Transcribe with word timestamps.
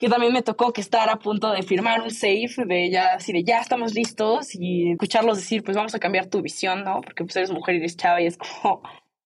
que 0.00 0.08
también 0.08 0.32
me 0.32 0.42
tocó 0.42 0.72
que 0.72 0.80
estar 0.80 1.10
a 1.10 1.18
punto 1.18 1.52
de 1.52 1.62
firmar 1.62 2.00
un 2.00 2.10
safe, 2.10 2.64
de 2.66 2.90
ya, 2.90 3.14
así 3.14 3.34
de 3.34 3.44
ya 3.44 3.60
estamos 3.60 3.94
listos 3.94 4.54
y 4.54 4.92
escucharlos 4.92 5.36
decir, 5.36 5.62
pues 5.62 5.76
vamos 5.76 5.94
a 5.94 5.98
cambiar 5.98 6.26
tu 6.26 6.40
visión, 6.40 6.84
¿no? 6.84 7.02
Porque 7.02 7.22
pues 7.22 7.36
eres 7.36 7.52
mujer 7.52 7.74
y 7.74 7.78
eres 7.78 7.98
chava 7.98 8.22
y 8.22 8.26
es 8.26 8.38
como, 8.38 8.82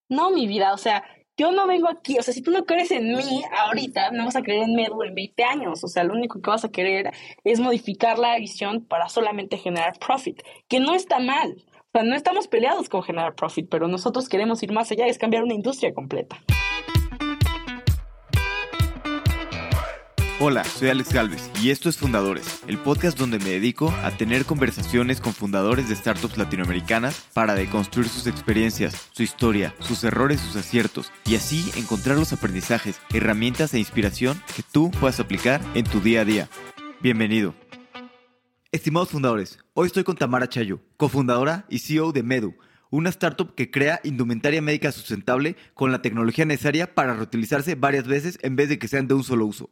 no, 0.09 0.31
mi 0.31 0.47
vida, 0.47 0.73
o 0.73 0.77
sea, 0.77 1.05
yo 1.37 1.51
no 1.53 1.65
vengo 1.65 1.87
aquí, 1.89 2.19
o 2.19 2.21
sea, 2.21 2.33
si 2.33 2.41
tú 2.41 2.51
no 2.51 2.65
crees 2.65 2.91
en 2.91 3.07
mí 3.07 3.41
ahorita, 3.57 4.11
no 4.11 4.25
vas 4.25 4.35
a 4.35 4.41
creer 4.41 4.63
en 4.63 4.75
Medu 4.75 5.01
en 5.03 5.15
20 5.15 5.43
años, 5.45 5.81
o 5.81 5.87
sea, 5.87 6.03
lo 6.03 6.13
único 6.13 6.41
que 6.41 6.49
vas 6.49 6.65
a 6.65 6.69
querer 6.69 7.11
es 7.45 7.61
modificar 7.61 8.19
la 8.19 8.37
visión 8.37 8.85
para 8.85 9.07
solamente 9.07 9.57
generar 9.57 9.97
profit, 9.97 10.41
que 10.67 10.81
no 10.81 10.93
está 10.93 11.19
mal, 11.19 11.55
o 11.71 11.89
sea, 11.93 12.03
no 12.03 12.15
estamos 12.15 12.49
peleados 12.49 12.89
con 12.89 13.01
generar 13.01 13.33
profit, 13.35 13.69
pero 13.69 13.87
nosotros 13.87 14.27
queremos 14.27 14.61
ir 14.61 14.73
más 14.73 14.91
allá, 14.91 15.07
es 15.07 15.17
cambiar 15.17 15.43
una 15.43 15.53
industria 15.53 15.93
completa. 15.93 16.37
Hola, 20.37 20.65
soy 20.65 20.89
Alex 20.89 21.13
Galvez 21.13 21.49
y 21.63 21.69
esto 21.69 21.87
es 21.87 21.95
Fundadores, 21.97 22.61
el 22.67 22.77
podcast 22.77 23.17
donde 23.17 23.39
me 23.39 23.51
dedico 23.51 23.93
a 24.03 24.11
tener 24.11 24.43
conversaciones 24.43 25.21
con 25.21 25.31
fundadores 25.31 25.87
de 25.87 25.95
startups 25.95 26.37
latinoamericanas 26.37 27.29
para 27.33 27.55
deconstruir 27.55 28.09
sus 28.09 28.27
experiencias, 28.27 29.07
su 29.13 29.23
historia, 29.23 29.73
sus 29.79 30.03
errores, 30.03 30.41
sus 30.41 30.57
aciertos 30.57 31.09
y 31.25 31.35
así 31.35 31.71
encontrar 31.77 32.17
los 32.17 32.33
aprendizajes, 32.33 32.99
herramientas 33.13 33.73
e 33.73 33.79
inspiración 33.79 34.41
que 34.53 34.61
tú 34.61 34.91
puedas 34.91 35.21
aplicar 35.21 35.61
en 35.73 35.85
tu 35.85 36.01
día 36.01 36.21
a 36.21 36.25
día. 36.25 36.49
Bienvenido. 36.99 37.55
Estimados 38.73 39.11
fundadores, 39.11 39.59
hoy 39.73 39.87
estoy 39.87 40.03
con 40.03 40.17
Tamara 40.17 40.49
Chayo, 40.49 40.81
cofundadora 40.97 41.65
y 41.69 41.79
CEO 41.79 42.11
de 42.11 42.23
Medu, 42.23 42.55
una 42.89 43.09
startup 43.09 43.55
que 43.55 43.71
crea 43.71 44.01
indumentaria 44.03 44.61
médica 44.61 44.91
sustentable 44.91 45.55
con 45.73 45.93
la 45.93 46.01
tecnología 46.01 46.43
necesaria 46.43 46.93
para 46.93 47.15
reutilizarse 47.15 47.75
varias 47.75 48.05
veces 48.05 48.37
en 48.41 48.57
vez 48.57 48.67
de 48.67 48.77
que 48.77 48.89
sean 48.89 49.07
de 49.07 49.13
un 49.13 49.23
solo 49.23 49.45
uso 49.45 49.69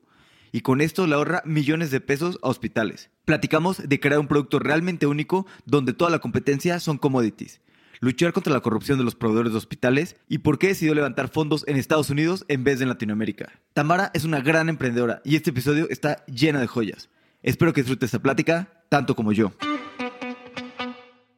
y 0.54 0.62
con 0.62 0.80
esto 0.80 1.08
le 1.08 1.16
ahorra 1.16 1.42
millones 1.46 1.92
de 1.92 2.00
pesos 2.00 2.40
a 2.42 2.48
hospitales. 2.48 3.10
Platicamos 3.26 3.90
de 3.90 4.00
crear 4.00 4.20
un 4.20 4.28
producto 4.28 4.60
realmente 4.60 5.08
único 5.08 5.46
donde 5.66 5.94
toda 5.94 6.12
la 6.12 6.20
competencia 6.20 6.80
son 6.80 7.00
commodities, 7.00 7.60
luchar 8.00 8.32
contra 8.34 8.54
la 8.54 8.62
corrupción 8.62 9.00
de 9.00 9.04
los 9.04 9.16
proveedores 9.16 9.52
de 9.52 9.58
hospitales 9.58 10.16
y 10.30 10.38
por 10.38 10.60
qué 10.60 10.68
decidió 10.68 10.94
levantar 10.94 11.28
fondos 11.28 11.66
en 11.68 11.76
Estados 11.76 12.12
Unidos 12.12 12.46
en 12.48 12.64
vez 12.64 12.78
de 12.78 12.84
en 12.84 12.90
Latinoamérica. 12.90 13.52
Tamara 13.74 14.12
es 14.14 14.26
una 14.26 14.42
gran 14.42 14.70
emprendedora 14.70 15.22
y 15.26 15.36
este 15.36 15.50
episodio 15.50 15.90
está 15.90 16.24
lleno 16.28 16.60
de 16.60 16.68
joyas. 16.68 17.10
Espero 17.42 17.74
que 17.74 17.82
disfrutes 17.82 18.08
esta 18.08 18.22
plática 18.22 18.86
tanto 18.90 19.16
como 19.16 19.32
yo. 19.32 19.52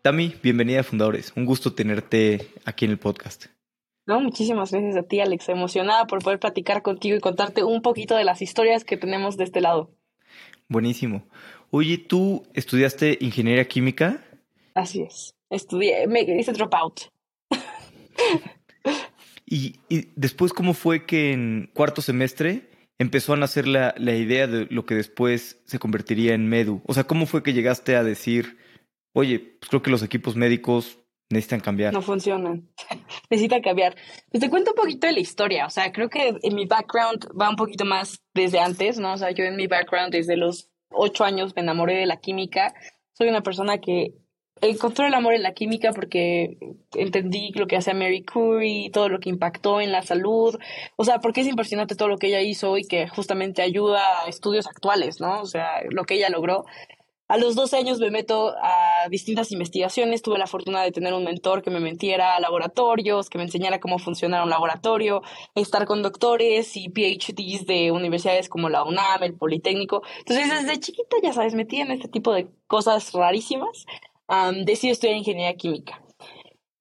Tami, 0.02 0.36
bienvenida 0.44 0.82
a 0.82 0.84
Fundadores. 0.84 1.32
Un 1.36 1.46
gusto 1.46 1.74
tenerte 1.74 2.52
aquí 2.66 2.86
en 2.86 2.92
el 2.92 3.00
podcast. 3.00 3.55
No, 4.08 4.20
muchísimas 4.20 4.72
gracias 4.72 4.96
a 4.98 5.04
ti, 5.04 5.20
Alex. 5.20 5.50
Emocionada 5.50 6.06
por 6.06 6.24
poder 6.24 6.40
platicar 6.40 6.84
contigo 6.84 7.18
y 7.18 7.20
contarte 7.20 7.64
un 7.64 7.82
poquito 7.82 8.16
de 8.16 8.24
las 8.24 8.42
historias 8.42 8.84
que 8.84 8.98
tenemos 8.98 9.36
de 9.36 9.46
este 9.46 9.62
lado. 9.62 9.90
Buenísimo. 10.70 11.28
Oye, 11.72 11.98
¿tú 11.98 12.44
estudiaste 12.54 13.18
ingeniería 13.20 13.68
química? 13.68 14.24
Así 14.76 15.02
es. 15.02 15.36
Estudié, 15.50 16.08
me 16.08 16.22
hice 16.22 16.54
dropout. 16.54 17.02
y, 19.46 19.76
y 19.90 20.10
después, 20.16 20.54
¿cómo 20.54 20.74
fue 20.74 21.06
que 21.06 21.32
en 21.32 21.72
cuarto 21.74 22.02
semestre 22.02 22.70
empezó 23.00 23.34
a 23.34 23.38
nacer 23.38 23.68
la, 23.68 23.96
la 23.98 24.16
idea 24.16 24.48
de 24.48 24.68
lo 24.70 24.86
que 24.86 24.96
después 24.96 25.62
se 25.66 25.80
convertiría 25.80 26.36
en 26.36 26.48
Medu? 26.48 26.82
O 26.86 26.94
sea, 26.94 27.06
¿cómo 27.06 27.26
fue 27.26 27.42
que 27.42 27.54
llegaste 27.54 27.96
a 27.96 28.04
decir, 28.04 28.58
oye, 29.14 29.40
pues 29.40 29.70
creo 29.70 29.82
que 29.82 29.92
los 29.92 30.04
equipos 30.04 30.36
médicos 30.36 31.00
necesitan 31.30 31.60
cambiar. 31.60 31.94
No 31.94 32.02
funcionan. 32.02 32.70
necesitan 33.30 33.62
cambiar. 33.62 33.96
Pues 34.32 34.42
te 34.42 34.50
cuento 34.50 34.72
un 34.72 34.76
poquito 34.76 35.08
de 35.08 35.14
la 35.14 35.20
historia. 35.20 35.66
O 35.66 35.70
sea, 35.70 35.92
creo 35.92 36.10
que 36.10 36.36
en 36.42 36.56
mi 36.56 36.66
background 36.66 37.28
va 37.40 37.50
un 37.50 37.56
poquito 37.56 37.86
más 37.86 38.22
desde 38.34 38.60
antes, 38.60 39.00
¿no? 39.00 39.14
O 39.14 39.18
sea, 39.18 39.32
yo 39.32 39.44
en 39.44 39.56
mi 39.56 39.68
background 39.68 40.12
desde 40.12 40.38
los 40.38 40.70
ocho 40.92 41.24
años 41.24 41.56
me 41.56 41.62
enamoré 41.62 41.96
de 41.96 42.06
la 42.06 42.18
química. 42.18 42.74
Soy 43.14 43.30
una 43.30 43.42
persona 43.42 43.80
que 43.80 44.14
encontró 44.62 45.06
el 45.06 45.14
amor 45.14 45.34
en 45.34 45.44
la 45.44 45.54
química 45.54 45.92
porque 45.92 46.58
entendí 46.94 47.52
lo 47.56 47.68
que 47.68 47.78
hacía 47.78 47.94
Mary 47.94 48.24
Curie, 48.24 48.90
todo 48.90 49.10
lo 49.10 49.20
que 49.20 49.30
impactó 49.30 49.82
en 49.82 49.92
la 49.92 50.02
salud. 50.02 50.58
O 50.96 51.04
sea, 51.04 51.20
porque 51.20 51.42
es 51.42 51.48
impresionante 51.48 51.96
todo 51.96 52.08
lo 52.08 52.18
que 52.18 52.28
ella 52.28 52.42
hizo 52.42 52.78
y 52.78 52.84
que 52.86 53.08
justamente 53.08 53.62
ayuda 53.62 54.24
a 54.24 54.30
estudios 54.30 54.68
actuales, 54.68 55.20
¿no? 55.20 55.42
O 55.42 55.46
sea, 55.46 55.82
lo 55.90 56.04
que 56.06 56.16
ella 56.16 56.30
logró. 56.30 56.66
A 57.28 57.38
los 57.38 57.56
12 57.56 57.78
años 57.78 58.00
me 58.00 58.12
meto 58.12 58.54
a 58.62 59.10
distintas 59.10 59.52
investigaciones. 59.52 60.22
Tuve 60.22 60.38
la 60.38 60.46
fortuna 60.46 60.84
de 60.84 60.92
tener 60.92 61.14
un 61.14 61.24
mentor 61.24 61.64
que 61.64 61.72
me 61.72 61.80
metiera 61.80 62.36
a 62.36 62.40
laboratorios, 62.40 63.30
que 63.30 63.40
me 63.40 63.46
enseñara 63.46 63.80
cómo 63.80 63.98
funciona 63.98 64.44
un 64.44 64.52
laboratorio, 64.52 65.24
estar 65.56 65.86
con 65.86 66.04
doctores 66.04 66.78
y 66.78 66.90
PhDs 66.90 67.66
de 67.66 67.92
universidades 67.92 68.48
como 68.48 68.70
la 68.70 68.84
UNAM, 68.84 69.24
el 69.24 69.34
Politécnico. 69.34 70.04
Entonces, 70.20 70.50
desde 70.50 70.80
chiquita, 70.80 71.18
ya 71.24 71.34
sabes, 71.34 71.56
metí 71.56 71.78
en 71.78 71.92
este 71.92 72.08
tipo 72.08 72.32
de 72.32 72.48
cosas 72.68 73.12
rarísimas. 73.14 73.86
Um, 74.28 74.64
decidí 74.64 74.92
estudiar 74.92 75.18
ingeniería 75.18 75.56
química. 75.56 76.05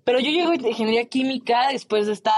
Pero 0.04 0.20
yo 0.20 0.30
llego 0.30 0.50
a 0.50 0.54
ingeniería 0.54 1.06
química 1.06 1.68
después 1.72 2.06
de 2.06 2.12
estar, 2.12 2.34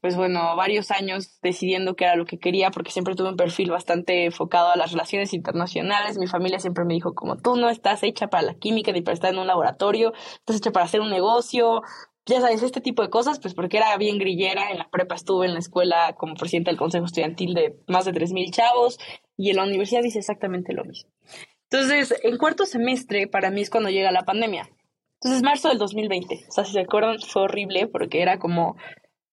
pues 0.00 0.16
bueno, 0.16 0.56
varios 0.56 0.90
años 0.90 1.38
decidiendo 1.42 1.94
qué 1.94 2.04
era 2.04 2.16
lo 2.16 2.26
que 2.26 2.38
quería, 2.38 2.72
porque 2.72 2.90
siempre 2.90 3.14
tuve 3.14 3.28
un 3.28 3.36
perfil 3.36 3.70
bastante 3.70 4.24
enfocado 4.24 4.70
a 4.70 4.76
las 4.76 4.90
relaciones 4.90 5.32
internacionales. 5.32 6.18
Mi 6.18 6.26
familia 6.26 6.58
siempre 6.58 6.84
me 6.84 6.94
dijo, 6.94 7.14
como 7.14 7.36
tú 7.36 7.54
no 7.54 7.70
estás 7.70 8.02
hecha 8.02 8.26
para 8.26 8.42
la 8.42 8.54
química 8.54 8.90
ni 8.90 9.02
para 9.02 9.14
estar 9.14 9.32
en 9.32 9.38
un 9.38 9.46
laboratorio, 9.46 10.12
estás 10.40 10.56
hecha 10.56 10.72
para 10.72 10.86
hacer 10.86 11.00
un 11.00 11.10
negocio. 11.10 11.82
Ya 12.26 12.40
sabes, 12.40 12.64
este 12.64 12.80
tipo 12.80 13.02
de 13.02 13.10
cosas, 13.10 13.38
pues 13.38 13.54
porque 13.54 13.76
era 13.76 13.96
bien 13.96 14.18
grillera. 14.18 14.72
En 14.72 14.78
la 14.78 14.90
prepa 14.90 15.14
estuve 15.14 15.46
en 15.46 15.54
la 15.54 15.60
escuela 15.60 16.14
como 16.18 16.34
presidenta 16.34 16.72
del 16.72 16.78
consejo 16.78 17.06
estudiantil 17.06 17.54
de 17.54 17.76
más 17.86 18.06
de 18.06 18.12
3.000 18.12 18.50
chavos 18.50 18.98
y 19.36 19.50
en 19.50 19.56
la 19.56 19.62
universidad 19.62 20.02
hice 20.02 20.18
exactamente 20.18 20.72
lo 20.72 20.84
mismo. 20.84 21.10
Entonces, 21.70 22.14
en 22.22 22.38
cuarto 22.38 22.66
semestre, 22.66 23.28
para 23.28 23.50
mí 23.50 23.60
es 23.60 23.70
cuando 23.70 23.88
llega 23.88 24.10
la 24.10 24.24
pandemia. 24.24 24.68
Entonces, 25.20 25.42
marzo 25.42 25.68
del 25.68 25.78
2020, 25.78 26.46
o 26.48 26.52
sea, 26.52 26.64
si 26.64 26.72
se 26.72 26.80
acuerdan, 26.80 27.18
fue 27.20 27.42
horrible 27.42 27.88
porque 27.88 28.22
era 28.22 28.38
como 28.38 28.76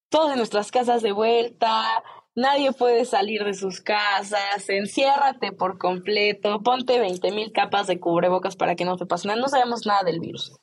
todos 0.09 0.31
en 0.31 0.38
nuestras 0.38 0.72
casas 0.72 1.03
de 1.03 1.12
vuelta, 1.12 2.03
nadie 2.35 2.72
puede 2.72 3.06
salir 3.06 3.44
de 3.44 3.53
sus 3.53 3.81
casas, 3.81 4.68
enciérrate 4.69 5.51
por 5.51 5.78
completo, 5.78 6.62
ponte 6.63 7.00
20 7.00 7.31
mil 7.31 7.51
capas 7.51 7.88
de 7.88 8.00
cubrebocas 8.00 8.56
para 8.56 8.75
que 8.75 8.85
no 8.85 8.97
te 8.97 9.06
pase 9.06 9.28
nada, 9.28 9.40
no 9.40 9.47
sabemos 9.47 9.85
nada 9.85 10.03
del 10.03 10.19
virus. 10.19 10.53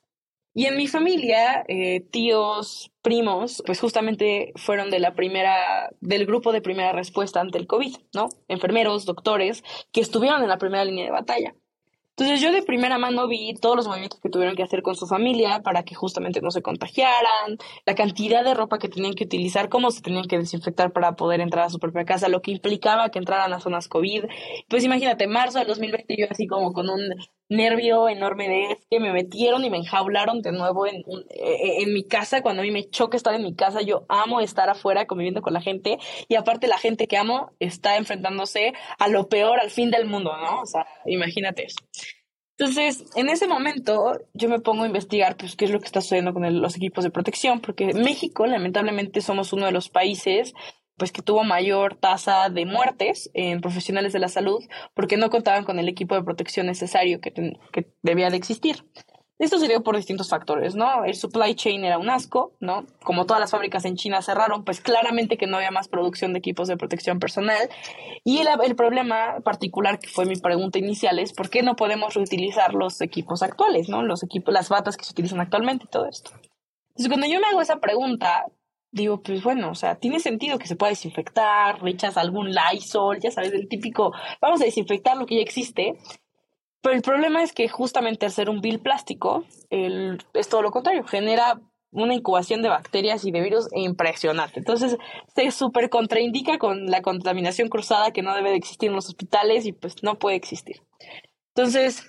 Y 0.55 0.67
en 0.67 0.77
mi 0.77 0.87
familia, 0.87 1.65
eh, 1.67 2.01
tíos, 2.11 2.91
primos, 3.01 3.63
pues 3.65 3.81
justamente 3.81 4.53
fueron 4.57 4.91
de 4.91 5.01
la 5.01 5.15
primera, 5.15 5.91
del 6.01 6.27
grupo 6.27 6.53
de 6.53 6.61
primera 6.61 6.93
respuesta 6.93 7.41
ante 7.41 7.57
el 7.57 7.67
COVID, 7.67 7.97
¿no? 8.15 8.29
Enfermeros, 8.49 9.07
doctores, 9.07 9.65
que 9.93 10.03
estuvieron 10.03 10.43
en 10.43 10.51
la 10.51 10.59
primera 10.59 10.85
línea 10.85 11.07
de 11.07 11.11
batalla. 11.11 11.55
Entonces 12.23 12.41
yo 12.41 12.53
de 12.53 12.63
primera 12.63 12.99
mano 12.99 13.27
vi 13.27 13.53
todos 13.55 13.75
los 13.75 13.89
movimientos 13.89 14.21
que 14.21 14.29
tuvieron 14.29 14.55
que 14.55 14.63
hacer 14.63 14.83
con 14.83 14.95
su 14.95 15.09
familia 15.09 15.61
para 15.61 15.83
que 15.83 15.97
justamente 15.97 16.41
no 16.41 16.53
se 16.53 16.63
contagiaran, 16.63 17.59
la 17.85 17.97
cantidad 17.97 18.45
de 18.45 18.55
ropa 18.55 18.79
que 18.79 18.89
tenían 18.89 19.15
que 19.15 19.25
utilizar, 19.25 19.69
cómo 19.69 19.91
se 19.91 20.03
tenían 20.03 20.27
que 20.27 20.39
desinfectar 20.39 20.93
para 20.93 21.17
poder 21.17 21.41
entrar 21.41 21.65
a 21.65 21.71
su 21.71 21.81
propia 21.81 22.05
casa, 22.05 22.29
lo 22.29 22.41
que 22.41 22.53
implicaba 22.53 23.09
que 23.09 23.19
entraran 23.19 23.53
a 23.53 23.59
zonas 23.59 23.89
COVID. 23.89 24.27
Pues 24.69 24.85
imagínate, 24.85 25.27
marzo 25.27 25.59
del 25.59 25.67
2020 25.67 26.15
yo 26.17 26.27
así 26.31 26.47
como 26.47 26.73
con 26.73 26.91
un 26.91 27.01
nervio 27.57 28.09
enorme 28.09 28.49
de 28.49 28.79
que 28.91 29.01
me 29.01 29.13
metieron 29.13 29.65
y 29.65 29.71
me 29.71 29.79
enjaularon 29.79 30.43
de 30.43 30.53
nuevo 30.53 30.87
en, 30.87 31.05
e, 31.31 31.83
en 31.83 31.93
mi 31.93 32.05
casa, 32.05 32.43
cuando 32.43 32.63
a 32.63 32.65
mí 32.65 32.71
me 32.71 32.89
choca 32.89 33.17
estar 33.17 33.35
en 33.35 33.43
mi 33.43 33.55
casa, 33.55 33.83
yo 33.83 34.05
amo 34.09 34.41
estar 34.41 34.69
afuera 34.69 35.07
conviviendo 35.07 35.43
con 35.43 35.53
la 35.53 35.61
gente 35.61 35.99
y 36.29 36.35
aparte 36.35 36.67
la 36.67 36.79
gente 36.79 37.07
que 37.07 37.17
amo 37.17 37.53
está 37.61 37.97
enfrentándose 37.97 38.73
a 38.99 39.09
lo 39.09 39.29
peor, 39.29 39.61
al 39.61 39.71
fin 39.71 39.91
del 39.91 40.07
mundo, 40.07 40.37
¿no? 40.37 40.63
O 40.63 40.67
sea, 40.67 40.87
imagínate 41.07 41.65
eso. 41.67 41.79
Entonces, 42.59 43.05
en 43.17 43.29
ese 43.29 43.49
momento 43.49 44.13
yo 44.35 44.49
me 44.49 44.61
pongo 44.61 44.85
a 44.85 44.87
investigar 44.87 45.37
pues 45.37 45.57
qué 45.57 45.65
es 45.65 45.71
lo 45.71 45.81
que 45.81 45.87
está 45.87 46.01
sucediendo 46.01 46.33
con 46.33 46.61
los 46.61 46.77
equipos 46.77 47.03
de 47.03 47.11
protección, 47.11 47.61
porque 47.61 47.93
México 47.95 48.47
lamentablemente 48.47 49.21
somos 49.21 49.53
uno 49.53 49.67
de 49.67 49.73
los 49.73 49.89
países 49.89 50.55
pues 50.97 51.13
que 51.13 51.23
tuvo 51.23 51.45
mayor 51.45 51.97
tasa 51.97 52.49
de 52.49 52.67
muertes 52.67 53.31
en 53.35 53.61
profesionales 53.61 54.13
de 54.13 54.19
la 54.19 54.29
salud 54.29 54.63
porque 54.95 55.17
no 55.17 55.31
contaban 55.31 55.65
con 55.65 55.79
el 55.79 55.89
equipo 55.89 56.15
de 56.15 56.23
protección 56.23 56.67
necesario 56.67 57.21
que, 57.21 57.33
que 57.73 57.93
debía 58.03 58.31
de 58.31 58.37
existir. 58.37 58.85
Esto 59.43 59.59
se 59.59 59.67
dio 59.67 59.83
por 59.83 59.97
distintos 59.97 60.29
factores, 60.29 60.77
¿no? 60.77 61.05
El 61.05 61.15
supply 61.15 61.57
chain 61.57 61.85
era 61.85 61.99
un 61.99 62.11
asco, 62.11 62.53
¿no? 62.61 62.87
Como 63.03 63.27
todas 63.27 63.41
las 63.41 63.51
fábricas 63.51 63.85
en 63.85 63.97
China 63.97 64.23
cerraron, 64.23 64.65
pues 64.65 64.81
claramente 64.81 65.37
que 65.37 65.49
no 65.49 65.57
había 65.57 65.73
más 65.73 65.89
producción 65.89 66.33
de 66.33 66.39
equipos 66.39 66.69
de 66.69 66.77
protección 66.77 67.19
personal. 67.19 67.69
Y 68.23 68.39
el, 68.39 68.47
el 68.65 68.77
problema 68.77 69.41
particular, 69.43 69.99
que 69.99 70.09
fue 70.09 70.27
mi 70.27 70.37
pregunta 70.37 70.79
inicial, 70.79 71.19
es 71.19 71.33
¿por 71.33 71.51
qué 71.51 71.65
no 71.65 71.75
podemos 71.75 72.15
reutilizar 72.15 72.73
los 72.75 73.01
equipos 73.01 73.43
actuales, 73.43 73.89
¿no? 73.89 74.05
Los 74.05 74.23
equipos, 74.23 74.55
las 74.55 74.69
batas 74.69 74.97
que 74.97 75.05
se 75.05 75.11
utilizan 75.11 75.41
actualmente 75.41 75.87
y 75.87 75.91
todo 75.91 76.07
esto. 76.07 76.31
Entonces, 76.91 77.09
cuando 77.09 77.27
yo 77.27 77.41
me 77.41 77.47
hago 77.49 77.61
esa 77.63 77.81
pregunta, 77.81 78.45
digo, 78.93 79.23
pues 79.23 79.43
bueno, 79.43 79.71
o 79.71 79.75
sea, 79.75 79.97
tiene 79.97 80.21
sentido 80.21 80.59
que 80.59 80.69
se 80.69 80.77
pueda 80.77 80.91
desinfectar, 80.91 81.83
rechazas 81.83 82.19
algún 82.19 82.51
Lysol, 82.51 83.19
ya 83.21 83.31
sabes, 83.31 83.53
el 83.53 83.69
típico, 83.69 84.13
vamos 84.41 84.61
a 84.61 84.65
desinfectar 84.65 85.17
lo 85.17 85.27
que 85.27 85.37
ya 85.37 85.43
existe. 85.43 85.99
Pero 86.83 86.95
el 86.95 87.03
problema 87.03 87.43
es 87.43 87.53
que 87.53 87.69
justamente 87.69 88.27
al 88.27 88.33
ser 88.33 88.51
un 88.51 88.61
bill 88.61 88.81
plástico, 88.81 89.45
el, 89.71 90.23
es 90.35 90.49
todo 90.49 90.63
lo 90.63 90.71
contrario, 90.71 91.05
genera 91.05 91.61
una 91.93 92.15
incubación 92.15 92.63
de 92.63 92.69
bacterias 92.69 93.25
y 93.25 93.31
de 93.31 93.41
virus 93.41 93.69
impresionante. 93.75 94.61
Entonces, 94.61 94.97
se 95.35 95.51
súper 95.51 95.91
contraindica 95.91 96.59
con 96.59 96.87
la 96.87 97.03
contaminación 97.03 97.69
cruzada 97.69 98.13
que 98.13 98.23
no 98.23 98.35
debe 98.35 98.51
de 98.51 98.57
existir 98.57 98.89
en 98.89 98.97
los 98.97 99.09
hospitales 99.09 99.67
y 99.67 99.73
pues 99.73 100.03
no 100.03 100.19
puede 100.19 100.37
existir. 100.37 100.83
Entonces, 101.55 102.07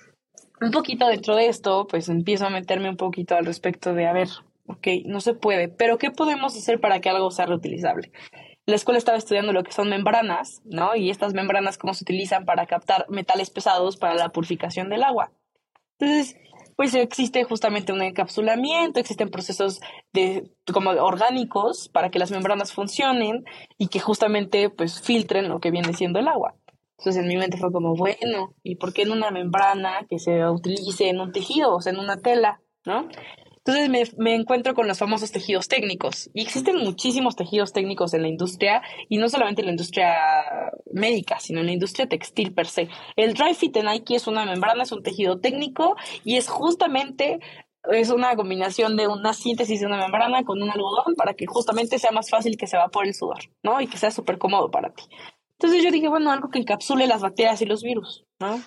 un 0.60 0.70
poquito 0.70 1.06
dentro 1.06 1.36
de 1.36 1.48
esto, 1.48 1.86
pues 1.86 2.08
empiezo 2.08 2.46
a 2.46 2.50
meterme 2.50 2.88
un 2.88 2.96
poquito 2.96 3.36
al 3.36 3.44
respecto 3.44 3.94
de, 3.94 4.06
a 4.06 4.12
ver, 4.12 4.28
ok, 4.66 4.86
no 5.06 5.20
se 5.20 5.34
puede, 5.34 5.68
pero 5.68 5.98
¿qué 5.98 6.10
podemos 6.10 6.56
hacer 6.56 6.80
para 6.80 7.00
que 7.00 7.10
algo 7.10 7.30
sea 7.30 7.46
reutilizable? 7.46 8.12
La 8.66 8.76
escuela 8.76 8.98
estaba 8.98 9.18
estudiando 9.18 9.52
lo 9.52 9.62
que 9.62 9.72
son 9.72 9.90
membranas, 9.90 10.62
¿no? 10.64 10.96
Y 10.96 11.10
estas 11.10 11.34
membranas, 11.34 11.76
cómo 11.76 11.92
se 11.92 12.04
utilizan 12.04 12.46
para 12.46 12.66
captar 12.66 13.06
metales 13.10 13.50
pesados 13.50 13.96
para 13.98 14.14
la 14.14 14.30
purificación 14.30 14.88
del 14.88 15.02
agua. 15.02 15.32
Entonces, 15.98 16.36
pues 16.76 16.94
existe 16.94 17.44
justamente 17.44 17.92
un 17.92 18.02
encapsulamiento, 18.02 18.98
existen 18.98 19.30
procesos 19.30 19.80
de 20.12 20.50
como 20.72 20.90
orgánicos 20.90 21.88
para 21.88 22.10
que 22.10 22.18
las 22.18 22.30
membranas 22.30 22.72
funcionen 22.72 23.44
y 23.78 23.88
que 23.88 24.00
justamente 24.00 24.70
pues 24.70 25.00
filtren 25.00 25.48
lo 25.48 25.60
que 25.60 25.70
viene 25.70 25.92
siendo 25.92 26.18
el 26.18 26.28
agua. 26.28 26.54
Entonces 26.98 27.22
en 27.22 27.28
mi 27.28 27.36
mente 27.36 27.58
fue 27.58 27.70
como, 27.70 27.94
bueno, 27.94 28.54
¿y 28.62 28.76
por 28.76 28.92
qué 28.92 29.02
en 29.02 29.12
una 29.12 29.30
membrana 29.30 30.06
que 30.08 30.18
se 30.18 30.48
utilice 30.48 31.08
en 31.08 31.20
un 31.20 31.32
tejido, 31.32 31.74
o 31.74 31.80
sea, 31.80 31.92
en 31.92 31.98
una 31.98 32.16
tela, 32.16 32.60
¿no? 32.86 33.08
Entonces 33.66 34.14
me, 34.18 34.34
encuentro 34.34 34.74
con 34.74 34.86
los 34.86 34.98
famosos 34.98 35.32
tejidos 35.32 35.68
técnicos. 35.68 36.28
Y 36.34 36.42
existen 36.42 36.76
muchísimos 36.76 37.34
tejidos 37.34 37.72
técnicos 37.72 38.12
en 38.12 38.22
la 38.22 38.28
industria, 38.28 38.82
y 39.08 39.16
no 39.16 39.30
solamente 39.30 39.62
en 39.62 39.66
la 39.66 39.72
industria 39.72 40.16
médica, 40.92 41.38
sino 41.40 41.60
en 41.60 41.66
la 41.66 41.72
industria 41.72 42.06
textil 42.06 42.52
per 42.52 42.66
se. 42.66 42.88
El 43.16 43.32
dry 43.32 43.54
fit 43.54 43.74
en 43.76 43.86
Nike 43.86 44.16
es 44.16 44.26
una 44.26 44.44
membrana, 44.44 44.82
es 44.82 44.92
un 44.92 45.02
tejido 45.02 45.40
técnico, 45.40 45.96
y 46.24 46.36
es 46.36 46.48
justamente 46.48 47.40
es 47.90 48.10
una 48.10 48.34
combinación 48.36 48.96
de 48.96 49.08
una 49.08 49.32
síntesis 49.32 49.80
de 49.80 49.86
una 49.86 49.98
membrana 49.98 50.42
con 50.44 50.62
un 50.62 50.70
algodón 50.70 51.14
para 51.16 51.34
que 51.34 51.46
justamente 51.46 51.98
sea 51.98 52.12
más 52.12 52.30
fácil 52.30 52.56
que 52.56 52.66
se 52.66 52.76
evapore 52.76 53.08
el 53.08 53.14
sudor, 53.14 53.40
¿no? 53.62 53.80
Y 53.80 53.86
que 53.86 53.98
sea 53.98 54.10
súper 54.10 54.38
cómodo 54.38 54.70
para 54.70 54.90
ti. 54.90 55.04
Entonces 55.58 55.82
yo 55.82 55.90
dije, 55.90 56.08
bueno, 56.08 56.30
algo 56.32 56.48
que 56.48 56.58
encapsule 56.58 57.06
las 57.06 57.22
bacterias 57.22 57.60
y 57.62 57.66
los 57.66 57.82
virus, 57.82 58.24
¿no? 58.40 58.60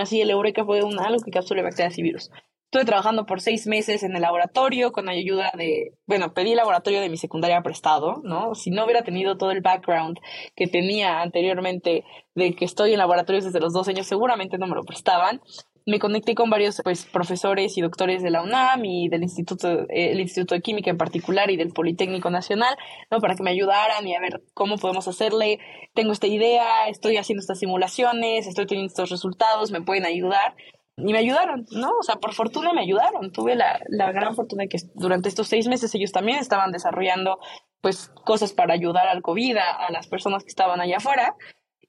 Así 0.00 0.20
el 0.20 0.30
Eureka 0.30 0.64
fue 0.64 0.82
un, 0.82 0.98
algo 1.00 1.22
que 1.22 1.30
encapsule 1.30 1.62
bacterias 1.62 1.98
y 1.98 2.02
virus. 2.02 2.30
Estuve 2.72 2.86
trabajando 2.86 3.26
por 3.26 3.42
seis 3.42 3.66
meses 3.66 4.02
en 4.02 4.16
el 4.16 4.22
laboratorio 4.22 4.92
con 4.92 5.10
ayuda 5.10 5.52
de, 5.58 5.92
bueno, 6.06 6.32
pedí 6.32 6.52
el 6.52 6.56
laboratorio 6.56 7.02
de 7.02 7.10
mi 7.10 7.18
secundaria 7.18 7.60
prestado, 7.60 8.22
¿no? 8.24 8.54
Si 8.54 8.70
no 8.70 8.86
hubiera 8.86 9.02
tenido 9.02 9.36
todo 9.36 9.50
el 9.50 9.60
background 9.60 10.16
que 10.56 10.68
tenía 10.68 11.20
anteriormente 11.20 12.02
de 12.34 12.54
que 12.54 12.64
estoy 12.64 12.92
en 12.92 12.98
laboratorios 12.98 13.44
desde 13.44 13.60
los 13.60 13.74
dos 13.74 13.88
años, 13.88 14.06
seguramente 14.06 14.56
no 14.56 14.66
me 14.66 14.74
lo 14.74 14.84
prestaban. 14.84 15.42
Me 15.84 15.98
conecté 15.98 16.34
con 16.34 16.48
varios 16.48 16.80
pues, 16.82 17.04
profesores 17.04 17.76
y 17.76 17.82
doctores 17.82 18.22
de 18.22 18.30
la 18.30 18.42
UNAM 18.42 18.82
y 18.86 19.10
del 19.10 19.22
Instituto, 19.22 19.84
el 19.90 20.18
Instituto 20.18 20.54
de 20.54 20.62
Química 20.62 20.88
en 20.88 20.96
particular 20.96 21.50
y 21.50 21.58
del 21.58 21.74
Politécnico 21.74 22.30
Nacional, 22.30 22.74
¿no? 23.10 23.20
Para 23.20 23.34
que 23.34 23.42
me 23.42 23.50
ayudaran 23.50 24.08
y 24.08 24.14
a 24.14 24.20
ver 24.20 24.40
cómo 24.54 24.78
podemos 24.78 25.06
hacerle. 25.08 25.58
Tengo 25.92 26.12
esta 26.12 26.26
idea, 26.26 26.88
estoy 26.88 27.18
haciendo 27.18 27.42
estas 27.42 27.58
simulaciones, 27.58 28.46
estoy 28.46 28.64
teniendo 28.64 28.88
estos 28.88 29.10
resultados, 29.10 29.72
me 29.72 29.82
pueden 29.82 30.06
ayudar 30.06 30.54
y 30.96 31.12
me 31.12 31.18
ayudaron, 31.18 31.66
¿no? 31.70 31.90
O 31.98 32.02
sea, 32.02 32.16
por 32.16 32.34
fortuna 32.34 32.72
me 32.72 32.82
ayudaron. 32.82 33.32
Tuve 33.32 33.54
la, 33.54 33.80
la 33.88 34.12
gran 34.12 34.34
fortuna 34.34 34.64
de 34.64 34.68
que 34.68 34.78
durante 34.94 35.28
estos 35.28 35.48
seis 35.48 35.66
meses 35.66 35.94
ellos 35.94 36.12
también 36.12 36.38
estaban 36.38 36.70
desarrollando 36.70 37.38
pues 37.80 38.10
cosas 38.24 38.52
para 38.52 38.74
ayudar 38.74 39.08
al 39.08 39.22
COVID, 39.22 39.56
a, 39.56 39.90
las 39.90 40.06
personas 40.06 40.44
que 40.44 40.50
estaban 40.50 40.80
allá 40.80 40.98
afuera. 40.98 41.34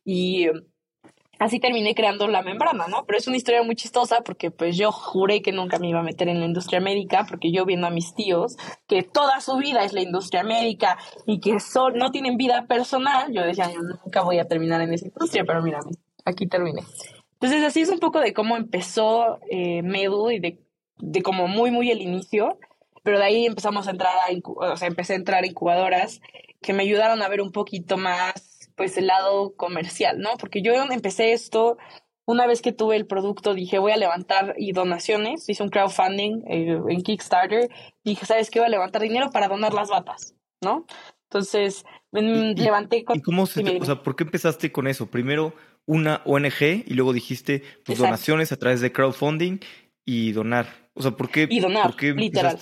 Y 0.05 0.47
así 1.39 1.59
terminé 1.59 1.95
creando 1.95 2.27
la 2.27 2.41
membrana, 2.41 2.87
¿no? 2.87 3.05
Pero 3.05 3.19
es 3.19 3.27
una 3.27 3.37
historia 3.37 3.61
muy 3.61 3.75
chistosa 3.75 4.21
porque 4.21 4.51
pues 4.51 4.77
yo 4.77 4.91
juré 4.91 5.41
que 5.41 5.51
nunca 5.51 5.79
me 5.79 5.89
iba 5.89 5.99
a 5.99 6.03
meter 6.03 6.29
en 6.29 6.39
la 6.39 6.45
industria 6.45 6.79
médica 6.79 7.25
porque 7.27 7.51
yo 7.51 7.65
viendo 7.65 7.87
a 7.87 7.91
mis 7.91 8.13
tíos 8.15 8.55
que 8.87 9.03
toda 9.03 9.39
su 9.41 9.57
vida 9.57 9.83
es 9.83 9.93
la 9.93 10.01
industria 10.01 10.43
médica 10.43 10.97
y 11.27 11.39
que 11.39 11.59
son, 11.59 11.97
no 11.97 12.11
tienen 12.11 12.37
vida 12.37 12.65
personal, 12.67 13.31
yo 13.31 13.43
decía, 13.43 13.71
yo 13.71 13.81
nunca 13.81 14.23
voy 14.23 14.39
a 14.39 14.47
terminar 14.47 14.81
en 14.81 14.93
esa 14.93 15.07
industria, 15.07 15.43
pero 15.45 15.61
mírame, 15.61 15.91
aquí 16.25 16.47
terminé. 16.47 16.83
Entonces, 17.43 17.67
así 17.67 17.81
es 17.81 17.89
un 17.89 17.99
poco 17.99 18.21
de 18.21 18.33
cómo 18.33 18.55
empezó 18.55 19.37
eh, 19.51 19.81
Medu 19.81 20.31
y 20.31 20.39
de, 20.39 20.59
de 20.99 21.21
como 21.21 21.49
muy, 21.49 21.71
muy 21.71 21.91
el 21.91 22.01
inicio. 22.01 22.57
Pero 23.03 23.17
de 23.17 23.25
ahí 23.25 23.45
empezamos 23.45 23.85
a 23.89 23.91
entrar 23.91 24.13
a, 24.15 24.31
o 24.45 24.77
sea, 24.77 24.87
empecé 24.87 25.11
a 25.11 25.17
entrar 25.17 25.43
a 25.43 25.47
incubadoras 25.47 26.21
que 26.61 26.71
me 26.71 26.83
ayudaron 26.83 27.21
a 27.21 27.27
ver 27.27 27.41
un 27.41 27.51
poquito 27.51 27.97
más, 27.97 28.69
pues, 28.77 28.97
el 28.97 29.07
lado 29.07 29.57
comercial, 29.57 30.19
¿no? 30.19 30.29
Porque 30.39 30.61
yo 30.61 30.71
empecé 30.89 31.33
esto, 31.33 31.77
una 32.23 32.47
vez 32.47 32.61
que 32.61 32.71
tuve 32.71 32.95
el 32.95 33.07
producto, 33.07 33.53
dije, 33.53 33.77
voy 33.77 33.91
a 33.91 33.97
levantar 33.97 34.55
y 34.57 34.71
donaciones. 34.71 35.49
Hice 35.49 35.63
un 35.63 35.69
crowdfunding 35.69 36.43
eh, 36.47 36.79
en 36.87 37.01
Kickstarter. 37.01 37.69
Dije, 38.05 38.25
¿sabes 38.25 38.51
qué? 38.51 38.59
Voy 38.59 38.67
a 38.67 38.71
levantar 38.71 39.01
dinero 39.01 39.31
para 39.31 39.49
donar 39.49 39.73
las 39.73 39.89
batas, 39.89 40.33
¿no? 40.61 40.85
Entonces, 41.23 41.83
levanté... 42.09 43.03
¿Y 43.13 43.21
cómo 43.21 43.45
se 43.47 43.79
o 43.81 43.83
sea, 43.83 44.01
por 44.01 44.15
qué 44.15 44.23
empezaste 44.23 44.71
con 44.71 44.87
eso? 44.87 45.07
Primero 45.07 45.53
una 45.85 46.21
ONG 46.25 46.83
y 46.85 46.93
luego 46.93 47.13
dijiste 47.13 47.63
pues, 47.85 47.99
donaciones 47.99 48.51
a 48.51 48.57
través 48.57 48.81
de 48.81 48.91
crowdfunding 48.91 49.59
y 50.05 50.31
donar. 50.31 50.67
O 50.93 51.01
sea, 51.01 51.11
¿por 51.11 51.29
qué? 51.29 51.47
Y 51.49 51.59
donar, 51.59 51.95
literal. 52.01 52.57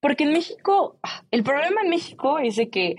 Porque 0.00 0.24
en 0.24 0.32
México, 0.32 1.00
el 1.30 1.42
problema 1.42 1.82
en 1.82 1.90
México 1.90 2.38
es 2.38 2.56
de 2.56 2.70
que 2.70 2.96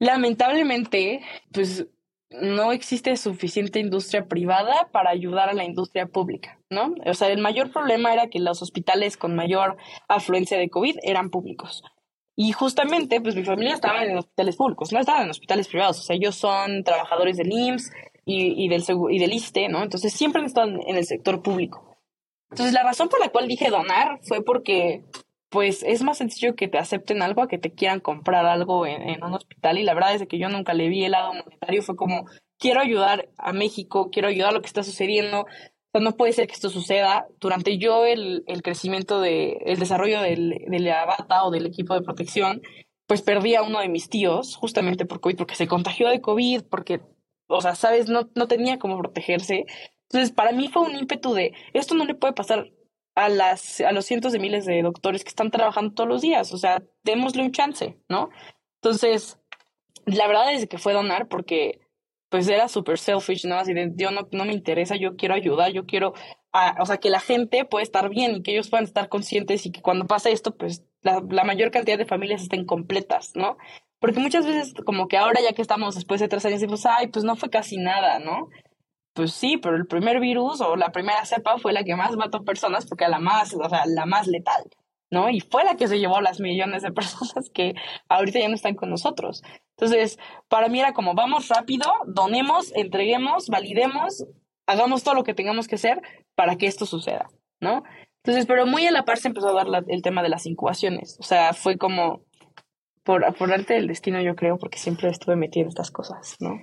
lamentablemente, 0.00 1.22
pues 1.52 1.86
no 2.30 2.72
existe 2.72 3.16
suficiente 3.16 3.78
industria 3.78 4.26
privada 4.26 4.88
para 4.92 5.10
ayudar 5.10 5.48
a 5.48 5.54
la 5.54 5.64
industria 5.64 6.06
pública, 6.06 6.58
¿no? 6.70 6.94
O 7.06 7.14
sea, 7.14 7.28
el 7.28 7.40
mayor 7.40 7.72
problema 7.72 8.12
era 8.12 8.28
que 8.28 8.40
los 8.40 8.60
hospitales 8.60 9.16
con 9.16 9.36
mayor 9.36 9.76
afluencia 10.08 10.58
de 10.58 10.68
COVID 10.68 10.96
eran 11.02 11.30
públicos. 11.30 11.82
Y 12.36 12.52
justamente, 12.52 13.20
pues 13.20 13.36
mi 13.36 13.44
familia 13.44 13.74
estaba 13.74 14.02
en 14.04 14.18
hospitales 14.18 14.56
públicos, 14.56 14.92
no 14.92 14.98
estaban 14.98 15.24
en 15.24 15.30
hospitales 15.30 15.68
privados. 15.68 16.00
O 16.00 16.02
sea, 16.02 16.16
ellos 16.16 16.34
son 16.34 16.82
trabajadores 16.82 17.36
del 17.36 17.52
IMSS 17.52 17.92
y, 18.24 18.64
y, 18.64 18.68
del, 18.68 18.84
y 19.10 19.18
del 19.18 19.32
ISTE, 19.32 19.68
¿no? 19.68 19.82
Entonces 19.82 20.12
siempre 20.12 20.44
estado 20.44 20.68
en 20.68 20.96
el 20.96 21.04
sector 21.04 21.42
público. 21.42 21.96
Entonces 22.50 22.72
la 22.72 22.82
razón 22.82 23.08
por 23.08 23.20
la 23.20 23.28
cual 23.28 23.46
dije 23.46 23.70
donar 23.70 24.18
fue 24.22 24.44
porque, 24.44 25.04
pues, 25.48 25.82
es 25.84 26.02
más 26.02 26.18
sencillo 26.18 26.56
que 26.56 26.68
te 26.68 26.78
acepten 26.78 27.22
algo 27.22 27.42
a 27.42 27.48
que 27.48 27.58
te 27.58 27.72
quieran 27.72 28.00
comprar 28.00 28.46
algo 28.46 28.86
en, 28.86 29.02
en 29.02 29.22
un 29.22 29.34
hospital. 29.34 29.78
Y 29.78 29.84
la 29.84 29.94
verdad 29.94 30.14
es 30.14 30.26
que 30.26 30.38
yo 30.38 30.48
nunca 30.48 30.74
le 30.74 30.88
vi 30.88 31.04
el 31.04 31.12
lado 31.12 31.34
monetario. 31.34 31.82
Fue 31.82 31.94
como, 31.94 32.26
quiero 32.58 32.80
ayudar 32.80 33.28
a 33.38 33.52
México, 33.52 34.10
quiero 34.10 34.28
ayudar 34.28 34.50
a 34.50 34.54
lo 34.54 34.60
que 34.60 34.68
está 34.68 34.82
sucediendo 34.82 35.46
no 36.00 36.16
puede 36.16 36.32
ser 36.32 36.46
que 36.46 36.54
esto 36.54 36.70
suceda. 36.70 37.26
Durante 37.40 37.78
yo 37.78 38.04
el, 38.04 38.44
el 38.46 38.62
crecimiento 38.62 39.20
de, 39.20 39.58
el 39.64 39.78
desarrollo 39.78 40.20
del, 40.20 40.64
de 40.66 40.78
la 40.80 41.04
bata 41.04 41.44
o 41.44 41.50
del 41.50 41.66
equipo 41.66 41.94
de 41.94 42.02
protección, 42.02 42.62
pues 43.06 43.22
perdí 43.22 43.54
a 43.54 43.62
uno 43.62 43.80
de 43.80 43.88
mis 43.88 44.08
tíos 44.08 44.56
justamente 44.56 45.06
por 45.06 45.20
COVID, 45.20 45.36
porque 45.36 45.54
se 45.54 45.68
contagió 45.68 46.08
de 46.08 46.20
COVID, 46.20 46.62
porque, 46.70 47.00
o 47.48 47.60
sea, 47.60 47.74
sabes, 47.74 48.08
no, 48.08 48.28
no 48.34 48.48
tenía 48.48 48.78
cómo 48.78 48.98
protegerse. 48.98 49.66
Entonces, 50.10 50.32
para 50.32 50.52
mí 50.52 50.68
fue 50.68 50.82
un 50.82 50.96
ímpetu 50.96 51.34
de, 51.34 51.52
esto 51.72 51.94
no 51.94 52.04
le 52.04 52.14
puede 52.14 52.32
pasar 52.32 52.70
a, 53.14 53.28
las, 53.28 53.80
a 53.80 53.92
los 53.92 54.06
cientos 54.06 54.32
de 54.32 54.38
miles 54.38 54.64
de 54.66 54.82
doctores 54.82 55.22
que 55.22 55.28
están 55.28 55.50
trabajando 55.50 55.94
todos 55.94 56.08
los 56.08 56.22
días, 56.22 56.52
o 56.52 56.58
sea, 56.58 56.82
démosle 57.02 57.42
un 57.42 57.52
chance, 57.52 57.98
¿no? 58.08 58.30
Entonces, 58.82 59.38
la 60.06 60.26
verdad 60.26 60.52
es 60.52 60.66
que 60.66 60.78
fue 60.78 60.92
donar 60.92 61.28
porque 61.28 61.80
pues 62.34 62.48
era 62.48 62.66
súper 62.66 62.98
selfish, 62.98 63.46
¿no? 63.46 63.54
Así 63.54 63.74
de, 63.74 63.92
yo 63.94 64.10
no, 64.10 64.26
no 64.32 64.44
me 64.44 64.52
interesa, 64.52 64.96
yo 64.96 65.14
quiero 65.14 65.36
ayudar, 65.36 65.70
yo 65.70 65.86
quiero, 65.86 66.14
o 66.80 66.84
sea, 66.84 66.96
que 66.96 67.08
la 67.08 67.20
gente 67.20 67.64
pueda 67.64 67.84
estar 67.84 68.08
bien 68.08 68.34
y 68.34 68.42
que 68.42 68.50
ellos 68.50 68.70
puedan 68.70 68.86
estar 68.86 69.08
conscientes 69.08 69.66
y 69.66 69.70
que 69.70 69.80
cuando 69.80 70.08
pasa 70.08 70.30
esto, 70.30 70.56
pues 70.56 70.84
la, 71.02 71.20
mayor 71.44 71.70
cantidad 71.70 71.96
de 71.96 72.06
familias 72.06 72.42
estén 72.42 72.66
completas, 72.66 73.36
¿no? 73.36 73.56
Porque 74.00 74.18
muchas 74.18 74.44
veces, 74.44 74.74
como 74.84 75.06
que 75.06 75.16
ahora 75.16 75.40
ya 75.42 75.52
que 75.52 75.62
estamos 75.62 75.94
después 75.94 76.20
de 76.20 76.26
tres 76.26 76.44
años, 76.44 76.60
decimos, 76.60 76.84
ay, 76.86 77.06
pues 77.06 77.24
no 77.24 77.36
fue 77.36 77.50
casi 77.50 77.76
nada, 77.76 78.18
¿no? 78.18 78.48
Pues 79.12 79.32
sí, 79.32 79.56
pero 79.56 79.76
el 79.76 79.86
primer 79.86 80.18
virus 80.18 80.60
o 80.60 80.74
la 80.74 80.90
primera 80.90 81.24
cepa 81.26 81.58
fue 81.58 81.72
la 81.72 81.84
que 81.84 81.94
más 81.94 82.16
mató 82.16 82.42
personas 82.42 82.84
porque 82.86 83.06
la 83.06 83.20
más, 83.20 83.54
o 83.54 83.68
sea, 83.68 83.84
la 83.86 84.06
más 84.06 84.26
letal. 84.26 84.64
¿No? 85.14 85.30
Y 85.30 85.40
fue 85.40 85.64
la 85.64 85.76
que 85.76 85.86
se 85.86 85.98
llevó 85.98 86.20
las 86.20 86.40
millones 86.40 86.82
de 86.82 86.92
personas 86.92 87.48
que 87.54 87.74
ahorita 88.08 88.40
ya 88.40 88.48
no 88.48 88.54
están 88.54 88.74
con 88.74 88.90
nosotros. 88.90 89.42
Entonces, 89.78 90.18
para 90.48 90.68
mí 90.68 90.80
era 90.80 90.92
como, 90.92 91.14
vamos 91.14 91.48
rápido, 91.48 91.90
donemos, 92.06 92.72
entreguemos, 92.74 93.48
validemos, 93.48 94.26
hagamos 94.66 95.04
todo 95.04 95.14
lo 95.14 95.24
que 95.24 95.34
tengamos 95.34 95.68
que 95.68 95.76
hacer 95.76 96.02
para 96.34 96.56
que 96.56 96.66
esto 96.66 96.84
suceda, 96.84 97.28
¿no? 97.60 97.84
Entonces, 98.22 98.46
pero 98.46 98.66
muy 98.66 98.86
a 98.86 98.90
la 98.90 99.04
par 99.04 99.18
se 99.18 99.28
empezó 99.28 99.48
a 99.48 99.64
dar 99.64 99.84
el 99.86 100.02
tema 100.02 100.22
de 100.22 100.30
las 100.30 100.46
incubaciones. 100.46 101.16
O 101.20 101.22
sea, 101.22 101.52
fue 101.52 101.78
como 101.78 102.22
por, 103.04 103.34
por 103.36 103.52
arte 103.52 103.74
del 103.74 103.86
destino, 103.86 104.20
yo 104.20 104.34
creo, 104.34 104.58
porque 104.58 104.78
siempre 104.78 105.08
estuve 105.10 105.36
metida 105.36 105.62
en 105.62 105.68
estas 105.68 105.90
cosas, 105.90 106.36
¿no? 106.40 106.58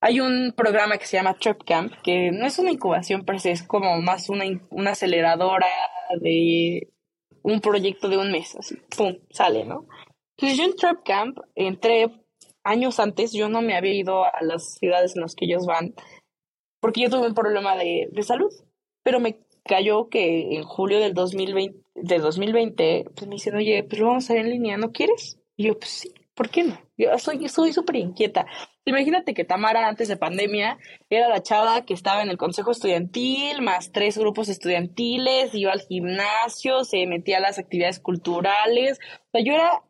Hay 0.00 0.20
un 0.20 0.52
programa 0.56 0.98
que 0.98 1.06
se 1.06 1.16
llama 1.16 1.34
Trap 1.34 1.64
Camp, 1.64 1.92
que 2.04 2.30
no 2.30 2.46
es 2.46 2.58
una 2.60 2.70
incubación 2.70 3.24
pero 3.24 3.38
es 3.42 3.62
como 3.64 4.00
más 4.00 4.28
una, 4.28 4.44
una 4.70 4.92
aceleradora 4.92 5.66
de 6.20 6.88
un 7.42 7.60
proyecto 7.60 8.08
de 8.08 8.18
un 8.18 8.30
mes, 8.30 8.56
así, 8.56 8.76
pum, 8.96 9.16
sale, 9.30 9.64
¿no? 9.64 9.86
Entonces 10.36 10.58
yo 10.58 10.64
en 10.64 10.76
Trap 10.76 11.04
Camp 11.04 11.38
entré 11.54 12.10
años 12.64 13.00
antes, 13.00 13.32
yo 13.32 13.48
no 13.48 13.62
me 13.62 13.76
había 13.76 13.94
ido 13.94 14.24
a 14.24 14.42
las 14.42 14.74
ciudades 14.74 15.16
en 15.16 15.22
las 15.22 15.34
que 15.34 15.46
ellos 15.46 15.66
van, 15.66 15.94
porque 16.80 17.02
yo 17.02 17.10
tuve 17.10 17.28
un 17.28 17.34
problema 17.34 17.76
de, 17.76 18.08
de 18.12 18.22
salud, 18.22 18.52
pero 19.02 19.20
me 19.20 19.40
cayó 19.64 20.08
que 20.08 20.54
en 20.56 20.62
julio 20.64 21.00
del 21.00 21.14
2020, 21.14 21.80
de 21.94 22.18
2020, 22.18 23.06
pues 23.14 23.26
me 23.26 23.34
dicen, 23.34 23.56
oye, 23.56 23.84
pues 23.84 24.00
lo 24.00 24.08
vamos 24.08 24.30
a 24.30 24.34
ver 24.34 24.44
en 24.44 24.50
línea, 24.50 24.76
¿no 24.76 24.92
quieres? 24.92 25.38
Y 25.56 25.66
yo, 25.66 25.78
pues 25.78 25.90
sí, 25.90 26.14
¿por 26.34 26.50
qué 26.50 26.64
no? 26.64 26.87
Yo 26.98 27.16
soy 27.18 27.48
soy 27.48 27.72
súper 27.72 27.96
inquieta. 27.96 28.46
Imagínate 28.84 29.32
que 29.32 29.44
Tamara 29.44 29.86
antes 29.86 30.08
de 30.08 30.16
pandemia 30.16 30.78
era 31.08 31.28
la 31.28 31.42
chava 31.42 31.82
que 31.82 31.94
estaba 31.94 32.22
en 32.22 32.28
el 32.28 32.36
consejo 32.36 32.72
estudiantil, 32.72 33.62
más 33.62 33.92
tres 33.92 34.18
grupos 34.18 34.48
estudiantiles, 34.48 35.54
iba 35.54 35.72
al 35.72 35.80
gimnasio, 35.80 36.84
se 36.84 37.06
metía 37.06 37.38
a 37.38 37.40
las 37.40 37.58
actividades 37.58 38.00
culturales. 38.00 38.98
O 38.98 39.30
sea, 39.30 39.44
yo 39.44 39.54
era, 39.54 39.82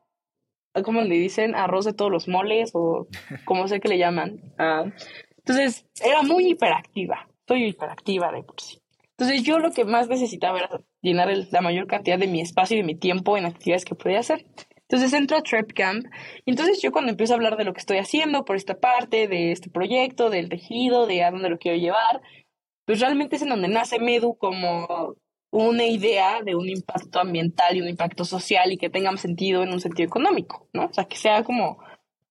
¿cómo 0.84 1.00
le 1.00 1.14
dicen? 1.14 1.54
Arroz 1.54 1.86
de 1.86 1.94
todos 1.94 2.10
los 2.10 2.28
moles 2.28 2.72
o 2.74 3.08
como 3.46 3.66
sé 3.68 3.80
que 3.80 3.88
le 3.88 3.98
llaman. 3.98 4.52
Ah, 4.58 4.84
entonces, 5.38 5.86
era 6.04 6.20
muy 6.22 6.50
hiperactiva. 6.50 7.26
Soy 7.46 7.68
hiperactiva 7.68 8.30
de 8.30 8.42
por 8.42 8.60
sí. 8.60 8.82
Entonces, 9.12 9.42
yo 9.42 9.58
lo 9.58 9.70
que 9.72 9.86
más 9.86 10.08
necesitaba 10.08 10.58
era 10.58 10.68
llenar 11.00 11.28
la 11.50 11.60
mayor 11.62 11.86
cantidad 11.86 12.18
de 12.18 12.26
mi 12.26 12.42
espacio 12.42 12.76
y 12.76 12.80
de 12.80 12.86
mi 12.86 12.94
tiempo 12.94 13.38
en 13.38 13.46
actividades 13.46 13.86
que 13.86 13.94
podía 13.94 14.20
hacer. 14.20 14.44
Entonces 14.88 15.12
entro 15.12 15.37
a 15.37 15.42
Trap 15.42 15.73
Camp 15.75 16.07
y 16.47 16.50
entonces 16.50 16.80
yo 16.80 16.92
cuando 16.92 17.11
empiezo 17.11 17.35
a 17.35 17.37
hablar 17.37 17.57
de 17.59 17.64
lo 17.64 17.75
que 17.75 17.80
estoy 17.80 17.99
haciendo 17.99 18.45
por 18.45 18.57
esta 18.57 18.80
parte, 18.80 19.28
de 19.28 19.52
este 19.52 19.68
proyecto, 19.68 20.30
del 20.30 20.49
tejido, 20.49 21.07
de 21.07 21.23
a 21.25 21.30
dónde 21.30 21.50
lo 21.50 21.59
quiero 21.59 21.76
llevar, 21.76 22.23
pues 22.87 23.00
realmente 23.00 23.37
es 23.37 23.42
en 23.42 23.50
donde 23.50 23.68
nace 23.68 23.99
Medu 23.99 24.37
como 24.38 25.14
una 25.50 25.85
idea 25.85 26.42
de 26.42 26.54
un 26.54 26.68
impacto 26.68 27.21
ambiental 27.21 27.76
y 27.76 27.83
un 27.83 27.88
impacto 27.88 28.25
social 28.25 28.73
y 28.73 28.78
que 28.78 28.90
tenga 28.90 29.14
sentido 29.16 29.62
en 29.62 29.73
un 29.73 29.80
sentido 29.80 30.07
económico, 30.07 30.68
¿no? 30.73 30.87
O 30.87 30.92
sea, 30.92 31.04
que 31.04 31.16
sea 31.16 31.42
como 31.42 31.78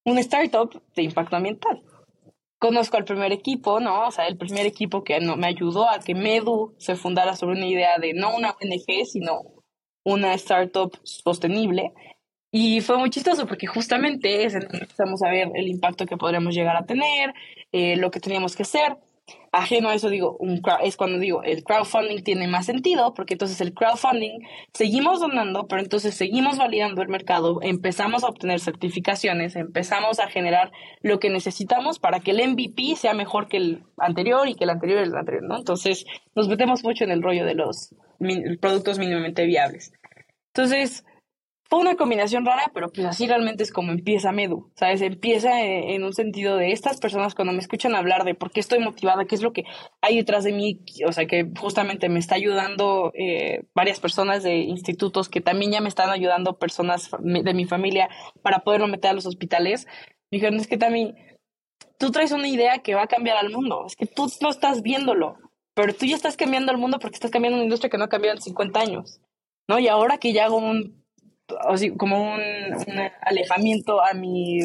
un 0.05 0.17
startup 0.19 0.81
de 0.95 1.03
impacto 1.03 1.35
ambiental. 1.35 1.83
Conozco 2.59 2.97
al 2.97 3.05
primer 3.05 3.31
equipo, 3.31 3.79
¿no? 3.79 4.07
O 4.07 4.11
sea, 4.11 4.27
el 4.27 4.37
primer 4.37 4.65
equipo 4.65 5.03
que 5.03 5.19
no, 5.19 5.35
me 5.35 5.47
ayudó 5.47 5.89
a 5.89 5.99
que 5.99 6.15
Medu 6.15 6.73
se 6.79 6.95
fundara 6.95 7.35
sobre 7.35 7.57
una 7.57 7.67
idea 7.67 7.99
de 7.99 8.13
no 8.13 8.35
una 8.35 8.51
ONG, 8.51 9.05
sino 9.05 9.41
una 10.03 10.33
startup 10.35 10.97
sostenible. 11.03 11.93
Y 12.59 12.81
fue 12.81 12.97
muy 12.97 13.11
chistoso 13.11 13.45
porque 13.45 13.67
justamente 13.67 14.43
es 14.43 14.55
empezamos 14.55 15.21
a 15.21 15.29
ver 15.29 15.51
el 15.53 15.67
impacto 15.67 16.07
que 16.07 16.17
podríamos 16.17 16.55
llegar 16.55 16.75
a 16.75 16.87
tener, 16.87 17.35
eh, 17.71 17.97
lo 17.97 18.09
que 18.09 18.19
teníamos 18.19 18.55
que 18.55 18.63
hacer. 18.63 18.97
Ajeno 19.51 19.89
a 19.89 19.93
eso, 19.93 20.09
digo, 20.09 20.35
un, 20.39 20.63
es 20.83 20.97
cuando 20.97 21.19
digo, 21.19 21.43
el 21.43 21.63
crowdfunding 21.63 22.23
tiene 22.23 22.47
más 22.47 22.65
sentido, 22.65 23.13
porque 23.13 23.35
entonces 23.35 23.61
el 23.61 23.75
crowdfunding 23.75 24.39
seguimos 24.73 25.19
donando, 25.19 25.67
pero 25.67 25.83
entonces 25.83 26.15
seguimos 26.15 26.57
validando 26.57 27.03
el 27.03 27.09
mercado, 27.09 27.59
empezamos 27.61 28.23
a 28.23 28.29
obtener 28.29 28.59
certificaciones, 28.59 29.55
empezamos 29.55 30.19
a 30.19 30.27
generar 30.27 30.71
lo 31.01 31.19
que 31.19 31.29
necesitamos 31.29 31.99
para 31.99 32.21
que 32.21 32.31
el 32.31 32.41
MVP 32.53 32.95
sea 32.95 33.13
mejor 33.13 33.49
que 33.49 33.57
el 33.57 33.83
anterior 33.97 34.47
y 34.47 34.55
que 34.55 34.63
el 34.63 34.71
anterior 34.71 35.05
y 35.05 35.09
el 35.09 35.15
anterior, 35.15 35.43
¿no? 35.43 35.57
Entonces 35.57 36.07
nos 36.33 36.47
metemos 36.47 36.83
mucho 36.83 37.03
en 37.03 37.11
el 37.11 37.21
rollo 37.21 37.45
de 37.45 37.53
los 37.53 37.93
productos 38.59 38.97
mínimamente 38.97 39.45
viables. 39.45 39.93
Entonces, 40.55 41.03
fue 41.69 41.79
una 41.79 41.95
combinación 41.95 42.45
rara, 42.45 42.71
pero 42.73 42.89
pues 42.89 43.05
así 43.05 43.27
realmente 43.27 43.63
es 43.63 43.71
como 43.73 43.91
empieza 43.91 44.31
Medu, 44.31 44.71
¿sabes? 44.75 45.01
Empieza 45.01 45.61
en, 45.61 46.03
un 46.03 46.13
sentido 46.13 46.55
de 46.55 46.71
estas 46.71 46.99
personas 46.99 47.35
cuando 47.35 47.53
me 47.53 47.59
escuchan 47.59 47.93
hablar 47.93 48.23
de 48.23 48.35
por 48.35 48.51
qué 48.51 48.61
estoy 48.61 48.79
motivada, 48.79 49.25
qué 49.25 49.35
es 49.35 49.41
lo 49.41 49.51
que 49.51 49.65
hay 50.01 50.15
detrás 50.15 50.45
de 50.45 50.53
mí, 50.53 50.79
o 51.05 51.11
sea, 51.11 51.25
que 51.25 51.51
justamente 51.59 52.07
me 52.07 52.19
está 52.19 52.35
ayudando 52.35 53.11
eh, 53.15 53.65
varias 53.75 53.99
personas 53.99 54.43
de 54.43 54.59
institutos 54.59 55.27
que 55.27 55.41
también 55.41 55.71
ya 55.71 55.81
me 55.81 55.89
están 55.89 56.09
ayudando 56.09 56.57
personas 56.57 57.11
de 57.19 57.53
mi 57.53 57.65
familia 57.65 58.09
para 58.41 58.59
poderlo 58.59 58.87
meter 58.87 59.11
a 59.11 59.13
los 59.13 59.25
hospitales. 59.25 59.87
Me 60.31 60.37
dijeron, 60.37 60.59
es 60.59 60.67
que 60.67 60.77
también 60.77 61.15
tú 61.99 62.11
traes 62.11 62.31
una 62.31 62.47
idea 62.47 62.79
que 62.79 62.95
va 62.95 63.03
a 63.03 63.07
cambiar 63.07 63.37
al 63.37 63.51
mundo, 63.51 63.85
es 63.85 63.95
que 63.97 64.05
tú 64.05 64.31
no 64.41 64.49
estás 64.49 64.81
viéndolo, 64.83 65.37
pero 65.75 65.93
tú 65.93 66.05
ya 66.05 66.15
estás 66.15 66.37
cambiando 66.37 66.71
el 66.71 66.77
mundo 66.77 66.97
porque 66.99 67.15
estás 67.15 67.31
cambiando 67.31 67.57
una 67.57 67.65
industria 67.65 67.89
que 67.89 67.97
no 67.97 68.05
ha 68.05 68.09
cambiado 68.09 68.37
en 68.37 68.41
50 68.41 68.79
años, 68.79 69.19
¿no? 69.67 69.79
Y 69.79 69.89
ahora 69.89 70.17
que 70.17 70.31
ya 70.31 70.45
hago 70.45 70.57
un 70.57 70.96
así, 71.67 71.95
como 71.95 72.33
un, 72.33 72.41
alejamiento 73.21 74.01
a 74.03 74.13
mi, 74.13 74.59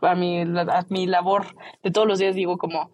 a, 0.00 0.14
mi, 0.14 0.40
a 0.40 0.86
mi 0.88 1.06
labor 1.06 1.46
de 1.82 1.90
todos 1.90 2.06
los 2.06 2.18
días, 2.18 2.34
digo 2.34 2.58
como, 2.58 2.90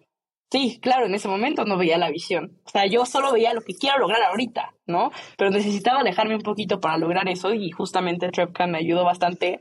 sí, 0.51 0.79
claro, 0.81 1.05
en 1.05 1.15
ese 1.15 1.27
momento 1.27 1.65
no 1.65 1.77
veía 1.77 1.97
la 1.97 2.11
visión. 2.11 2.59
O 2.65 2.69
sea, 2.69 2.85
yo 2.85 3.05
solo 3.05 3.31
veía 3.31 3.53
lo 3.53 3.61
que 3.61 3.75
quiero 3.75 3.97
lograr 3.97 4.21
ahorita, 4.23 4.73
¿no? 4.85 5.11
Pero 5.37 5.51
necesitaba 5.51 6.01
alejarme 6.01 6.35
un 6.35 6.41
poquito 6.41 6.79
para 6.79 6.97
lograr 6.97 7.27
eso 7.27 7.53
y 7.53 7.71
justamente 7.71 8.29
Trepcan 8.29 8.71
me 8.71 8.77
ayudó 8.77 9.03
bastante 9.03 9.59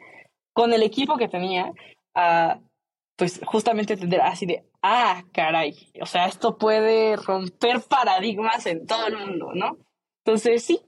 con 0.52 0.73
el 0.73 0.82
equipo 0.82 1.16
que 1.16 1.28
tenía 1.28 1.73
a, 2.14 2.61
pues, 3.16 3.40
justamente 3.47 3.94
entender 3.94 4.21
así 4.21 4.47
de, 4.47 4.64
ah, 4.82 5.25
caray, 5.32 5.90
o 6.00 6.06
sea, 6.06 6.26
esto 6.26 6.59
puede 6.59 7.16
romper 7.16 7.80
paradigmas 7.88 8.66
en 8.66 8.87
todo 8.87 9.06
el 9.06 9.16
mundo, 9.16 9.52
¿no? 9.54 9.78
Entonces, 10.25 10.62
sí, 10.62 10.80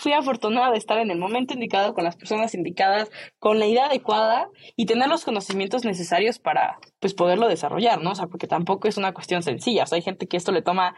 fui 0.00 0.12
afortunada 0.14 0.70
de 0.70 0.78
estar 0.78 0.98
en 0.98 1.10
el 1.10 1.18
momento 1.18 1.52
indicado, 1.52 1.92
con 1.92 2.04
las 2.04 2.16
personas 2.16 2.54
indicadas, 2.54 3.10
con 3.38 3.58
la 3.58 3.66
idea 3.66 3.86
adecuada 3.86 4.48
y 4.74 4.86
tener 4.86 5.08
los 5.08 5.24
conocimientos 5.24 5.84
necesarios 5.84 6.38
para 6.38 6.78
pues 7.00 7.12
poderlo 7.12 7.48
desarrollar, 7.48 8.02
¿no? 8.02 8.12
O 8.12 8.14
sea, 8.14 8.26
porque 8.26 8.46
tampoco 8.46 8.88
es 8.88 8.96
una 8.96 9.12
cuestión 9.12 9.42
sencilla, 9.42 9.84
o 9.84 9.86
sea, 9.86 9.96
hay 9.96 10.02
gente 10.02 10.26
que 10.26 10.38
esto 10.38 10.52
le 10.52 10.62
toma 10.62 10.94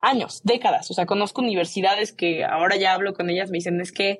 años, 0.00 0.40
décadas, 0.42 0.90
o 0.90 0.94
sea, 0.94 1.04
conozco 1.04 1.42
universidades 1.42 2.14
que 2.14 2.42
ahora 2.44 2.76
ya 2.76 2.94
hablo 2.94 3.12
con 3.12 3.28
ellas, 3.28 3.50
me 3.50 3.58
dicen, 3.58 3.78
es 3.80 3.92
que 3.92 4.18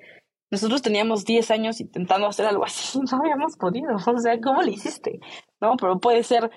nosotros 0.50 0.82
teníamos 0.82 1.24
10 1.24 1.50
años 1.52 1.80
intentando 1.80 2.26
hacer 2.26 2.44
algo 2.44 2.64
así, 2.64 2.98
no 3.10 3.18
habíamos 3.18 3.56
podido, 3.56 3.94
o 3.94 4.18
sea, 4.18 4.38
¿cómo 4.40 4.60
lo 4.60 4.68
hiciste? 4.68 5.18
¿No? 5.62 5.76
Pero 5.78 5.98
puede 5.98 6.22
ser 6.24 6.50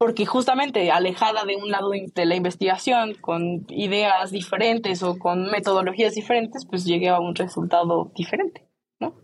porque 0.00 0.24
justamente 0.24 0.90
alejada 0.90 1.44
de 1.44 1.56
un 1.56 1.70
lado 1.70 1.90
de 1.90 2.24
la 2.24 2.34
investigación, 2.34 3.16
con 3.20 3.66
ideas 3.68 4.30
diferentes 4.30 5.02
o 5.02 5.18
con 5.18 5.50
metodologías 5.50 6.14
diferentes, 6.14 6.64
pues 6.64 6.86
llegué 6.86 7.10
a 7.10 7.20
un 7.20 7.34
resultado 7.34 8.10
diferente, 8.16 8.66
¿no? 8.98 9.14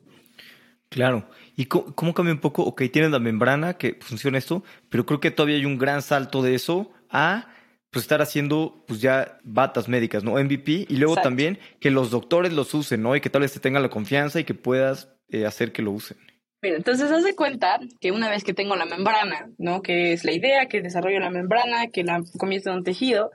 Claro. 0.90 1.30
¿Y 1.56 1.64
cómo, 1.64 2.12
cambia 2.12 2.34
un 2.34 2.40
poco? 2.40 2.62
Ok, 2.64 2.82
tienen 2.92 3.10
la 3.10 3.18
membrana 3.18 3.78
que 3.78 3.98
funciona 4.02 4.36
esto, 4.36 4.64
pero 4.90 5.06
creo 5.06 5.18
que 5.18 5.30
todavía 5.30 5.56
hay 5.56 5.64
un 5.64 5.78
gran 5.78 6.02
salto 6.02 6.42
de 6.42 6.54
eso 6.54 6.90
a 7.08 7.46
pues 7.90 8.04
estar 8.04 8.20
haciendo 8.20 8.84
pues 8.86 9.00
ya 9.00 9.38
batas 9.44 9.88
médicas, 9.88 10.24
¿no? 10.24 10.32
MVP 10.32 10.88
y 10.90 10.96
luego 10.98 11.16
también 11.16 11.58
que 11.80 11.90
los 11.90 12.10
doctores 12.10 12.52
los 12.52 12.74
usen, 12.74 13.00
¿no? 13.00 13.16
Y 13.16 13.22
que 13.22 13.30
tal 13.30 13.40
vez 13.40 13.54
te 13.54 13.60
tengan 13.60 13.82
la 13.82 13.88
confianza 13.88 14.40
y 14.40 14.44
que 14.44 14.52
puedas 14.52 15.08
eh, 15.30 15.46
hacer 15.46 15.72
que 15.72 15.80
lo 15.80 15.92
usen. 15.92 16.18
Mira, 16.62 16.76
entonces 16.76 17.10
haz 17.10 17.24
de 17.24 17.36
cuenta 17.36 17.78
que 18.00 18.12
una 18.12 18.30
vez 18.30 18.42
que 18.42 18.54
tengo 18.54 18.76
la 18.76 18.86
membrana, 18.86 19.50
¿no? 19.58 19.82
Que 19.82 20.12
es 20.12 20.24
la 20.24 20.32
idea, 20.32 20.66
que 20.66 20.80
desarrollo 20.80 21.20
la 21.20 21.30
membrana, 21.30 21.88
que 21.88 22.02
la 22.02 22.22
comienzo 22.38 22.70
en 22.70 22.76
un 22.76 22.84
tejido, 22.84 23.30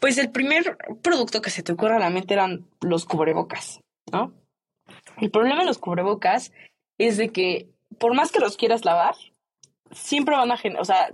pues 0.00 0.18
el 0.18 0.30
primer 0.30 0.76
producto 1.02 1.42
que 1.42 1.50
se 1.50 1.62
te 1.62 1.72
ocurre 1.72 1.96
a 1.96 1.98
la 1.98 2.10
mente 2.10 2.34
eran 2.34 2.66
los 2.80 3.04
cubrebocas, 3.06 3.80
¿no? 4.12 4.32
El 5.20 5.30
problema 5.30 5.60
de 5.60 5.66
los 5.66 5.78
cubrebocas 5.78 6.52
es 6.98 7.16
de 7.16 7.30
que 7.30 7.68
por 7.98 8.14
más 8.14 8.32
que 8.32 8.40
los 8.40 8.56
quieras 8.56 8.84
lavar, 8.84 9.14
siempre 9.92 10.36
van 10.36 10.50
a 10.50 10.56
generar, 10.56 10.82
o 10.82 10.84
sea, 10.84 11.10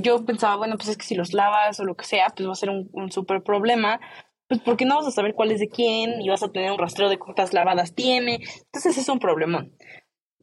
yo 0.00 0.24
pensaba, 0.24 0.56
bueno, 0.56 0.76
pues 0.76 0.88
es 0.88 0.96
que 0.96 1.04
si 1.04 1.14
los 1.14 1.32
lavas 1.32 1.80
o 1.80 1.84
lo 1.84 1.96
que 1.96 2.04
sea, 2.04 2.26
pues 2.34 2.48
va 2.48 2.52
a 2.52 2.56
ser 2.56 2.70
un, 2.70 2.88
un 2.92 3.10
súper 3.10 3.42
problema, 3.42 4.00
pues 4.48 4.60
porque 4.60 4.84
no 4.84 4.96
vas 4.96 5.06
a 5.06 5.10
saber 5.10 5.34
cuál 5.34 5.50
es 5.50 5.60
de 5.60 5.68
quién 5.68 6.20
y 6.20 6.28
vas 6.28 6.42
a 6.42 6.50
tener 6.50 6.70
un 6.70 6.78
rastreo 6.78 7.08
de 7.08 7.18
cuántas 7.18 7.52
lavadas 7.52 7.94
tiene, 7.94 8.40
entonces 8.66 8.98
es 8.98 9.08
un 9.08 9.18
problemón. 9.18 9.72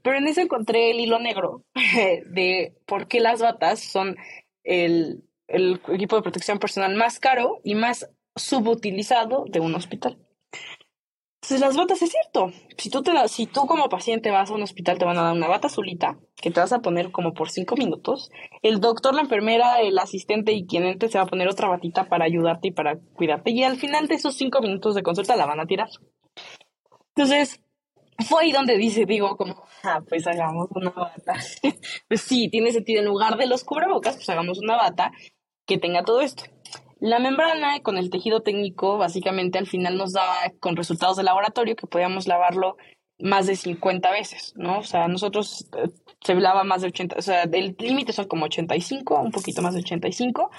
Pero 0.06 0.20
en 0.20 0.28
eso 0.28 0.40
encontré 0.40 0.92
el 0.92 1.00
hilo 1.00 1.18
negro 1.18 1.64
de 1.74 2.78
por 2.86 3.08
qué 3.08 3.20
las 3.20 3.42
batas 3.42 3.80
son 3.80 4.16
el, 4.64 5.24
el 5.48 5.82
equipo 5.88 6.16
de 6.16 6.22
protección 6.22 6.60
personal 6.60 6.94
más 6.96 7.20
caro 7.20 7.60
y 7.64 7.74
más 7.74 8.08
subutilizado 8.36 9.46
de 9.50 9.62
un 9.62 9.74
hospital. 9.74 10.20
Entonces 11.42 11.60
las 11.60 11.76
batas 11.76 12.04
es 12.04 12.12
cierto. 12.12 12.52
Si 12.78 12.92
tú, 12.92 13.02
te 13.02 13.12
si 13.30 13.48
tú 13.48 13.66
como 13.66 13.90
paciente 13.90 14.30
vas 14.30 14.52
a 14.52 14.54
un 14.54 14.62
hospital 14.62 15.00
te 15.00 15.06
van 15.06 15.18
a 15.18 15.24
dar 15.24 15.34
una 15.34 15.48
bata 15.48 15.68
azulita 15.68 16.20
que 16.36 16.52
te 16.52 16.60
vas 16.60 16.72
a 16.72 16.84
poner 16.84 17.12
como 17.12 17.34
por 17.34 17.50
cinco 17.50 17.76
minutos. 17.76 18.30
El 18.62 18.82
doctor, 18.82 19.16
la 19.16 19.22
enfermera, 19.22 19.82
el 19.82 19.98
asistente 19.98 20.54
y 20.54 20.68
quien 20.68 20.86
entre 20.86 21.10
se 21.10 21.18
va 21.18 21.24
a 21.24 21.28
poner 21.28 21.48
otra 21.48 21.68
batita 21.68 22.08
para 22.10 22.26
ayudarte 22.26 22.68
y 22.68 22.72
para 22.72 23.00
cuidarte. 23.16 23.50
Y 23.50 23.64
al 23.64 23.78
final 23.78 24.08
de 24.08 24.16
esos 24.16 24.36
cinco 24.36 24.62
minutos 24.62 24.94
de 24.94 25.02
consulta 25.02 25.36
la 25.36 25.48
van 25.48 25.62
a 25.62 25.66
tirar. 25.66 25.90
Entonces, 27.16 27.65
fue 28.28 28.44
ahí 28.44 28.52
donde 28.52 28.78
dice, 28.78 29.06
digo, 29.06 29.36
como, 29.38 29.64
ah, 29.84 30.02
pues 30.08 30.26
hagamos 30.28 30.68
una 30.72 30.92
bata. 30.92 31.36
pues 32.08 32.22
sí, 32.22 32.50
tiene 32.50 32.72
sentido. 32.72 33.02
En 33.02 33.08
lugar 33.08 33.38
de 33.38 33.48
los 33.48 33.64
cubrebocas, 33.64 34.16
pues 34.16 34.30
hagamos 34.30 34.60
una 34.60 34.76
bata 34.76 35.12
que 35.66 35.78
tenga 35.78 36.04
todo 36.04 36.22
esto. 36.22 36.44
La 37.00 37.20
membrana 37.20 37.82
con 37.82 37.98
el 37.98 38.10
tejido 38.10 38.42
técnico, 38.42 38.98
básicamente 38.98 39.60
al 39.60 39.68
final 39.68 39.98
nos 39.98 40.14
daba 40.14 40.36
con 40.60 40.76
resultados 40.76 41.18
de 41.18 41.24
laboratorio 41.24 41.76
que 41.76 41.88
podíamos 41.88 42.28
lavarlo 42.28 42.78
más 43.20 43.48
de 43.48 43.56
50 43.56 44.12
veces, 44.12 44.54
¿no? 44.56 44.80
O 44.80 44.84
sea, 44.84 45.08
nosotros 45.08 45.68
eh, 45.78 45.90
se 46.22 46.36
lava 46.36 46.64
más 46.64 46.82
de 46.82 46.88
80, 46.88 47.16
o 47.18 47.22
sea, 47.22 47.44
el 47.44 47.76
límite 47.80 48.14
son 48.14 48.28
como 48.28 48.46
85, 48.46 49.22
un 49.22 49.32
poquito 49.32 49.62
más 49.62 49.74
de 49.74 49.82
85, 49.82 50.52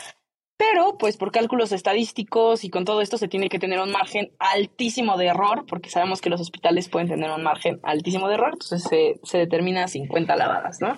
pero, 0.56 0.96
pues 0.98 1.16
por 1.16 1.32
cálculos 1.32 1.72
estadísticos 1.72 2.64
y 2.64 2.70
con 2.70 2.84
todo 2.84 3.00
esto 3.00 3.18
se 3.18 3.28
tiene 3.28 3.48
que 3.48 3.58
tener 3.58 3.80
un 3.80 3.92
margen 3.92 4.32
altísimo 4.38 5.16
de 5.16 5.26
error, 5.26 5.64
porque 5.66 5.90
sabemos 5.90 6.20
que 6.20 6.30
los 6.30 6.40
hospitales 6.40 6.88
pueden 6.88 7.08
tener 7.08 7.30
un 7.30 7.42
margen 7.42 7.80
altísimo 7.82 8.28
de 8.28 8.34
error, 8.34 8.50
entonces 8.52 8.82
se, 8.82 9.20
se 9.22 9.38
determina 9.38 9.86
50 9.86 10.36
lavadas, 10.36 10.80
¿no? 10.80 10.96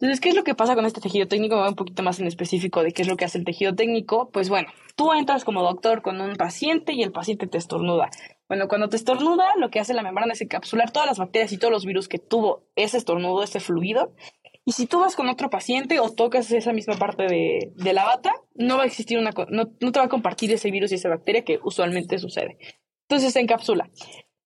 Entonces, 0.00 0.20
¿qué 0.20 0.30
es 0.30 0.34
lo 0.34 0.44
que 0.44 0.54
pasa 0.54 0.74
con 0.74 0.86
este 0.86 1.02
tejido 1.02 1.28
técnico? 1.28 1.62
un 1.62 1.74
poquito 1.74 2.02
más 2.02 2.18
en 2.20 2.26
específico 2.26 2.82
de 2.82 2.92
qué 2.92 3.02
es 3.02 3.08
lo 3.08 3.18
que 3.18 3.26
hace 3.26 3.36
el 3.36 3.44
tejido 3.44 3.74
técnico. 3.74 4.30
Pues 4.30 4.48
bueno, 4.48 4.68
tú 4.96 5.12
entras 5.12 5.44
como 5.44 5.62
doctor 5.62 6.00
con 6.00 6.22
un 6.22 6.36
paciente 6.36 6.94
y 6.94 7.02
el 7.02 7.12
paciente 7.12 7.46
te 7.46 7.58
estornuda. 7.58 8.08
Bueno, 8.48 8.66
cuando 8.66 8.88
te 8.88 8.96
estornuda, 8.96 9.44
lo 9.58 9.68
que 9.68 9.78
hace 9.78 9.92
la 9.92 10.02
membrana 10.02 10.32
es 10.32 10.40
encapsular 10.40 10.90
todas 10.90 11.06
las 11.06 11.18
bacterias 11.18 11.52
y 11.52 11.58
todos 11.58 11.70
los 11.70 11.84
virus 11.84 12.08
que 12.08 12.18
tuvo 12.18 12.62
ese 12.76 12.96
estornudo, 12.96 13.42
ese 13.42 13.60
fluido. 13.60 14.14
Y 14.64 14.72
si 14.72 14.86
tú 14.86 15.00
vas 15.00 15.16
con 15.16 15.28
otro 15.28 15.50
paciente 15.50 16.00
o 16.00 16.10
tocas 16.10 16.50
esa 16.50 16.72
misma 16.72 16.96
parte 16.96 17.24
de, 17.24 17.70
de 17.74 17.92
la 17.92 18.04
bata, 18.04 18.32
no 18.54 18.76
va 18.76 18.84
a 18.84 18.86
existir 18.86 19.18
una, 19.18 19.30
no, 19.48 19.72
no 19.80 19.92
te 19.92 19.98
va 19.98 20.06
a 20.06 20.08
compartir 20.08 20.52
ese 20.52 20.70
virus 20.70 20.92
y 20.92 20.96
esa 20.96 21.08
bacteria 21.08 21.44
que 21.44 21.58
usualmente 21.62 22.18
sucede. 22.18 22.58
Entonces 23.08 23.32
se 23.32 23.40
encapsula. 23.40 23.90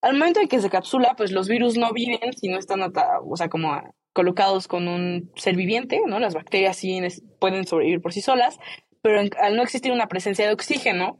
Al 0.00 0.14
momento 0.14 0.40
de 0.40 0.49
que 0.49 0.61
se 0.61 0.66
encapsula, 0.66 1.14
pues 1.16 1.32
los 1.32 1.49
virus 1.49 1.76
no 1.76 1.92
viven 1.92 2.32
si 2.34 2.49
no 2.49 2.58
están, 2.58 2.80
o 2.82 3.37
sea, 3.37 3.49
como 3.49 3.80
colocados 4.12 4.68
con 4.68 4.87
un 4.87 5.32
ser 5.37 5.56
viviente, 5.56 6.00
¿no? 6.06 6.20
Las 6.20 6.34
bacterias 6.34 6.76
sí 6.76 7.00
pueden 7.40 7.66
sobrevivir 7.66 8.00
por 8.00 8.12
sí 8.12 8.20
solas, 8.20 8.58
pero 9.02 9.20
al 9.20 9.56
no 9.56 9.62
existir 9.62 9.92
una 9.92 10.06
presencia 10.06 10.46
de 10.46 10.52
oxígeno, 10.52 11.18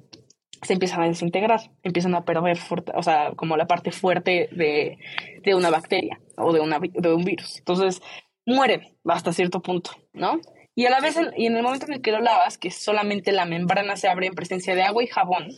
se 0.63 0.73
empiezan 0.73 1.03
a 1.03 1.07
desintegrar, 1.07 1.61
empiezan 1.83 2.15
a 2.15 2.25
perder, 2.25 2.59
o 2.95 3.03
sea, 3.03 3.33
como 3.37 3.57
la 3.57 3.67
parte 3.67 3.91
fuerte 3.91 4.49
de, 4.53 4.99
de 5.43 5.55
una 5.55 5.71
bacteria 5.71 6.21
o 6.37 6.53
de, 6.53 6.61
una, 6.61 6.79
de 6.81 7.13
un 7.13 7.25
virus. 7.25 7.59
Entonces, 7.59 8.01
mueren 8.47 8.83
hasta 9.05 9.33
cierto 9.33 9.61
punto, 9.61 9.91
¿no? 10.13 10.41
Y 10.75 10.87
a 10.87 10.91
la 10.91 11.01
vez, 11.01 11.17
y 11.37 11.47
en 11.47 11.57
el 11.57 11.63
momento 11.63 11.87
en 11.87 11.95
el 11.95 12.03
que 12.03 12.13
lo 12.13 12.21
lavas, 12.21 12.59
que 12.59 12.71
solamente 12.71 13.33
la 13.33 13.45
membrana 13.45 13.97
se 13.97 14.09
abre 14.09 14.27
en 14.27 14.35
presencia 14.35 14.75
de 14.75 14.83
agua 14.83 15.05
y 15.05 15.07
jabón, 15.07 15.49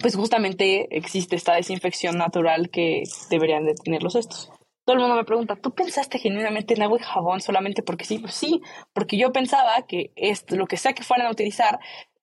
pues 0.00 0.14
justamente 0.14 0.88
existe 0.96 1.36
esta 1.36 1.54
desinfección 1.54 2.18
natural 2.18 2.70
que 2.70 3.02
deberían 3.30 3.64
de 3.64 3.74
tenerlos 3.74 4.14
estos 4.14 4.50
todo 4.84 4.96
el 4.96 5.02
mundo 5.02 5.16
me 5.16 5.24
pregunta, 5.24 5.56
¿tú 5.56 5.72
pensaste 5.72 6.18
genuinamente 6.18 6.74
en 6.74 6.82
agua 6.82 6.98
y 7.00 7.04
jabón 7.04 7.40
solamente 7.40 7.82
porque 7.82 8.04
sí? 8.04 8.18
Pues 8.18 8.34
sí, 8.34 8.60
porque 8.92 9.16
yo 9.16 9.32
pensaba 9.32 9.86
que 9.86 10.10
esto, 10.16 10.56
lo 10.56 10.66
que 10.66 10.76
sea 10.76 10.92
que 10.92 11.04
fueran 11.04 11.28
a 11.28 11.30
utilizar, 11.30 11.78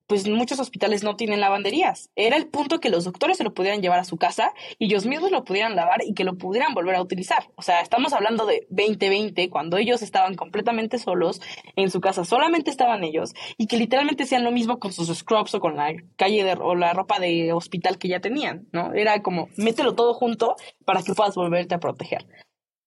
pues 0.09 0.27
muchos 0.27 0.59
hospitales 0.59 1.03
no 1.03 1.15
tienen 1.15 1.39
lavanderías. 1.39 2.09
Era 2.15 2.35
el 2.35 2.47
punto 2.47 2.79
que 2.79 2.89
los 2.89 3.05
doctores 3.05 3.37
se 3.37 3.43
lo 3.43 3.53
pudieran 3.53 3.79
llevar 3.79 3.99
a 3.99 4.03
su 4.03 4.17
casa 4.17 4.53
y 4.79 4.85
ellos 4.85 5.05
mismos 5.05 5.29
lo 5.29 5.43
pudieran 5.43 5.75
lavar 5.75 6.01
y 6.03 6.15
que 6.15 6.23
lo 6.23 6.35
pudieran 6.35 6.73
volver 6.73 6.95
a 6.95 7.01
utilizar. 7.03 7.51
O 7.55 7.61
sea, 7.61 7.81
estamos 7.81 8.11
hablando 8.13 8.47
de 8.47 8.65
2020, 8.71 9.51
cuando 9.51 9.77
ellos 9.77 10.01
estaban 10.01 10.33
completamente 10.33 10.97
solos 10.97 11.41
en 11.75 11.91
su 11.91 12.01
casa, 12.01 12.25
solamente 12.25 12.71
estaban 12.71 13.03
ellos 13.03 13.35
y 13.55 13.67
que 13.67 13.77
literalmente 13.77 14.23
hacían 14.23 14.43
lo 14.43 14.51
mismo 14.51 14.79
con 14.79 14.91
sus 14.91 15.15
scrubs 15.15 15.53
o 15.53 15.59
con 15.59 15.75
la 15.75 15.93
calle 16.15 16.55
o 16.59 16.73
la 16.73 16.91
ropa 16.93 17.19
de 17.19 17.53
hospital 17.53 17.99
que 17.99 18.07
ya 18.07 18.19
tenían, 18.19 18.67
¿no? 18.71 18.91
Era 18.95 19.21
como, 19.21 19.49
mételo 19.57 19.93
todo 19.93 20.15
junto 20.15 20.55
para 20.85 21.03
que 21.03 21.13
puedas 21.13 21.35
volverte 21.35 21.75
a 21.75 21.79
proteger. 21.79 22.25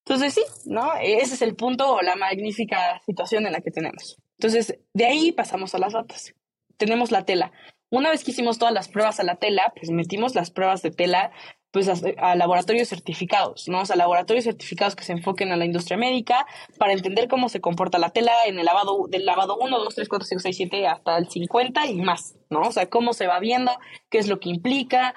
Entonces 0.05 0.35
sí, 0.35 0.43
¿no? 0.67 0.95
Ese 1.01 1.35
es 1.35 1.43
el 1.43 1.55
punto 1.55 1.95
o 1.95 2.03
la 2.03 2.17
magnífica 2.17 3.01
situación 3.07 3.47
en 3.47 3.53
la 3.53 3.61
que 3.61 3.71
tenemos. 3.71 4.19
Entonces, 4.39 4.77
de 4.93 5.07
ahí 5.07 5.31
pasamos 5.31 5.73
a 5.77 5.79
las 5.79 5.93
batas. 5.93 6.35
Tenemos 6.77 7.11
la 7.11 7.25
tela. 7.25 7.53
Una 7.91 8.11
vez 8.11 8.25
que 8.25 8.31
hicimos 8.31 8.59
todas 8.59 8.73
las 8.73 8.89
pruebas 8.89 9.21
a 9.21 9.25
la 9.25 9.37
tela, 9.37 9.73
pues 9.77 9.91
metimos 9.91 10.35
las 10.35 10.51
pruebas 10.51 10.83
de 10.83 10.91
tela 10.91 11.31
pues 11.73 11.89
a, 11.89 12.35
laboratorios 12.37 12.89
certificados, 12.89 13.67
¿no? 13.67 13.81
O 13.81 13.87
sea, 13.87 13.97
laboratorios 13.97 14.45
certificados 14.45 14.95
que 14.95 15.05
se 15.05 15.13
enfoquen 15.13 15.53
a 15.53 15.57
la 15.57 15.65
industria 15.65 15.97
médica 15.97 16.47
para 16.79 16.93
entender 16.93 17.29
cómo 17.29 17.49
se 17.49 17.61
comporta 17.61 17.99
la 17.99 18.11
tela 18.11 18.33
en 18.47 18.59
el 18.59 18.67
lavado, 18.67 19.07
del 19.09 19.25
lavado 19.25 19.57
1, 19.59 19.79
2, 19.79 19.95
3, 19.95 20.09
4, 20.09 20.27
5, 20.27 20.41
6, 20.41 20.57
7 20.57 20.87
hasta 20.87 21.17
el 21.17 21.29
50 21.29 21.87
y 21.87 21.95
más, 22.03 22.35
¿no? 22.51 22.61
O 22.61 22.73
sea, 22.73 22.91
cómo 22.91 23.15
se 23.15 23.27
va 23.27 23.41
viendo, 23.41 23.73
qué 24.11 24.19
es 24.19 24.29
lo 24.29 24.39
que 24.39 24.51
implica, 24.51 25.15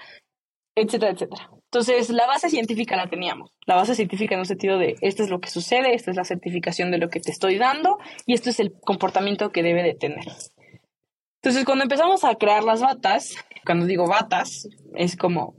etcétera, 0.76 1.12
etcétera. 1.12 1.52
Entonces, 1.66 2.10
la 2.10 2.26
base 2.26 2.50
científica 2.50 2.96
la 2.96 3.10
teníamos. 3.10 3.52
La 3.66 3.76
base 3.76 3.96
científica 3.96 4.36
en 4.36 4.40
el 4.40 4.46
sentido 4.46 4.78
de, 4.78 4.96
esto 5.02 5.24
es 5.24 5.30
lo 5.30 5.42
que 5.42 5.50
sucede, 5.50 5.94
esta 5.94 6.12
es 6.12 6.16
la 6.16 6.24
certificación 6.24 6.90
de 6.90 7.00
lo 7.00 7.10
que 7.10 7.20
te 7.20 7.32
estoy 7.32 7.58
dando 7.58 7.98
y 8.26 8.34
esto 8.34 8.50
es 8.50 8.62
el 8.62 8.74
comportamiento 8.80 9.52
que 9.52 9.62
debe 9.62 9.84
de 9.84 9.94
tener. 9.94 10.26
Entonces, 11.46 11.64
cuando 11.64 11.84
empezamos 11.84 12.24
a 12.24 12.34
crear 12.34 12.64
las 12.64 12.82
batas, 12.82 13.36
cuando 13.68 13.86
digo 13.86 14.08
batas, 14.08 14.68
es 14.96 15.16
como, 15.16 15.54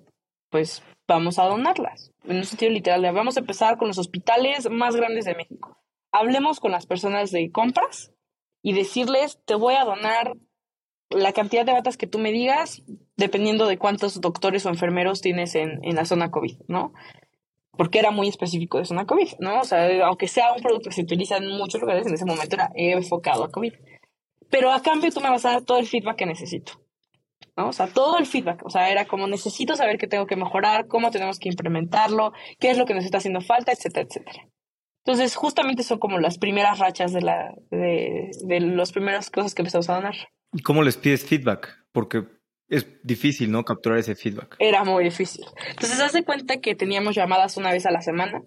pues, 0.51 0.83
vamos 1.07 1.39
a 1.39 1.45
donarlas. 1.45 2.11
En 2.25 2.39
un 2.39 2.45
sentido 2.45 2.73
literal, 2.73 3.03
vamos 3.15 3.37
a 3.37 3.41
empezar 3.41 3.79
con 3.79 3.87
los 3.87 3.97
hospitales 3.97 4.69
más 4.69 4.97
grandes 4.97 5.27
de 5.27 5.37
México. 5.37 5.79
Hablemos 6.11 6.59
con 6.59 6.73
las 6.73 6.87
personas 6.87 7.31
de 7.31 7.53
compras 7.53 8.13
y 8.63 8.73
decirles, 8.73 9.39
te 9.45 9.55
voy 9.55 9.75
a 9.75 9.85
donar 9.85 10.37
la 11.11 11.33
cantidad 11.33 11.65
de 11.65 11.75
batas 11.75 11.97
que 11.97 12.09
tú 12.09 12.19
me 12.19 12.33
digas, 12.33 12.83
dependiendo 13.17 13.69
de 13.69 13.79
cuántos 13.79 14.21
doctores 14.21 14.67
o 14.67 14.71
enfermeros 14.71 15.21
tienes 15.21 15.55
en, 15.55 15.79
en 15.85 15.95
la 15.95 16.05
zona 16.05 16.33
COVID, 16.33 16.63
¿no? 16.67 16.95
Porque 17.79 18.01
era 18.01 18.11
muy 18.11 18.27
específico 18.27 18.79
de 18.79 18.87
zona 18.87 19.07
COVID, 19.07 19.35
¿no? 19.39 19.61
O 19.61 19.65
sea, 19.65 19.87
aunque 20.05 20.27
sea 20.27 20.53
un 20.53 20.63
producto 20.63 20.89
que 20.89 20.97
se 20.97 21.03
utiliza 21.03 21.37
en 21.37 21.47
muchos 21.47 21.81
lugares, 21.81 22.09
en 22.09 22.15
ese 22.15 22.25
momento 22.25 22.57
era 22.57 22.73
enfocado 22.75 23.45
a 23.45 23.53
COVID. 23.53 23.73
Pero 24.51 24.73
a 24.73 24.83
cambio 24.83 25.11
tú 25.11 25.21
me 25.21 25.31
vas 25.31 25.45
a 25.45 25.53
dar 25.53 25.63
todo 25.63 25.79
el 25.79 25.87
feedback 25.87 26.17
que 26.17 26.27
necesito. 26.27 26.73
¿no? 27.57 27.69
O 27.69 27.73
sea, 27.73 27.87
todo 27.89 28.19
el 28.19 28.27
feedback. 28.27 28.65
O 28.65 28.71
sea, 28.71 28.91
era 28.91 29.07
como 29.07 29.27
necesito 29.27 29.77
saber 29.77 29.99
qué 29.99 30.07
tengo 30.07 30.27
que 30.27 30.37
mejorar, 30.37 30.87
cómo 30.87 31.11
tenemos 31.11 31.39
que 31.39 31.49
implementarlo, 31.49 32.33
qué 32.59 32.71
es 32.71 32.79
lo 32.79 32.87
que 32.87 32.95
nos 32.95 33.05
está 33.05 33.19
haciendo 33.19 33.41
falta, 33.41 33.73
etcétera, 33.73 34.07
etcétera. 34.09 34.49
Entonces, 35.05 35.37
justamente 35.37 35.85
son 35.85 35.99
como 35.99 36.19
las 36.19 36.39
primeras 36.39 36.79
rachas 36.79 37.13
de, 37.13 37.23
la, 37.23 37.55
de, 37.71 38.31
de 38.45 38.61
las 38.61 38.93
primeras 38.93 39.31
cosas 39.31 39.55
que 39.55 39.63
empezamos 39.63 39.89
a 39.89 39.95
donar. 39.95 40.15
¿Y 40.53 40.63
cómo 40.63 40.83
les 40.83 40.97
pides 40.97 41.25
feedback? 41.25 41.87
Porque 41.93 42.25
es 42.69 42.87
difícil, 43.05 43.53
¿no? 43.53 43.65
Capturar 43.65 43.99
ese 43.99 44.17
feedback. 44.17 44.57
Era 44.59 44.83
muy 44.85 45.05
difícil. 45.05 45.47
Entonces, 45.71 46.01
hace 46.01 46.25
cuenta 46.25 46.61
que 46.61 46.75
teníamos 46.75 47.15
llamadas 47.15 47.57
una 47.57 47.71
vez 47.71 47.87
a 47.87 47.93
la 47.93 48.03
semana. 48.03 48.43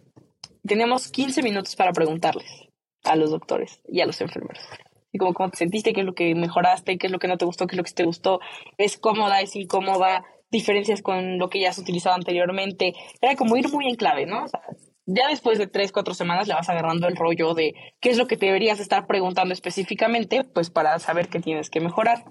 Teníamos 0.68 1.10
15 1.10 1.42
minutos 1.44 1.78
para 1.78 1.94
preguntarles 1.94 2.68
a 3.06 3.16
los 3.16 3.32
doctores 3.32 3.82
y 3.88 4.02
a 4.02 4.06
los 4.06 4.20
enfermeros. 4.20 4.62
Y 5.12 5.18
como 5.18 5.34
cómo 5.34 5.50
te 5.50 5.58
sentiste, 5.58 5.94
qué 5.94 6.02
es 6.02 6.06
lo 6.06 6.14
que 6.14 6.36
mejoraste, 6.36 6.98
qué 6.98 7.08
es 7.08 7.12
lo 7.12 7.20
que 7.20 7.28
no 7.28 7.38
te 7.38 7.46
gustó, 7.46 7.68
qué 7.68 7.76
es 7.76 7.78
lo 7.78 7.84
que 7.84 7.92
te 7.92 8.06
gustó, 8.06 8.40
es 8.78 8.98
cómoda, 8.98 9.42
es 9.42 9.56
incómoda, 9.56 10.24
diferencias 10.52 11.02
con 11.02 11.38
lo 11.38 11.50
que 11.50 11.60
ya 11.62 11.70
has 11.70 11.78
utilizado 11.78 12.16
anteriormente. 12.16 12.94
Era 13.22 13.36
como 13.36 13.58
ir 13.58 13.70
muy 13.70 13.88
en 13.88 13.96
clave, 13.96 14.26
¿no? 14.26 14.44
O 14.44 14.48
sea, 14.48 14.62
ya 15.06 15.28
después 15.28 15.58
de 15.58 15.68
tres, 15.68 15.92
cuatro 15.92 16.14
semanas 16.14 16.48
le 16.48 16.54
vas 16.54 16.70
agarrando 16.70 17.08
el 17.08 17.16
rollo 17.16 17.54
de 17.54 17.74
qué 18.00 18.10
es 18.10 18.18
lo 18.18 18.28
que 18.28 18.38
te 18.38 18.46
deberías 18.46 18.80
estar 18.80 19.08
preguntando 19.08 19.54
específicamente, 19.54 20.44
pues 20.44 20.70
para 20.70 21.00
saber 21.00 21.30
qué 21.30 21.40
tienes 21.40 21.70
que 21.70 21.80
mejorar. 21.80 22.24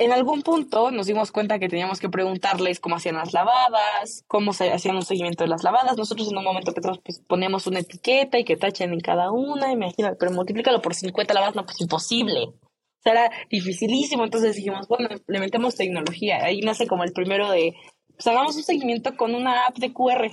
En 0.00 0.12
algún 0.12 0.42
punto 0.42 0.92
nos 0.92 1.06
dimos 1.06 1.32
cuenta 1.32 1.58
que 1.58 1.68
teníamos 1.68 1.98
que 1.98 2.08
preguntarles 2.08 2.78
cómo 2.78 2.96
hacían 2.96 3.16
las 3.16 3.32
lavadas, 3.32 4.24
cómo 4.28 4.52
se 4.52 4.70
hacían 4.70 4.94
un 4.94 5.02
seguimiento 5.02 5.42
de 5.42 5.50
las 5.50 5.64
lavadas. 5.64 5.96
Nosotros 5.96 6.30
en 6.30 6.38
un 6.38 6.44
momento 6.44 6.72
que 6.72 6.80
pues, 6.80 7.20
poníamos 7.26 7.66
una 7.66 7.80
etiqueta 7.80 8.38
y 8.38 8.44
que 8.44 8.56
tachen 8.56 8.92
en 8.92 9.00
cada 9.00 9.32
una, 9.32 9.72
imagínate, 9.72 10.16
pero 10.16 10.30
multiplícalo 10.30 10.80
por 10.80 10.94
50 10.94 11.34
lavadas, 11.34 11.56
no, 11.56 11.64
pues 11.64 11.80
imposible. 11.80 12.44
O 12.44 13.02
sea, 13.02 13.12
era 13.12 13.30
dificilísimo. 13.50 14.22
Entonces 14.22 14.54
dijimos, 14.54 14.86
bueno, 14.86 15.08
le 15.26 15.40
metemos 15.40 15.74
tecnología. 15.74 16.44
Ahí 16.44 16.60
nace 16.60 16.86
como 16.86 17.02
el 17.02 17.12
primero 17.12 17.50
de, 17.50 17.74
pues 18.14 18.26
hagamos 18.28 18.56
un 18.56 18.62
seguimiento 18.62 19.16
con 19.16 19.34
una 19.34 19.66
app 19.66 19.78
de 19.78 19.92
QR 19.92 20.30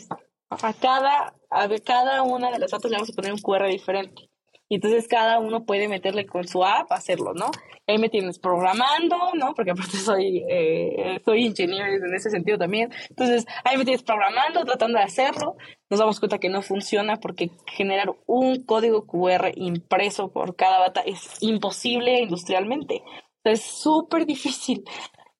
a 0.50 0.74
cada, 0.74 1.36
a 1.50 1.70
cada 1.84 2.24
una 2.24 2.52
de 2.52 2.60
las 2.60 2.72
datos 2.72 2.90
le 2.90 2.98
vamos 2.98 3.10
a 3.10 3.14
poner 3.14 3.34
un 3.34 3.40
QR 3.40 3.68
diferente. 3.68 4.30
Y 4.68 4.76
entonces 4.76 5.08
cada 5.08 5.40
uno 5.40 5.66
puede 5.66 5.88
meterle 5.88 6.26
con 6.26 6.48
su 6.48 6.64
app 6.64 6.92
hacerlo, 6.92 7.34
¿no? 7.34 7.52
Ahí 7.88 8.00
me 8.00 8.10
tienes 8.10 8.40
programando, 8.40 9.16
¿no? 9.36 9.54
Porque 9.54 9.72
aparte 9.72 9.98
soy, 9.98 10.44
eh, 10.50 11.20
soy 11.24 11.46
ingeniero 11.46 11.86
en 11.86 12.14
ese 12.16 12.32
sentido 12.32 12.58
también. 12.58 12.92
Entonces 13.10 13.46
ahí 13.64 13.78
me 13.78 13.86
tienes 13.86 14.02
programando, 14.02 14.66
tratando 14.66 14.98
de 14.98 15.04
hacerlo. 15.04 15.56
Nos 15.90 16.00
damos 16.00 16.20
cuenta 16.20 16.40
que 16.40 16.50
no 16.50 16.64
funciona 16.64 17.18
porque 17.18 17.52
generar 17.68 18.16
un 18.26 18.64
código 18.64 19.06
QR 19.06 19.52
impreso 19.56 20.32
por 20.32 20.56
cada 20.56 20.80
bata 20.80 21.02
es 21.02 21.38
imposible 21.42 22.22
industrialmente. 22.22 23.04
es 23.44 23.62
súper 23.62 24.26
difícil. 24.26 24.84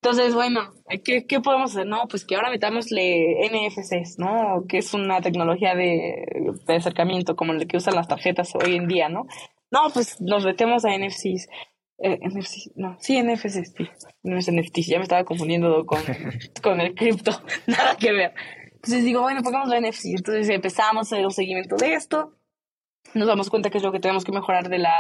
Entonces, 0.06 0.36
bueno, 0.36 0.72
¿qué, 1.04 1.26
¿qué, 1.26 1.40
podemos 1.40 1.72
hacer? 1.72 1.88
No, 1.88 2.08
pues 2.08 2.26
que 2.26 2.36
ahora 2.36 2.52
metámosle 2.52 3.50
NFCs, 3.50 4.20
¿no? 4.20 4.64
Que 4.70 4.78
es 4.78 4.94
una 4.94 5.20
tecnología 5.20 5.74
de, 5.74 6.28
de 6.68 6.76
acercamiento 6.76 7.36
como 7.36 7.54
el 7.54 7.66
que 7.66 7.78
usan 7.78 7.96
las 7.96 8.08
tarjetas 8.08 8.54
hoy 8.54 8.76
en 8.76 8.88
día, 8.88 9.10
¿no? 9.10 9.26
No, 9.72 9.90
pues 9.92 10.22
nos 10.22 10.46
metemos 10.46 10.86
a 10.86 10.96
NFCs. 10.96 11.50
Eh, 11.98 12.20
no, 12.76 12.96
sí, 13.00 13.20
NFCs, 13.20 13.74
sí. 13.76 13.90
No 14.22 14.38
es 14.38 14.48
NFTs, 14.52 14.86
ya 14.86 14.98
me 14.98 15.04
estaba 15.06 15.24
confundiendo 15.24 15.88
con, 15.88 16.04
con 16.62 16.82
el 16.82 16.94
cripto, 16.94 17.32
nada 17.66 17.98
que 17.98 18.12
ver. 18.12 18.36
Entonces 18.76 19.06
digo, 19.06 19.24
bueno, 19.24 19.42
pongamos 19.42 19.70
la 19.70 19.82
NFC. 19.82 20.18
Entonces 20.18 20.50
empezamos 20.50 21.12
a 21.12 21.16
hacer 21.16 21.26
un 21.26 21.32
seguimiento 21.32 21.78
de 21.78 21.96
esto. 21.96 22.38
Nos 23.16 23.28
damos 23.28 23.50
cuenta 23.50 23.72
que 23.72 23.80
es 23.80 23.84
lo 23.84 23.92
que 23.92 24.00
tenemos 24.00 24.24
que 24.24 24.32
mejorar 24.32 24.70
de 24.70 24.78
la, 24.78 24.96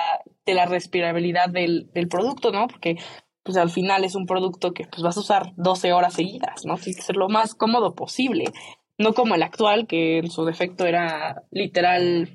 de 0.47 0.53
la 0.55 0.65
respirabilidad 0.65 1.49
del, 1.49 1.91
del 1.93 2.07
producto, 2.07 2.51
¿no? 2.51 2.65
Porque 2.67 2.97
pues 3.45 3.57
al 3.57 3.69
final 3.69 4.03
es 4.03 4.15
un 4.15 4.25
producto 4.25 4.73
que 4.73 4.87
pues 4.87 5.03
vas 5.03 5.17
a 5.17 5.19
usar 5.19 5.53
12 5.55 5.93
horas 5.93 6.15
seguidas, 6.15 6.65
¿no? 6.65 6.77
Tiene 6.77 6.95
que 6.95 7.03
ser 7.03 7.15
lo 7.15 7.29
más 7.29 7.53
cómodo 7.53 7.93
posible, 7.93 8.45
no 8.97 9.13
como 9.13 9.35
el 9.35 9.43
actual 9.43 9.85
que 9.85 10.17
en 10.17 10.31
su 10.31 10.45
defecto 10.45 10.85
era 10.87 11.43
literal 11.51 12.27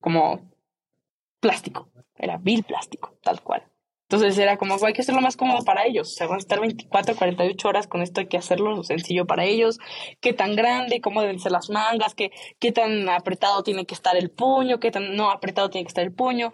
como 0.00 0.52
plástico, 1.40 1.90
era 2.16 2.38
vil 2.38 2.62
plástico, 2.62 3.18
tal 3.24 3.42
cual. 3.42 3.64
Entonces 4.08 4.38
era 4.38 4.56
como, 4.56 4.76
hay 4.84 4.92
que 4.92 5.00
hacerlo 5.00 5.20
más 5.20 5.36
cómodo 5.36 5.64
para 5.64 5.84
ellos. 5.84 6.12
O 6.12 6.14
sea, 6.14 6.26
van 6.28 6.36
a 6.36 6.38
estar 6.38 6.60
24, 6.60 7.16
48 7.16 7.68
horas 7.68 7.86
con 7.88 8.02
esto, 8.02 8.20
hay 8.20 8.28
que 8.28 8.36
hacerlo 8.36 8.84
sencillo 8.84 9.26
para 9.26 9.44
ellos. 9.44 9.80
Qué 10.20 10.32
tan 10.32 10.54
grande, 10.54 11.00
cómo 11.00 11.22
deben 11.22 11.40
ser 11.40 11.50
las 11.50 11.70
mangas, 11.70 12.14
qué, 12.14 12.30
qué 12.60 12.70
tan 12.70 13.08
apretado 13.08 13.64
tiene 13.64 13.84
que 13.86 13.94
estar 13.94 14.16
el 14.16 14.30
puño, 14.30 14.78
qué 14.78 14.92
tan 14.92 15.16
no 15.16 15.30
apretado 15.30 15.70
tiene 15.70 15.86
que 15.86 15.88
estar 15.88 16.04
el 16.04 16.12
puño 16.12 16.52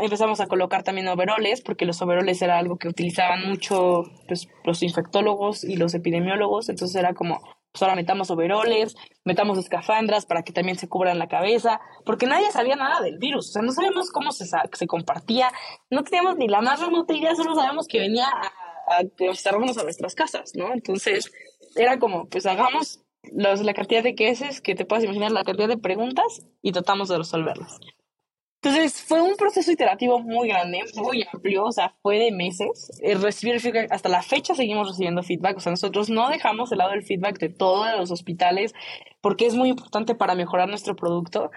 empezamos 0.00 0.40
a 0.40 0.46
colocar 0.46 0.82
también 0.82 1.08
overoles, 1.08 1.60
porque 1.60 1.84
los 1.84 2.00
overoles 2.02 2.40
era 2.42 2.58
algo 2.58 2.76
que 2.76 2.88
utilizaban 2.88 3.48
mucho 3.48 4.04
pues, 4.26 4.48
los 4.64 4.82
infectólogos 4.82 5.64
y 5.64 5.76
los 5.76 5.94
epidemiólogos, 5.94 6.68
entonces 6.68 6.96
era 6.96 7.14
como, 7.14 7.40
pues 7.72 7.82
ahora 7.82 7.94
metamos 7.94 8.30
overoles, 8.30 8.96
metamos 9.24 9.58
escafandras 9.58 10.26
para 10.26 10.42
que 10.42 10.52
también 10.52 10.78
se 10.78 10.88
cubran 10.88 11.18
la 11.18 11.28
cabeza, 11.28 11.80
porque 12.04 12.26
nadie 12.26 12.50
sabía 12.50 12.76
nada 12.76 13.00
del 13.00 13.18
virus, 13.18 13.48
o 13.48 13.52
sea, 13.52 13.62
no 13.62 13.72
sabemos 13.72 14.10
cómo 14.10 14.32
se, 14.32 14.46
se 14.46 14.86
compartía, 14.86 15.50
no 15.90 16.02
teníamos 16.04 16.36
ni 16.36 16.48
la 16.48 16.60
más 16.60 16.80
remota 16.80 17.14
idea, 17.14 17.34
solo 17.34 17.54
sabemos 17.54 17.86
que 17.86 18.00
venía 18.00 18.26
a, 18.26 18.96
a 18.96 19.00
a 19.00 19.82
nuestras 19.84 20.14
casas, 20.14 20.52
¿no? 20.54 20.72
Entonces, 20.72 21.30
era 21.76 21.98
como, 21.98 22.26
pues 22.28 22.46
hagamos 22.46 23.00
los, 23.32 23.60
la 23.62 23.74
cantidad 23.74 24.02
de 24.02 24.14
cases 24.14 24.60
que 24.60 24.74
te 24.74 24.84
puedas 24.84 25.04
imaginar, 25.04 25.30
la 25.30 25.44
cantidad 25.44 25.68
de 25.68 25.78
preguntas 25.78 26.46
y 26.62 26.72
tratamos 26.72 27.08
de 27.08 27.18
resolverlas. 27.18 27.78
Entonces 28.62 29.00
fue 29.00 29.22
un 29.22 29.36
proceso 29.36 29.72
iterativo 29.72 30.18
muy 30.18 30.48
grande, 30.48 30.80
muy 30.94 31.26
amplio, 31.32 31.64
o 31.64 31.72
sea, 31.72 31.94
fue 32.02 32.18
de 32.18 32.30
meses. 32.30 32.90
Eh, 33.02 33.16
feedback, 33.16 33.90
hasta 33.90 34.10
la 34.10 34.22
fecha 34.22 34.54
seguimos 34.54 34.88
recibiendo 34.88 35.22
feedback, 35.22 35.56
o 35.56 35.60
sea, 35.60 35.70
nosotros 35.70 36.10
no 36.10 36.28
dejamos 36.28 36.68
de 36.68 36.76
lado 36.76 36.92
el 36.92 37.02
feedback 37.02 37.38
de 37.38 37.48
todos 37.48 37.86
los 37.96 38.10
hospitales 38.10 38.74
porque 39.22 39.46
es 39.46 39.54
muy 39.54 39.70
importante 39.70 40.14
para 40.14 40.34
mejorar 40.34 40.68
nuestro 40.68 40.94
producto. 40.94 41.50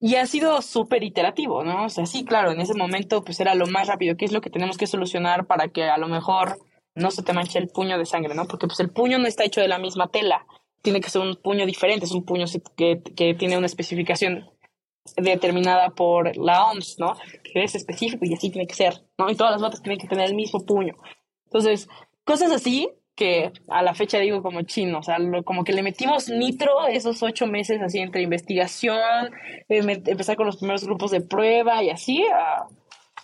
Y 0.00 0.16
ha 0.16 0.26
sido 0.26 0.60
súper 0.60 1.02
iterativo, 1.02 1.64
¿no? 1.64 1.84
O 1.86 1.88
sea, 1.88 2.04
sí, 2.04 2.24
claro, 2.24 2.52
en 2.52 2.60
ese 2.60 2.74
momento 2.74 3.24
pues 3.24 3.40
era 3.40 3.54
lo 3.54 3.66
más 3.66 3.88
rápido, 3.88 4.16
¿qué 4.18 4.26
es 4.26 4.32
lo 4.32 4.42
que 4.42 4.50
tenemos 4.50 4.76
que 4.76 4.86
solucionar 4.86 5.46
para 5.46 5.68
que 5.68 5.84
a 5.84 5.96
lo 5.96 6.08
mejor 6.08 6.58
no 6.94 7.10
se 7.10 7.22
te 7.22 7.32
manche 7.32 7.58
el 7.58 7.68
puño 7.68 7.96
de 7.96 8.04
sangre, 8.04 8.34
¿no? 8.34 8.46
Porque 8.46 8.66
pues 8.66 8.80
el 8.80 8.90
puño 8.90 9.18
no 9.18 9.26
está 9.26 9.44
hecho 9.44 9.62
de 9.62 9.68
la 9.68 9.78
misma 9.78 10.08
tela, 10.08 10.44
tiene 10.82 11.00
que 11.00 11.08
ser 11.08 11.22
un 11.22 11.36
puño 11.36 11.64
diferente, 11.64 12.04
es 12.04 12.12
un 12.12 12.24
puño 12.24 12.44
que, 12.76 13.00
que 13.16 13.34
tiene 13.34 13.56
una 13.56 13.66
especificación 13.66 14.50
determinada 15.16 15.90
por 15.90 16.36
la 16.36 16.66
OMS, 16.66 16.96
¿no? 16.98 17.14
Que 17.42 17.64
es 17.64 17.74
específico 17.74 18.24
y 18.24 18.34
así 18.34 18.50
tiene 18.50 18.66
que 18.66 18.74
ser, 18.74 19.02
¿no? 19.18 19.30
Y 19.30 19.34
todas 19.34 19.52
las 19.52 19.62
botas 19.62 19.82
tienen 19.82 19.98
que 19.98 20.08
tener 20.08 20.28
el 20.28 20.34
mismo 20.34 20.64
puño. 20.64 20.94
Entonces, 21.46 21.88
cosas 22.24 22.52
así 22.52 22.88
que 23.16 23.52
a 23.68 23.82
la 23.82 23.94
fecha 23.94 24.18
digo 24.18 24.42
como 24.42 24.62
chino, 24.62 25.00
o 25.00 25.02
sea, 25.02 25.18
como 25.44 25.64
que 25.64 25.72
le 25.72 25.82
metimos 25.82 26.28
nitro 26.30 26.86
esos 26.86 27.22
ocho 27.22 27.46
meses 27.46 27.82
así 27.82 27.98
entre 27.98 28.22
investigación, 28.22 29.30
eh, 29.68 30.02
empezar 30.06 30.36
con 30.36 30.46
los 30.46 30.56
primeros 30.56 30.84
grupos 30.84 31.10
de 31.10 31.20
prueba 31.20 31.82
y 31.82 31.90
así 31.90 32.24
a, 32.32 32.66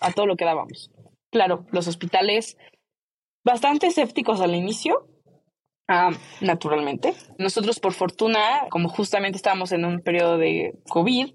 a 0.01 0.13
todo 0.13 0.27
lo 0.27 0.37
que 0.37 0.45
dábamos. 0.45 0.91
Claro, 1.31 1.67
los 1.71 1.89
hospitales 1.89 2.59
bastante 3.43 3.87
escépticos 3.87 4.41
al 4.41 4.55
inicio, 4.55 5.09
Ah, 5.89 6.11
naturalmente. 6.41 7.15
Nosotros, 7.39 7.79
por 7.79 7.93
fortuna, 7.93 8.67
como 8.71 8.89
justamente 8.89 9.37
estábamos 9.37 9.71
en 9.71 9.85
un 9.85 10.01
periodo 10.01 10.37
de 10.37 10.75
COVID, 10.89 11.35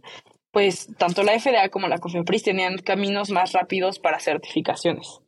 pues 0.51 0.89
tanto 0.97 1.23
la 1.23 1.39
FDA 1.39 1.69
como 1.69 1.87
la 1.87 1.99
COFEPRIS 1.99 2.43
tenían 2.43 2.77
caminos 2.77 3.29
más 3.29 3.53
rápidos 3.53 3.99
para 3.99 4.19
certificaciones. 4.19 5.21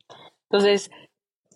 Entonces, 0.49 0.91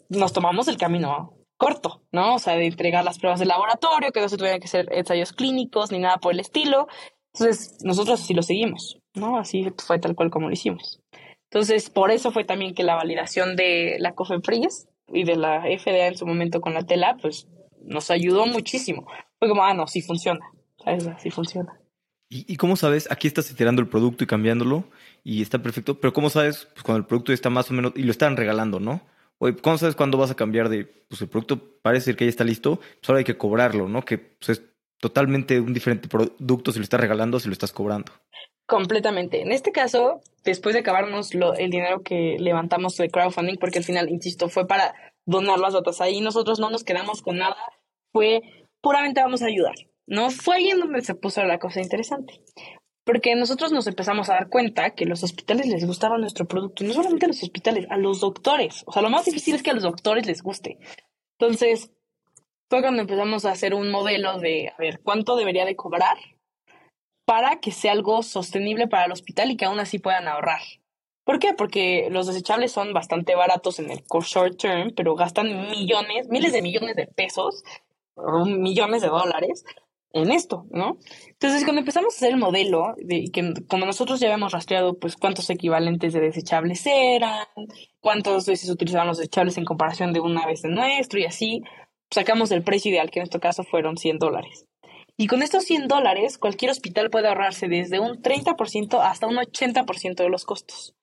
nos 0.10 0.34
tomamos 0.34 0.68
el 0.68 0.78
camino 0.78 1.34
corto, 1.58 2.02
¿no? 2.12 2.36
O 2.36 2.40
sea, 2.40 2.56
de 2.56 2.66
entregar 2.66 3.04
las 3.04 3.20
pruebas 3.20 3.40
de 3.40 3.46
laboratorio, 3.46 4.12
que 4.12 4.22
no 4.22 4.30
se 4.30 4.38
tuvieran 4.38 4.60
que 4.60 4.68
hacer 4.68 4.88
ensayos 4.92 5.34
clínicos 5.34 5.92
ni 5.92 6.00
nada 6.00 6.18
por 6.18 6.34
el 6.34 6.40
estilo. 6.40 6.88
Entonces, 7.34 7.78
nosotros 7.84 8.22
así 8.22 8.34
lo 8.34 8.42
seguimos, 8.42 9.00
¿no? 9.14 9.38
Así 9.38 9.68
fue 9.86 10.00
tal 10.00 10.16
cual 10.16 10.30
como 10.30 10.48
lo 10.48 10.54
hicimos. 10.54 11.02
Entonces, 11.50 11.90
por 11.90 12.12
eso 12.12 12.32
fue 12.32 12.44
también 12.44 12.74
que 12.74 12.84
la 12.84 12.96
validación 12.96 13.56
de 13.56 13.98
la 14.00 14.14
COFEPRIS 14.14 14.88
y 15.08 15.24
de 15.24 15.36
la 15.36 15.62
FDA 15.62 16.08
en 16.08 16.18
su 16.18 16.26
momento 16.26 16.62
con 16.62 16.74
la 16.74 16.84
tela, 16.84 17.18
pues 17.22 17.48
nos 17.82 18.12
ayudó 18.12 18.46
muchísimo. 18.46 19.08
Fue 19.40 19.48
como, 19.48 19.64
ah, 19.64 19.74
no, 19.74 19.88
sí 19.88 20.02
funciona. 20.02 20.46
Sí 21.20 21.32
funciona. 21.32 21.80
¿Y, 22.30 22.52
¿Y, 22.52 22.58
cómo 22.58 22.76
sabes? 22.76 23.10
Aquí 23.10 23.28
estás 23.28 23.50
iterando 23.52 23.82
el 23.82 23.88
producto 23.88 24.24
y 24.24 24.28
cambiándolo 24.28 24.84
y 25.24 25.42
está 25.42 25.60
perfecto, 25.60 26.00
pero 26.00 26.14
¿cómo 26.14 26.30
sabes 26.30 26.68
pues, 26.74 26.84
cuando 26.84 27.00
el 27.00 27.06
producto 27.06 27.32
está 27.32 27.50
más 27.50 27.72
o 27.72 27.74
menos 27.74 27.94
y 27.96 28.04
lo 28.04 28.12
están 28.12 28.36
regalando, 28.36 28.80
no? 28.80 29.02
Oye, 29.40 29.56
¿cómo 29.56 29.78
sabes 29.78 29.96
cuándo 29.96 30.18
vas 30.18 30.32
a 30.32 30.36
cambiar 30.36 30.68
de, 30.68 30.86
pues 30.86 31.22
el 31.22 31.30
producto 31.30 31.80
parece 31.82 32.16
que 32.16 32.26
ya 32.26 32.30
está 32.30 32.44
listo, 32.44 32.78
pues 32.78 33.10
ahora 33.10 33.20
hay 33.20 33.26
que 33.26 33.38
cobrarlo, 33.38 33.88
¿no? 33.88 34.04
Que 34.04 34.18
pues, 34.18 34.50
es 34.50 34.62
totalmente 35.00 35.60
un 35.60 35.74
diferente 35.74 36.08
producto 36.08 36.72
si 36.72 36.80
lo 36.80 36.84
estás 36.84 37.00
regalando 37.00 37.40
si 37.40 37.48
lo 37.48 37.54
estás 37.54 37.72
cobrando. 37.72 38.12
Completamente. 38.68 39.42
En 39.42 39.54
este 39.54 39.72
caso, 39.72 40.22
después 40.44 40.74
de 40.74 40.82
acabarnos 40.82 41.34
lo, 41.34 41.54
el 41.54 41.70
dinero 41.70 42.02
que 42.04 42.36
levantamos 42.38 42.98
de 42.98 43.10
crowdfunding, 43.10 43.58
porque 43.58 43.78
al 43.78 43.86
final, 43.86 44.10
insisto, 44.10 44.50
fue 44.50 44.68
para 44.68 44.94
donar 45.26 45.60
las 45.60 45.74
botas. 45.74 46.02
Ahí 46.02 46.20
nosotros 46.20 46.60
no 46.60 46.70
nos 46.70 46.84
quedamos 46.84 47.22
con 47.22 47.38
nada, 47.38 47.56
fue 48.12 48.42
puramente 48.82 49.22
vamos 49.22 49.42
a 49.42 49.46
ayudar. 49.46 49.76
No 50.08 50.32
fue 50.32 50.56
ahí 50.56 50.70
en 50.70 50.80
donde 50.80 51.02
se 51.02 51.16
puso 51.16 51.44
la 51.44 51.60
cosa 51.60 51.82
interesante. 51.82 52.42
Porque 53.04 53.36
nosotros 53.36 53.72
nos 53.72 53.88
empezamos 53.88 54.30
a 54.30 54.34
dar 54.34 54.50
cuenta 54.50 54.92
que 54.92 55.06
los 55.06 55.24
hospitales 55.24 55.68
les 55.68 55.86
gustaba 55.86 56.18
nuestro 56.18 56.48
producto. 56.48 56.84
no 56.84 56.94
solamente 56.94 57.26
a 57.26 57.30
los 57.30 57.44
hospitales, 57.44 57.86
a 57.90 57.98
los 57.98 58.22
doctores. 58.22 58.84
O 58.86 58.92
sea, 58.92 59.02
lo 59.02 59.10
más 59.10 59.26
difícil 59.26 59.56
es 59.56 59.64
que 59.64 59.72
a 59.72 59.74
los 59.74 59.84
doctores 59.84 60.26
les 60.26 60.42
guste. 60.42 60.80
Entonces, 61.40 61.92
fue 62.70 62.82
cuando 62.82 63.02
empezamos 63.02 63.46
a 63.46 63.52
hacer 63.52 63.74
un 63.74 63.92
modelo 63.92 64.40
de, 64.40 64.70
a 64.70 64.78
ver, 64.78 65.00
¿cuánto 65.02 65.36
debería 65.36 65.66
de 65.66 65.76
cobrar 65.76 66.18
para 67.26 67.60
que 67.60 67.72
sea 67.72 67.92
algo 67.92 68.24
sostenible 68.24 68.88
para 68.88 69.06
el 69.06 69.12
hospital 69.12 69.52
y 69.52 69.58
que 69.58 69.66
aún 69.66 69.80
así 69.80 70.00
puedan 70.00 70.28
ahorrar? 70.28 70.62
¿Por 71.24 71.40
qué? 71.40 71.54
Porque 71.54 72.08
los 72.10 72.28
desechables 72.28 72.72
son 72.72 72.94
bastante 72.94 73.36
baratos 73.36 73.80
en 73.80 73.92
el 73.92 74.04
short 74.06 74.58
term, 74.58 74.94
pero 74.96 75.16
gastan 75.16 75.70
millones, 75.70 76.30
miles 76.30 76.54
de 76.54 76.62
millones 76.62 76.96
de 76.96 77.08
pesos, 77.08 77.64
millones 78.46 79.02
de 79.02 79.10
dólares 79.10 79.66
en 80.14 80.32
esto, 80.32 80.66
¿no? 80.70 80.98
Entonces, 81.28 81.64
cuando 81.64 81.82
empezamos 81.82 82.14
a 82.14 82.18
hacer 82.18 82.32
el 82.32 82.38
modelo, 82.38 82.96
de 82.98 83.26
que 83.32 83.54
como 83.68 83.86
nosotros 83.86 84.20
ya 84.20 84.28
habíamos 84.28 84.52
rastreado, 84.54 84.98
pues, 84.98 85.16
cuántos 85.16 85.50
equivalentes 85.50 86.14
de 86.14 86.22
desechables 86.22 86.86
eran, 86.86 87.46
cuántas 88.00 88.46
veces 88.46 88.70
utilizaban 88.70 89.08
los 89.08 89.18
desechables 89.18 89.58
en 89.58 89.66
comparación 89.66 90.14
de 90.14 90.20
una 90.20 90.46
vez 90.46 90.62
de 90.62 90.70
nuestro 90.70 91.20
y 91.20 91.26
así, 91.26 91.62
sacamos 92.10 92.52
el 92.52 92.64
precio 92.64 92.92
ideal, 92.92 93.12
que 93.12 93.20
en 93.20 93.24
este 93.24 93.40
caso 93.40 93.64
fueron 93.64 93.98
100 93.98 94.20
dólares. 94.20 94.66
Y 95.18 95.28
con 95.28 95.42
estos 95.42 95.64
100 95.66 95.88
dólares, 95.88 96.38
cualquier 96.38 96.72
hospital 96.72 97.10
puede 97.10 97.28
ahorrarse 97.28 97.68
desde 97.68 98.00
un 98.00 98.22
30% 98.22 99.00
hasta 99.02 99.28
un 99.28 99.38
80% 99.38 100.16
de 100.24 100.30
los 100.30 100.46
costos. 100.46 100.97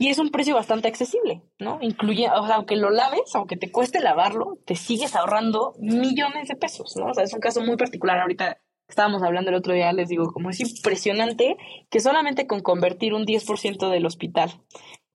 Y 0.00 0.08
es 0.08 0.18
un 0.18 0.30
precio 0.30 0.54
bastante 0.54 0.88
accesible, 0.88 1.42
¿no? 1.58 1.76
Incluye, 1.82 2.26
o 2.30 2.46
sea, 2.46 2.56
aunque 2.56 2.74
lo 2.74 2.88
laves, 2.88 3.34
aunque 3.34 3.58
te 3.58 3.70
cueste 3.70 4.00
lavarlo, 4.00 4.56
te 4.64 4.74
sigues 4.74 5.14
ahorrando 5.14 5.74
millones 5.78 6.48
de 6.48 6.56
pesos, 6.56 6.96
¿no? 6.96 7.10
O 7.10 7.12
sea, 7.12 7.24
es 7.24 7.34
un 7.34 7.40
caso 7.40 7.60
muy 7.60 7.76
particular. 7.76 8.18
Ahorita 8.18 8.56
estábamos 8.88 9.22
hablando 9.22 9.50
el 9.50 9.56
otro 9.56 9.74
día, 9.74 9.92
les 9.92 10.08
digo, 10.08 10.32
como 10.32 10.48
es 10.48 10.60
impresionante 10.60 11.58
que 11.90 12.00
solamente 12.00 12.46
con 12.46 12.60
convertir 12.60 13.12
un 13.12 13.26
10% 13.26 13.90
del 13.90 14.06
hospital 14.06 14.50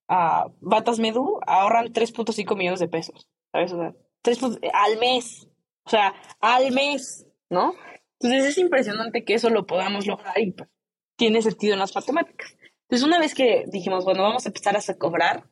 a 0.07 0.51
Batas 0.61 0.99
Medu 0.99 1.39
ahorran 1.47 1.91
3.5 1.91 2.55
millones 2.55 2.79
de 2.79 2.87
pesos, 2.87 3.27
¿sabes? 3.51 3.73
O 3.73 3.79
sea, 3.79 3.95
3 4.21 4.39
al 4.71 4.99
mes, 4.99 5.47
o 5.87 5.89
sea, 5.89 6.13
al 6.39 6.71
mes, 6.71 7.25
¿no? 7.49 7.73
Entonces 8.19 8.51
es 8.51 8.57
impresionante 8.59 9.25
que 9.25 9.33
eso 9.33 9.49
lo 9.49 9.65
podamos 9.65 10.05
lograr 10.05 10.39
y 10.39 10.51
pues, 10.51 10.69
tiene 11.17 11.41
sentido 11.41 11.73
en 11.73 11.79
las 11.79 11.95
matemáticas. 11.95 12.55
Entonces, 12.85 13.07
una 13.07 13.19
vez 13.19 13.33
que 13.33 13.65
dijimos, 13.67 14.05
bueno, 14.05 14.23
vamos 14.23 14.45
a 14.45 14.49
empezar 14.49 14.77
a 14.77 14.97
cobrar, 14.97 15.49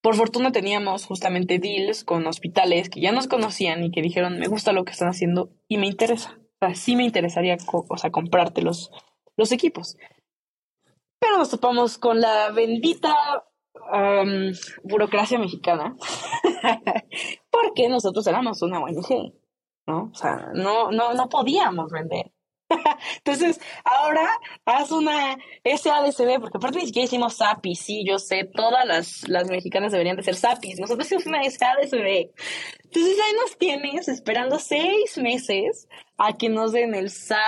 por 0.00 0.14
fortuna 0.14 0.52
teníamos 0.52 1.06
justamente 1.06 1.58
deals 1.58 2.04
con 2.04 2.26
hospitales 2.26 2.88
que 2.88 3.00
ya 3.00 3.12
nos 3.12 3.26
conocían 3.26 3.82
y 3.82 3.90
que 3.90 4.02
dijeron, 4.02 4.38
me 4.38 4.46
gusta 4.46 4.72
lo 4.72 4.84
que 4.84 4.92
están 4.92 5.08
haciendo 5.08 5.50
y 5.66 5.78
me 5.78 5.86
interesa. 5.86 6.38
O 6.60 6.66
sea, 6.66 6.74
sí 6.74 6.96
me 6.96 7.04
interesaría, 7.04 7.56
o 7.72 7.96
sea, 7.96 8.10
comprarte 8.10 8.62
los, 8.62 8.90
los 9.36 9.52
equipos. 9.52 9.96
Pero 11.18 11.38
nos 11.38 11.50
topamos 11.50 11.98
con 11.98 12.20
la 12.20 12.50
bendita 12.50 13.14
burocracia 14.82 15.38
mexicana, 15.38 15.96
porque 17.50 17.88
nosotros 17.88 18.26
éramos 18.26 18.60
una 18.62 18.80
ONG, 18.80 19.32
¿no? 19.86 20.10
O 20.12 20.14
sea, 20.14 20.50
no, 20.54 20.90
no, 20.90 21.14
no 21.14 21.28
podíamos 21.28 21.90
vender. 21.90 22.32
Entonces, 23.18 23.60
ahora 23.84 24.28
haz 24.64 24.90
una 24.90 25.36
SADCB, 25.64 26.40
porque 26.40 26.58
aparte 26.58 26.78
ni 26.78 26.86
siquiera 26.86 27.06
hicimos 27.06 27.36
SAPI, 27.36 27.74
sí, 27.74 28.04
yo 28.06 28.18
sé, 28.18 28.44
todas 28.44 28.86
las, 28.86 29.28
las 29.28 29.48
mexicanas 29.48 29.92
deberían 29.92 30.16
de 30.16 30.22
ser 30.22 30.34
SAPIs, 30.34 30.80
nosotros 30.80 31.06
hicimos 31.06 31.26
una 31.26 31.42
SADCB. 31.42 32.30
Entonces 32.84 33.18
ahí 33.18 33.34
nos 33.34 33.58
tienes 33.58 34.08
esperando 34.08 34.58
seis 34.58 35.18
meses 35.18 35.88
a 36.16 36.36
que 36.36 36.48
nos 36.48 36.72
den 36.72 36.94
el 36.94 37.10
SAT, 37.10 37.38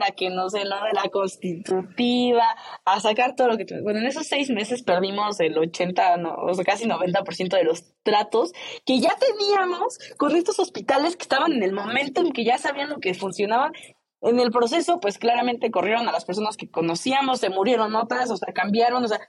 a 0.00 0.10
que 0.16 0.30
nos 0.30 0.52
den 0.52 0.68
lo 0.68 0.82
de 0.82 0.92
la 0.92 1.08
constitutiva, 1.10 2.56
a 2.84 3.00
sacar 3.00 3.36
todo 3.36 3.48
lo 3.48 3.56
que... 3.56 3.66
Bueno, 3.82 4.00
en 4.00 4.06
esos 4.06 4.26
seis 4.26 4.50
meses 4.50 4.82
perdimos 4.82 5.38
el 5.40 5.56
80, 5.56 6.16
no, 6.16 6.34
o 6.34 6.54
sea, 6.54 6.64
casi 6.64 6.86
90% 6.86 7.56
de 7.56 7.64
los 7.64 7.84
tratos 8.02 8.52
que 8.84 9.00
ya 9.00 9.14
teníamos 9.16 9.98
con 10.16 10.34
estos 10.34 10.58
hospitales 10.58 11.16
que 11.16 11.22
estaban 11.22 11.52
en 11.52 11.62
el 11.62 11.72
momento 11.72 12.20
en 12.20 12.32
que 12.32 12.44
ya 12.44 12.58
sabían 12.58 12.88
lo 12.88 12.98
que 12.98 13.14
funcionaban 13.14 13.72
en 14.22 14.40
el 14.40 14.50
proceso, 14.50 14.98
pues 15.00 15.18
claramente 15.18 15.70
corrieron 15.70 16.08
a 16.08 16.12
las 16.12 16.24
personas 16.24 16.56
que 16.56 16.70
conocíamos, 16.70 17.40
se 17.40 17.50
murieron 17.50 17.94
otras, 17.94 18.30
o 18.30 18.36
sea, 18.36 18.52
cambiaron, 18.52 19.04
o 19.04 19.08
sea, 19.08 19.20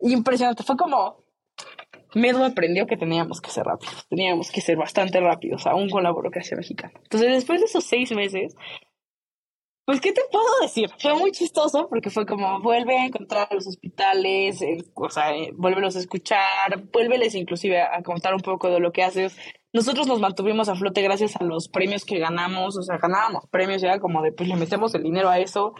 impresionante. 0.00 0.62
Fue 0.62 0.76
como, 0.76 1.24
Medo 2.14 2.44
aprendió 2.44 2.86
que 2.86 2.96
teníamos 2.96 3.40
que 3.40 3.50
ser 3.50 3.64
rápidos, 3.64 4.06
teníamos 4.08 4.50
que 4.50 4.60
ser 4.60 4.76
bastante 4.76 5.20
rápidos, 5.20 5.66
aún 5.66 5.90
con 5.90 6.02
la 6.02 6.10
burocracia 6.10 6.56
mexicana. 6.56 6.94
Entonces, 7.02 7.30
después 7.32 7.60
de 7.60 7.66
esos 7.66 7.84
seis 7.84 8.12
meses, 8.12 8.54
Pues, 9.86 10.00
¿qué 10.00 10.12
te 10.12 10.22
puedo 10.32 10.46
decir? 10.62 10.90
Fue 10.98 11.14
muy 11.14 11.30
chistoso 11.30 11.88
porque 11.88 12.10
fue 12.10 12.26
como, 12.26 12.60
vuelve 12.60 12.96
a 12.98 13.06
encontrar 13.06 13.46
a 13.48 13.54
los 13.54 13.68
hospitales, 13.68 14.60
eh, 14.60 14.78
o 14.94 15.08
sea, 15.10 15.32
eh, 15.36 15.52
vuélvelos 15.54 15.94
a 15.94 16.00
escuchar, 16.00 16.82
vuélveles 16.92 17.36
inclusive 17.36 17.80
a, 17.80 18.02
contar 18.02 18.34
un 18.34 18.40
poco 18.40 18.68
de 18.68 18.80
lo 18.80 18.90
que 18.90 19.04
haces. 19.04 19.36
Nosotros 19.76 20.06
nos 20.06 20.20
mantuvimos 20.20 20.70
a 20.70 20.74
flote 20.74 21.02
gracias 21.02 21.36
a 21.36 21.44
los 21.44 21.68
premios 21.68 22.06
que 22.06 22.18
ganamos, 22.18 22.78
o 22.78 22.82
sea, 22.82 22.96
ganábamos 22.96 23.44
premios, 23.50 23.82
ya 23.82 24.00
como 24.00 24.22
de, 24.22 24.32
pues 24.32 24.48
le 24.48 24.56
metemos 24.56 24.94
el 24.94 25.02
dinero 25.02 25.28
a 25.28 25.38
eso 25.38 25.74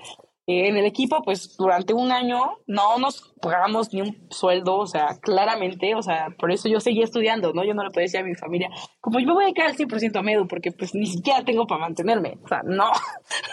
en 0.47 0.77
el 0.77 0.85
equipo, 0.85 1.23
pues 1.25 1.57
durante 1.57 1.95
un 1.95 2.13
año 2.13 2.59
no 2.67 2.99
nos 2.99 3.33
pagamos 3.41 3.95
ni 3.95 4.03
un 4.03 4.29
sueldo, 4.31 4.77
o 4.77 4.87
sea, 4.87 5.17
claramente, 5.23 5.95
o 5.95 6.03
sea, 6.03 6.29
por 6.39 6.53
eso 6.53 6.69
yo 6.69 6.79
seguía 6.79 7.05
estudiando, 7.05 7.55
¿no? 7.55 7.65
Yo 7.65 7.73
no 7.73 7.85
le 7.85 7.89
podía 7.89 8.03
decir 8.03 8.21
a 8.21 8.25
mi 8.25 8.35
familia, 8.35 8.69
como 9.01 9.19
yo 9.19 9.29
me 9.29 9.33
voy 9.33 9.45
a 9.47 9.55
quedar 9.55 9.71
al 9.71 9.77
100% 9.79 10.15
a 10.15 10.23
Medu, 10.23 10.47
porque 10.47 10.73
pues 10.73 10.95
ni 10.95 11.07
siquiera 11.07 11.43
tengo 11.43 11.67
para 11.67 11.81
mantenerme, 11.81 12.37
o 12.45 12.49
sea, 12.49 12.61
no, 12.67 12.91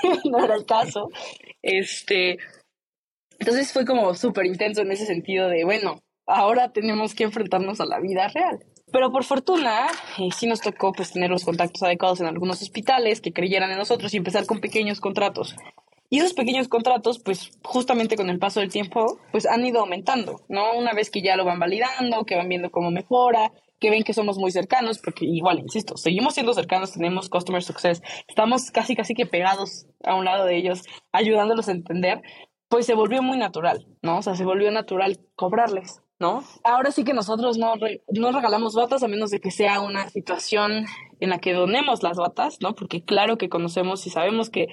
no 0.30 0.44
era 0.44 0.56
el 0.56 0.66
caso. 0.66 1.08
Este, 1.62 2.38
entonces 3.40 3.72
fue 3.72 3.86
como 3.86 4.14
súper 4.14 4.46
intenso 4.46 4.82
en 4.82 4.92
ese 4.92 5.06
sentido 5.06 5.48
de, 5.48 5.64
bueno, 5.64 6.02
ahora 6.28 6.74
tenemos 6.74 7.16
que 7.16 7.24
enfrentarnos 7.24 7.80
a 7.80 7.86
la 7.86 8.02
vida 8.02 8.28
real. 8.28 8.60
Pero 8.94 9.12
por 9.12 9.24
fortuna, 9.24 9.88
eh, 10.20 10.30
sí 10.32 10.46
nos 10.46 10.62
tocó 10.62 10.94
pues 10.94 11.12
tener 11.12 11.32
los 11.32 11.44
contactos 11.44 11.82
adecuados 11.82 12.22
en 12.22 12.28
algunos 12.28 12.62
hospitales 12.62 13.22
que 13.22 13.34
creyeran 13.34 13.72
en 13.72 13.80
nosotros 13.80 14.14
y 14.14 14.18
empezar 14.18 14.46
con 14.46 14.62
pequeños 14.62 15.02
contratos. 15.02 15.56
Y 16.12 16.20
esos 16.20 16.34
pequeños 16.34 16.68
contratos, 16.68 17.18
pues 17.18 17.50
justamente 17.64 18.16
con 18.16 18.30
el 18.30 18.38
paso 18.38 18.60
del 18.60 18.72
tiempo, 18.72 19.18
pues 19.32 19.48
han 19.48 19.66
ido 19.66 19.80
aumentando, 19.80 20.42
¿no? 20.48 20.78
Una 20.78 20.94
vez 20.94 21.10
que 21.10 21.24
ya 21.24 21.36
lo 21.36 21.44
van 21.44 21.60
validando, 21.60 22.24
que 22.24 22.36
van 22.36 22.48
viendo 22.48 22.70
cómo 22.70 22.92
mejora, 22.92 23.52
que 23.80 23.90
ven 23.90 24.04
que 24.04 24.14
somos 24.14 24.38
muy 24.38 24.52
cercanos, 24.52 25.00
porque 25.00 25.26
igual, 25.26 25.58
insisto, 25.58 25.98
seguimos 25.98 26.36
siendo 26.36 26.54
cercanos, 26.54 26.94
tenemos 26.94 27.30
Customer 27.30 27.64
Success, 27.64 28.04
estamos 28.28 28.70
casi, 28.70 28.96
casi 28.96 29.16
que 29.16 29.26
pegados 29.26 29.88
a 30.04 30.14
un 30.14 30.26
lado 30.26 30.46
de 30.46 30.56
ellos, 30.56 30.84
ayudándolos 31.12 31.68
a 31.68 31.72
entender, 31.72 32.22
pues 32.70 32.86
se 32.86 32.94
volvió 32.94 33.24
muy 33.24 33.40
natural, 33.40 33.88
¿no? 34.04 34.20
O 34.20 34.22
sea, 34.22 34.36
se 34.36 34.46
volvió 34.46 34.70
natural 34.70 35.20
cobrarles, 35.36 36.04
¿no? 36.24 36.42
Ahora 36.64 36.92
sí 36.92 37.04
que 37.04 37.14
nosotros 37.14 37.58
no, 37.58 37.74
no 38.14 38.32
regalamos 38.32 38.76
batas 38.76 39.04
a 39.04 39.10
menos 39.10 39.30
de 39.30 39.42
que 39.42 39.52
sea 39.52 39.82
una 39.82 40.08
situación 40.08 40.86
en 41.20 41.30
la 41.30 41.40
que 41.40 41.52
donemos 41.52 42.02
las 42.02 42.16
batas, 42.16 42.60
¿no? 42.62 42.76
Porque 42.76 43.04
claro 43.04 43.38
que 43.38 43.50
conocemos 43.50 44.08
y 44.08 44.10
sabemos 44.10 44.50
que 44.50 44.70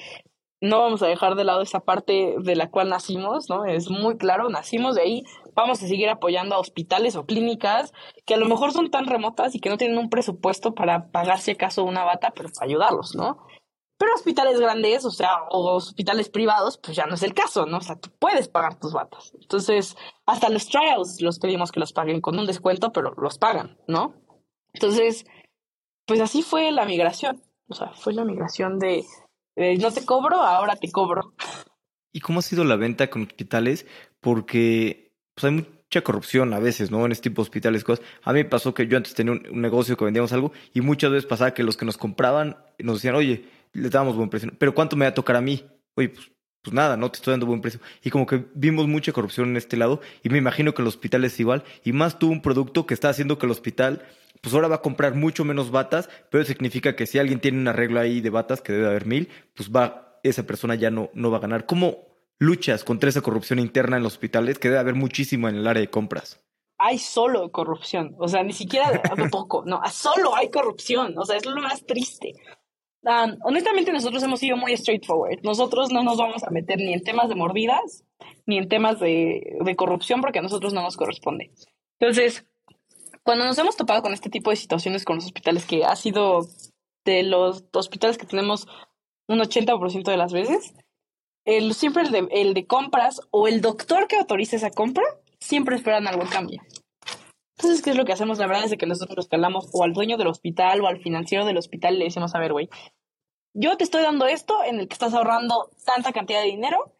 no 0.61 0.79
vamos 0.79 1.03
a 1.03 1.09
dejar 1.09 1.35
de 1.35 1.43
lado 1.43 1.63
esa 1.63 1.81
parte 1.81 2.37
de 2.39 2.55
la 2.55 2.71
cual 2.71 2.89
nacimos, 2.89 3.51
¿no? 3.51 3.65
Es 3.65 3.91
muy 3.91 4.17
claro, 4.17 4.49
nacimos 4.49 4.95
de 4.95 5.03
ahí, 5.03 5.25
vamos 5.57 5.83
a 5.83 5.89
seguir 5.89 6.09
apoyando 6.09 6.55
a 6.55 6.61
hospitales 6.61 7.17
o 7.17 7.27
clínicas 7.27 7.93
que 8.27 8.35
a 8.35 8.37
lo 8.37 8.47
mejor 8.47 8.71
son 8.71 8.93
tan 8.93 9.07
remotas 9.07 9.57
y 9.57 9.59
que 9.59 9.71
no 9.71 9.77
tienen 9.77 9.99
un 9.99 10.09
presupuesto 10.09 10.77
para 10.77 11.11
pagar 11.11 11.41
si 11.41 11.51
acaso 11.51 11.83
una 11.83 12.05
bata, 12.05 12.33
pero 12.33 12.49
para 12.51 12.67
ayudarlos, 12.67 13.17
¿no? 13.17 13.39
Pero 14.01 14.15
hospitales 14.15 14.59
grandes, 14.59 15.05
o 15.05 15.11
sea, 15.11 15.43
o 15.51 15.75
hospitales 15.75 16.31
privados, 16.31 16.79
pues 16.79 16.97
ya 16.97 17.05
no 17.05 17.17
es 17.17 17.23
el 17.23 17.35
caso, 17.35 17.67
¿no? 17.67 17.77
O 17.77 17.83
sea, 17.83 17.97
tú 17.97 18.09
puedes 18.19 18.49
pagar 18.49 18.81
tus 18.81 18.95
batas. 18.95 19.35
Entonces, 19.39 19.95
hasta 20.25 20.49
los 20.49 20.69
trials 20.69 21.21
los 21.21 21.39
pedimos 21.39 21.71
que 21.71 21.81
los 21.81 21.93
paguen 21.93 22.23
con 22.23 22.39
un 22.39 22.47
descuento, 22.47 22.93
pero 22.93 23.13
los 23.19 23.37
pagan, 23.37 23.77
¿no? 23.87 24.15
Entonces, 24.73 25.27
pues 26.07 26.19
así 26.23 26.41
fue 26.41 26.73
la 26.73 26.87
migración. 26.87 27.43
O 27.69 27.75
sea, 27.75 27.93
fue 27.93 28.15
la 28.15 28.25
migración 28.25 28.79
de, 28.79 29.05
no 29.55 29.93
te 29.93 30.07
cobro, 30.07 30.41
ahora 30.41 30.77
te 30.77 30.91
cobro. 30.91 31.35
¿Y 32.11 32.21
cómo 32.21 32.39
ha 32.39 32.43
sido 32.43 32.65
la 32.65 32.77
venta 32.77 33.11
con 33.11 33.25
hospitales? 33.25 33.85
Porque 34.19 35.13
pues, 35.35 35.45
hay 35.45 35.51
mucha 35.59 36.03
corrupción 36.03 36.55
a 36.55 36.59
veces, 36.59 36.91
¿no? 36.91 37.05
En 37.05 37.13
este 37.13 37.29
tipo 37.29 37.43
de 37.43 37.49
hospitales, 37.49 37.85
cosas. 37.85 38.03
A 38.23 38.33
mí 38.33 38.45
pasó 38.45 38.73
que 38.73 38.87
yo 38.87 38.97
antes 38.97 39.15
tenía 39.15 39.35
un, 39.35 39.61
negocio 39.61 39.99
que 39.99 40.07
vendíamos 40.07 40.33
algo 40.33 40.53
y 40.73 40.81
muchas 40.81 41.11
veces 41.11 41.27
pasaba 41.27 41.53
que 41.53 41.65
los 41.65 41.77
que 41.77 41.85
nos 41.85 41.99
compraban 41.99 42.57
nos 42.79 42.97
decían, 42.97 43.15
oye, 43.15 43.60
les 43.73 43.91
damos 43.91 44.17
buen 44.17 44.29
precio, 44.29 44.51
pero 44.59 44.75
¿cuánto 44.75 44.97
me 44.97 45.05
va 45.05 45.11
a 45.11 45.15
tocar 45.15 45.37
a 45.37 45.41
mí? 45.41 45.65
Oye, 45.95 46.11
pues, 46.11 46.31
pues 46.63 46.75
nada, 46.75 46.97
no 46.97 47.11
te 47.11 47.17
estoy 47.17 47.33
dando 47.33 47.47
buen 47.47 47.61
precio. 47.61 47.81
Y 48.03 48.11
como 48.11 48.27
que 48.27 48.45
vimos 48.55 48.87
mucha 48.87 49.13
corrupción 49.13 49.49
en 49.51 49.57
este 49.57 49.77
lado 49.77 50.01
y 50.23 50.29
me 50.29 50.39
imagino 50.39 50.75
que 50.75 50.83
el 50.83 50.89
hospital 50.89 51.25
es 51.25 51.41
igual. 51.41 51.65
Y 51.85 51.93
más 51.93 52.19
tuvo 52.19 52.33
un 52.33 52.43
producto 52.43 52.87
que 52.87 52.95
está 52.95 53.09
haciendo 53.09 53.39
que 53.39 53.47
el 53.47 53.53
hospital 53.53 54.03
pues 54.41 54.55
ahora 54.55 54.69
va 54.69 54.77
a 54.77 54.83
comprar 54.83 55.15
mucho 55.15 55.45
menos 55.45 55.71
batas, 55.71 56.09
pero 56.31 56.45
significa 56.45 56.97
que 56.97 57.07
si 57.07 57.19
alguien 57.19 57.41
tiene 57.41 57.59
un 57.59 57.69
arreglo 57.69 58.01
ahí 58.01 58.21
de 58.21 58.31
batas, 58.31 58.63
que 58.63 58.73
debe 58.73 58.89
haber 58.89 59.07
mil, 59.07 59.29
pues 59.55 59.71
va, 59.71 60.19
esa 60.23 60.45
persona 60.45 60.75
ya 60.75 60.91
no, 60.91 61.11
no 61.15 61.31
va 61.31 61.39
a 61.39 61.41
ganar. 61.41 61.67
¿Cómo 61.67 61.99
luchas 62.39 62.85
contra 62.85 63.11
esa 63.11 63.21
corrupción 63.21 63.59
interna 63.59 63.97
en 63.97 64.03
los 64.03 64.15
hospitales, 64.15 64.59
que 64.59 64.69
debe 64.69 64.81
haber 64.81 64.95
muchísimo 64.95 65.49
en 65.49 65.57
el 65.57 65.67
área 65.67 65.81
de 65.81 65.91
compras? 65.91 66.41
Hay 66.79 66.99
solo 66.99 67.53
corrupción, 67.53 68.15
o 68.19 68.29
sea, 68.29 68.43
ni 68.43 68.55
siquiera 68.55 69.03
poco, 69.31 69.63
no, 69.67 69.83
solo 69.93 70.35
hay 70.35 70.49
corrupción, 70.49 71.17
o 71.19 71.27
sea, 71.27 71.37
es 71.37 71.45
lo 71.45 71.61
más 71.61 71.85
triste. 71.85 72.33
Honestamente, 73.43 73.93
nosotros 73.93 74.23
hemos 74.23 74.41
sido 74.41 74.57
muy 74.57 74.77
straightforward. 74.77 75.41
Nosotros 75.43 75.91
no 75.91 76.03
nos 76.03 76.19
vamos 76.19 76.45
a 76.45 76.51
meter 76.51 76.79
ni 76.79 76.93
en 76.93 77.03
temas 77.03 77.29
de 77.29 77.35
mordidas, 77.35 78.05
ni 78.47 78.59
en 78.59 78.69
temas 78.69 79.01
de, 79.01 79.59
de 79.61 79.77
corrupción, 79.77 80.21
porque 80.21 80.39
a 80.39 80.43
nosotros 80.43 80.73
no 80.73 80.83
nos 80.83 80.97
corresponde. 80.97 81.51
Entonces, 81.99 82.47
cuando 83.23 83.45
nos 83.45 83.59
hemos 83.59 83.77
topado 83.77 84.03
con 84.03 84.13
este 84.13 84.31
tipo 84.31 84.51
de 84.51 84.57
situaciones 84.57 85.05
con 85.05 85.17
los 85.17 85.27
hospitales, 85.27 85.67
que 85.67 85.85
ha 85.85 85.97
sido 85.97 86.47
de 87.05 87.23
los 87.23 87.65
hospitales 87.73 88.19
que 88.19 88.27
tenemos 88.27 88.67
un 89.29 89.39
80% 89.39 90.11
de 90.11 90.17
las 90.17 90.33
veces, 90.33 90.75
el, 91.45 91.75
siempre 91.75 92.03
el 92.03 92.11
de, 92.11 92.29
el 92.31 92.55
de 92.55 92.67
compras 92.67 93.21
o 93.31 93.49
el 93.49 93.61
doctor 93.61 94.07
que 94.09 94.17
autoriza 94.17 94.57
esa 94.57 94.71
compra, 94.71 95.05
siempre 95.39 95.77
esperan 95.77 96.07
algo 96.07 96.25
cambio. 96.29 96.61
Entonces, 97.61 97.83
¿qué 97.83 97.91
es 97.91 97.97
lo 97.97 98.07
que 98.07 98.15
hacemos? 98.15 98.39
La 98.39 98.47
verdad 98.47 98.65
es 98.65 98.79
que 98.79 98.87
nosotros 98.87 99.19
nos 99.19 99.29
calamos 99.29 99.69
o 99.75 99.85
al 99.85 99.93
dueño 99.93 100.17
del 100.17 100.29
hospital 100.29 100.81
o 100.81 100.87
al 100.87 101.03
financiero 101.03 101.45
del 101.45 101.59
hospital 101.59 101.95
y 101.95 101.99
le 101.99 102.05
decimos, 102.07 102.35
a 102.35 102.39
ver, 102.39 102.53
güey, 102.53 102.71
yo 103.53 103.77
te 103.77 103.85
estoy 103.85 104.03
dando 104.03 104.27
esto 104.27 104.65
en 104.65 104.81
el 104.81 104.89
que 104.89 104.95
estás 104.95 105.13
ahorrando 105.13 105.69
tanta 105.85 106.13
cantidad 106.13 106.41
de 106.41 106.47
dinero, 106.47 106.95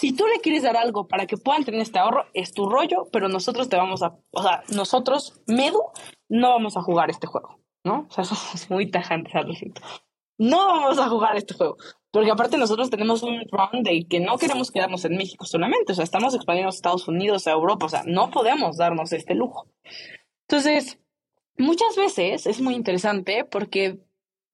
si 0.00 0.12
tú 0.12 0.26
le 0.26 0.40
quieres 0.40 0.64
dar 0.64 0.76
algo 0.76 1.06
para 1.06 1.26
que 1.26 1.36
puedan 1.36 1.64
tener 1.64 1.80
este 1.80 2.00
ahorro, 2.00 2.26
es 2.34 2.52
tu 2.52 2.68
rollo, 2.68 3.06
pero 3.12 3.28
nosotros 3.28 3.68
te 3.68 3.76
vamos 3.76 4.02
a, 4.02 4.16
o 4.32 4.42
sea, 4.42 4.64
nosotros, 4.74 5.40
Medu, 5.46 5.80
no 6.28 6.48
vamos 6.48 6.76
a 6.76 6.82
jugar 6.82 7.10
este 7.10 7.28
juego, 7.28 7.60
¿no? 7.84 8.08
O 8.08 8.12
sea, 8.12 8.24
somos 8.24 8.68
muy 8.70 8.90
tajantes 8.90 9.32
al. 9.36 9.46
No 10.38 10.66
vamos 10.66 10.98
a 10.98 11.08
jugar 11.08 11.36
este 11.36 11.54
juego. 11.54 11.76
Porque 12.14 12.30
aparte 12.30 12.58
nosotros 12.58 12.90
tenemos 12.90 13.24
un 13.24 13.40
run 13.50 13.82
de 13.82 14.06
que 14.08 14.20
no 14.20 14.38
queremos 14.38 14.70
quedarnos 14.70 15.04
en 15.04 15.16
México 15.16 15.46
solamente, 15.46 15.90
o 15.90 15.94
sea, 15.96 16.04
estamos 16.04 16.32
expandiendo 16.32 16.68
a 16.68 16.70
Estados 16.70 17.08
Unidos, 17.08 17.48
a 17.48 17.50
Europa, 17.50 17.86
o 17.86 17.88
sea, 17.88 18.04
no 18.06 18.30
podemos 18.30 18.76
darnos 18.76 19.12
este 19.12 19.34
lujo. 19.34 19.66
Entonces, 20.46 21.00
muchas 21.58 21.96
veces 21.96 22.46
es 22.46 22.60
muy 22.60 22.74
interesante 22.74 23.44
porque 23.44 23.98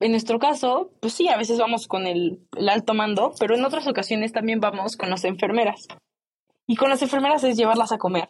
en 0.00 0.12
nuestro 0.12 0.38
caso, 0.38 0.94
pues 1.02 1.12
sí, 1.12 1.28
a 1.28 1.36
veces 1.36 1.58
vamos 1.58 1.86
con 1.86 2.06
el, 2.06 2.40
alto 2.66 2.94
mando, 2.94 3.34
pero 3.38 3.54
en 3.54 3.62
otras 3.62 3.86
ocasiones 3.86 4.32
también 4.32 4.60
vamos 4.60 4.96
con 4.96 5.10
las 5.10 5.24
enfermeras. 5.24 5.86
Y 6.66 6.76
con 6.76 6.88
las 6.88 7.02
enfermeras 7.02 7.44
es 7.44 7.58
llevarlas 7.58 7.92
a 7.92 7.98
comer, 7.98 8.28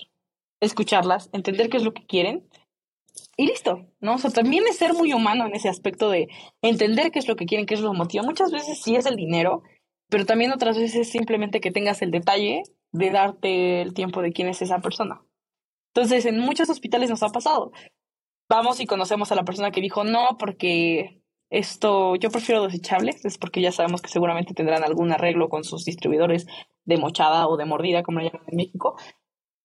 escucharlas, 0.58 1.30
entender 1.32 1.70
qué 1.70 1.76
es 1.76 1.84
lo 1.84 1.94
que 1.94 2.04
quieren 2.04 2.48
y 3.36 3.46
listo, 3.46 3.86
¿no? 4.00 4.14
O 4.14 4.18
sea, 4.18 4.30
también 4.30 4.64
es 4.68 4.76
ser 4.76 4.94
muy 4.94 5.12
humano 5.12 5.46
en 5.46 5.54
ese 5.54 5.68
aspecto 5.68 6.10
de 6.10 6.28
entender 6.62 7.10
qué 7.10 7.18
es 7.18 7.28
lo 7.28 7.36
que 7.36 7.46
quieren, 7.46 7.66
qué 7.66 7.74
es 7.74 7.80
lo 7.80 7.92
motiva. 7.94 8.22
Muchas 8.22 8.50
veces 8.50 8.80
sí 8.82 8.96
es 8.96 9.06
el 9.06 9.16
dinero, 9.16 9.62
pero 10.08 10.26
también 10.26 10.52
otras 10.52 10.78
veces 10.78 11.10
simplemente 11.10 11.60
que 11.60 11.70
tengas 11.70 12.02
el 12.02 12.10
detalle 12.10 12.62
de 12.92 13.10
darte 13.10 13.82
el 13.82 13.94
tiempo 13.94 14.22
de 14.22 14.32
quién 14.32 14.48
es 14.48 14.62
esa 14.62 14.80
persona. 14.80 15.22
Entonces, 15.94 16.26
en 16.26 16.38
muchos 16.38 16.70
hospitales 16.70 17.10
nos 17.10 17.22
ha 17.22 17.28
pasado. 17.28 17.72
Vamos 18.48 18.80
y 18.80 18.86
conocemos 18.86 19.30
a 19.32 19.36
la 19.36 19.44
persona 19.44 19.70
que 19.70 19.80
dijo 19.80 20.04
no 20.04 20.36
porque 20.38 21.22
esto 21.50 22.14
yo 22.16 22.30
prefiero 22.30 22.64
desechables, 22.64 23.24
es 23.24 23.38
porque 23.38 23.60
ya 23.60 23.72
sabemos 23.72 24.02
que 24.02 24.08
seguramente 24.08 24.54
tendrán 24.54 24.84
algún 24.84 25.12
arreglo 25.12 25.48
con 25.48 25.64
sus 25.64 25.84
distribuidores 25.84 26.46
de 26.84 26.96
mochada 26.96 27.48
o 27.48 27.56
de 27.56 27.64
mordida, 27.64 28.02
como 28.02 28.20
lo 28.20 28.26
llaman 28.26 28.46
en 28.48 28.56
México. 28.56 28.96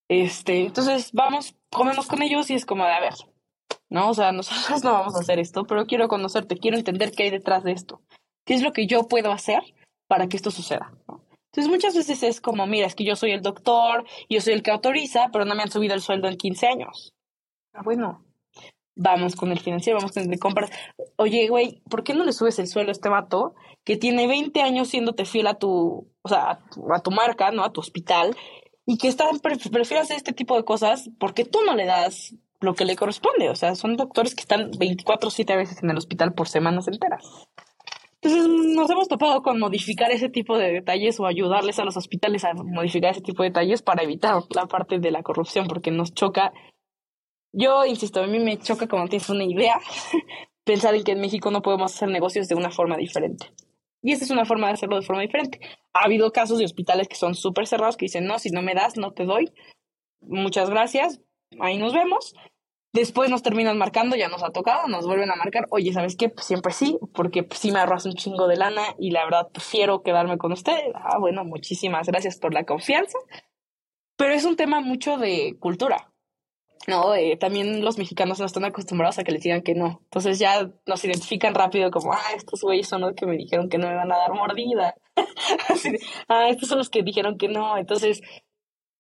Este, 0.08 0.66
entonces 0.66 1.12
vamos, 1.14 1.56
comemos 1.72 2.08
con 2.08 2.22
ellos 2.22 2.50
y 2.50 2.56
es 2.56 2.66
como 2.66 2.86
de 2.86 2.92
a 2.92 3.00
ver, 3.00 3.14
¿no? 3.96 4.10
O 4.10 4.14
sea, 4.14 4.34
nosotros 4.34 4.84
no 4.84 4.92
vamos 4.92 5.16
a 5.16 5.20
hacer 5.20 5.40
esto, 5.40 5.64
pero 5.64 5.86
quiero 5.86 6.10
conocerte, 6.10 6.58
quiero 6.58 6.78
entender 6.78 7.12
qué 7.12 7.24
hay 7.24 7.30
detrás 7.32 7.64
de 7.64 7.72
esto. 7.72 8.02
¿Qué 8.46 8.54
es 8.54 8.62
lo 8.62 8.74
que 8.74 8.88
yo 8.88 9.08
puedo 9.08 9.32
hacer 9.32 9.64
para 10.08 10.28
que 10.28 10.36
esto 10.36 10.52
suceda? 10.52 10.92
Entonces 11.08 11.72
muchas 11.72 11.96
veces 11.96 12.22
es 12.22 12.42
como, 12.42 12.68
mira, 12.68 12.86
es 12.86 12.94
que 12.94 13.06
yo 13.06 13.16
soy 13.16 13.32
el 13.32 13.42
doctor, 13.42 14.06
yo 14.30 14.42
soy 14.42 14.54
el 14.54 14.64
que 14.64 14.72
autoriza, 14.72 15.30
pero 15.32 15.46
no 15.46 15.56
me 15.56 15.64
han 15.64 15.72
subido 15.72 15.96
el 15.96 16.02
sueldo 16.02 16.28
en 16.28 16.36
15 16.36 16.68
años. 16.68 17.14
Ah, 17.74 17.84
bueno, 17.86 18.26
vamos 18.96 19.38
con 19.38 19.54
el 19.54 19.60
financiero, 19.60 19.98
vamos 19.98 20.12
con 20.12 20.24
el 20.24 20.30
de 20.30 20.40
compras. 20.40 20.72
Oye, 21.16 21.48
güey, 21.48 21.82
¿por 21.90 22.04
qué 22.04 22.14
no 22.14 22.26
le 22.26 22.34
subes 22.34 22.60
el 22.60 22.68
suelo 22.68 22.90
a 22.90 22.92
este 22.92 23.08
vato 23.08 23.56
que 23.86 23.96
tiene 23.96 24.28
20 24.28 24.62
años 24.62 24.90
siéndote 24.90 25.24
fiel 25.24 25.48
a 25.48 25.54
tu, 25.54 26.12
o 26.22 26.30
sea, 26.30 26.60
a 26.94 27.00
tu, 27.02 27.12
marca, 27.12 27.52
¿no? 27.52 27.64
A 27.64 27.72
tu 27.72 27.80
hospital 27.80 28.36
y 28.86 28.98
que 28.98 29.08
está, 29.08 29.26
prefiere 29.42 30.02
hacer 30.02 30.18
este 30.18 30.34
tipo 30.34 30.58
de 30.58 30.66
cosas 30.66 31.10
porque 31.18 31.46
tú 31.46 31.60
no 31.66 31.76
le 31.76 31.86
das 31.86 32.36
lo 32.66 32.74
que 32.74 32.86
le 32.86 32.96
corresponde. 32.96 33.50
O 33.50 33.56
sea, 33.56 33.76
son 33.76 33.96
doctores 33.96 34.36
que 34.36 34.42
están 34.42 34.72
24 34.78 35.30
7 35.30 35.56
veces 35.56 35.82
en 35.84 35.90
el 35.90 35.98
hospital 35.98 36.34
por 36.34 36.48
semanas 36.48 36.88
enteras. 36.88 37.46
Entonces 38.22 38.48
nos 38.76 38.90
hemos 38.90 39.08
topado 39.08 39.44
con 39.44 39.60
modificar 39.60 40.12
ese 40.12 40.30
tipo 40.30 40.58
de 40.58 40.72
detalles 40.72 41.20
o 41.20 41.28
ayudarles 41.28 41.78
a 41.80 41.86
los 41.86 41.96
hospitales 41.96 42.44
a 42.44 42.54
modificar 42.54 43.12
ese 43.12 43.22
tipo 43.22 43.44
de 43.44 43.50
detalles 43.50 43.84
para 43.84 44.04
evitar 44.04 44.42
la 44.50 44.66
parte 44.66 45.00
de 45.00 45.12
la 45.12 45.22
corrupción, 45.22 45.68
porque 45.68 45.92
nos 45.92 46.14
choca 46.14 46.52
yo 47.58 47.86
insisto, 47.86 48.22
a 48.22 48.28
mí 48.28 48.38
me 48.40 48.58
choca 48.58 48.88
como 48.88 49.08
tienes 49.08 49.30
una 49.30 49.46
idea 49.46 49.80
pensar 50.66 50.94
en 50.94 51.06
que 51.06 51.14
en 51.14 51.22
México 51.22 51.52
no 51.52 51.62
podemos 51.62 51.96
hacer 51.96 52.10
negocios 52.10 52.50
de 52.50 52.56
una 52.56 52.70
forma 52.70 52.98
diferente. 52.98 53.54
Y 54.02 54.12
esta 54.12 54.26
es 54.26 54.32
una 54.32 54.46
forma 54.46 54.68
de 54.68 54.74
hacerlo 54.74 54.98
de 54.98 55.06
forma 55.06 55.22
diferente. 55.22 55.62
Ha 55.94 56.04
habido 56.04 56.32
casos 56.32 56.60
de 56.60 56.66
hospitales 56.66 57.08
que 57.08 57.16
son 57.16 57.34
súper 57.34 57.66
cerrados 57.66 57.96
que 57.96 58.06
dicen, 58.06 58.26
no, 58.26 58.40
si 58.40 58.50
no 58.50 58.62
me 58.62 58.76
das, 58.76 58.98
no 58.98 59.14
te 59.14 59.24
doy. 59.24 59.54
Muchas 60.20 60.70
gracias, 60.70 61.22
ahí 61.62 61.78
nos 61.78 61.94
vemos. 61.94 62.36
Después 62.96 63.30
nos 63.30 63.44
terminan 63.44 63.78
marcando, 63.78 64.16
ya 64.16 64.30
nos 64.30 64.42
ha 64.42 64.52
tocado, 64.52 64.88
nos 64.88 65.06
vuelven 65.06 65.30
a 65.30 65.36
marcar, 65.36 65.68
oye, 65.70 65.92
¿sabes 65.92 66.16
qué? 66.16 66.30
Pues 66.30 66.48
siempre 66.48 66.72
sí, 66.72 66.98
porque 67.14 67.44
pues, 67.44 67.60
sí 67.60 67.74
me 67.74 67.80
ahorras 67.80 68.06
un 68.06 68.14
chingo 68.14 68.48
de 68.48 68.56
lana 68.56 68.84
y 68.98 69.12
la 69.12 69.26
verdad 69.26 69.50
prefiero 69.52 70.02
quedarme 70.02 70.38
con 70.38 70.54
usted. 70.54 70.80
Ah, 70.94 71.18
bueno, 71.20 71.44
muchísimas 71.44 72.08
gracias 72.08 72.38
por 72.40 72.54
la 72.54 72.64
confianza. 72.64 73.18
Pero 74.16 74.34
es 74.34 74.46
un 74.46 74.56
tema 74.56 74.80
mucho 74.80 75.18
de 75.18 75.58
cultura. 75.60 76.10
No, 76.88 77.14
eh, 77.16 77.36
también 77.36 77.84
los 77.84 77.98
mexicanos 77.98 78.40
no 78.40 78.46
están 78.46 78.64
acostumbrados 78.64 79.20
a 79.20 79.26
que 79.26 79.34
les 79.34 79.44
digan 79.44 79.62
que 79.62 79.76
no. 79.76 80.00
Entonces 80.06 80.40
ya 80.40 80.72
nos 80.86 81.04
identifican 81.04 81.54
rápido 81.54 81.92
como, 81.92 82.14
ah, 82.14 82.32
estos 82.38 82.62
güeyes 82.62 82.88
son 82.88 83.02
los 83.02 83.14
que 83.14 83.26
me 83.26 83.36
dijeron 83.36 83.68
que 83.68 83.78
no 83.78 83.90
me 83.90 83.96
van 83.96 84.14
a 84.14 84.18
dar 84.20 84.34
mordida. 84.34 84.96
ah, 86.30 86.48
estos 86.48 86.70
son 86.70 86.78
los 86.78 86.90
que 86.90 87.04
dijeron 87.04 87.38
que 87.38 87.50
no. 87.50 87.78
Entonces, 87.78 88.22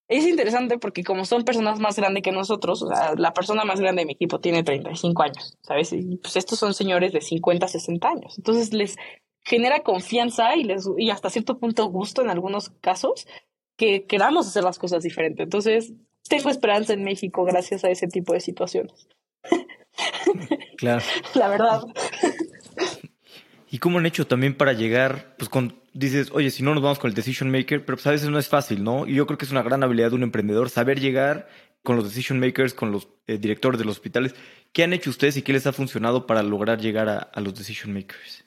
es 0.08 0.28
interesante 0.28 0.78
porque 0.78 1.04
como 1.04 1.26
son 1.26 1.44
personas 1.44 1.80
más 1.80 1.96
grandes 1.96 2.24
que 2.24 2.32
nosotros, 2.32 2.82
o 2.84 2.88
sea, 2.88 3.13
la 3.15 3.34
persona 3.34 3.65
más 3.65 3.80
grande 3.80 4.02
de 4.02 4.06
mi 4.06 4.13
equipo 4.13 4.39
tiene 4.39 4.63
35 4.63 5.24
años, 5.24 5.58
¿sabes? 5.62 5.94
Y 5.94 6.18
pues 6.18 6.36
estos 6.36 6.60
son 6.60 6.74
señores 6.74 7.12
de 7.12 7.22
50, 7.22 7.68
60 7.68 8.08
años. 8.08 8.38
Entonces 8.38 8.74
les 8.74 8.98
genera 9.44 9.82
confianza 9.82 10.56
y, 10.56 10.63
les, 10.63 10.88
y 10.98 11.10
hasta 11.10 11.30
cierto 11.30 11.58
punto 11.58 11.86
gusto 11.88 12.22
en 12.22 12.30
algunos 12.30 12.70
casos 12.82 13.28
que 13.78 14.06
queramos 14.06 14.48
hacer 14.48 14.63
las 14.63 14.80
cosas 14.80 15.04
diferentes. 15.04 15.44
Entonces, 15.44 15.94
tengo 16.28 16.50
esperanza 16.50 16.94
en 16.94 17.04
México 17.04 17.44
gracias 17.44 17.84
a 17.84 17.89
ese 17.89 18.08
tipo 18.08 18.34
de 18.34 18.39
situaciones. 18.39 19.08
Claro. 20.78 21.02
La 21.36 21.48
verdad. 21.48 21.84
¿Y 23.76 23.80
cómo 23.80 24.00
han 24.00 24.06
hecho 24.06 24.26
también 24.26 24.56
para 24.56 24.72
llegar, 24.72 25.36
pues 25.38 25.50
con, 25.50 25.82
dices, 25.92 26.30
oye, 26.32 26.50
si 26.50 26.64
no 26.64 26.74
nos 26.74 26.82
vamos 26.82 26.98
con 26.98 27.10
el 27.10 27.14
decision 27.14 27.52
maker, 27.52 27.84
pero 27.84 27.98
pues 27.98 28.08
a 28.08 28.12
veces 28.12 28.30
no 28.30 28.40
es 28.40 28.48
fácil, 28.48 28.86
¿no? 28.86 29.06
Y 29.06 29.16
yo 29.16 29.28
creo 29.28 29.38
que 29.38 29.44
es 29.44 29.52
una 29.52 29.64
gran 29.64 29.84
habilidad 29.84 30.12
de 30.12 30.16
un 30.16 30.24
emprendedor 30.24 30.70
saber 30.70 31.02
llegar 31.02 31.50
con 31.84 31.98
los 31.98 32.06
decision 32.06 32.40
makers, 32.40 32.74
con 32.74 32.94
los 32.94 33.10
eh, 33.28 33.38
directores 33.38 33.78
de 33.78 33.84
los 33.84 33.98
hospitales. 33.98 34.34
¿Qué 34.72 34.84
han 34.84 34.94
hecho 34.94 35.10
ustedes 35.10 35.36
y 35.36 35.42
qué 35.42 35.52
les 35.52 35.68
ha 35.68 35.74
funcionado 35.74 36.26
para 36.26 36.42
lograr 36.42 36.80
llegar 36.80 37.10
a, 37.10 37.42
los 37.42 37.54
decision 37.54 37.94
makers? 37.94 38.46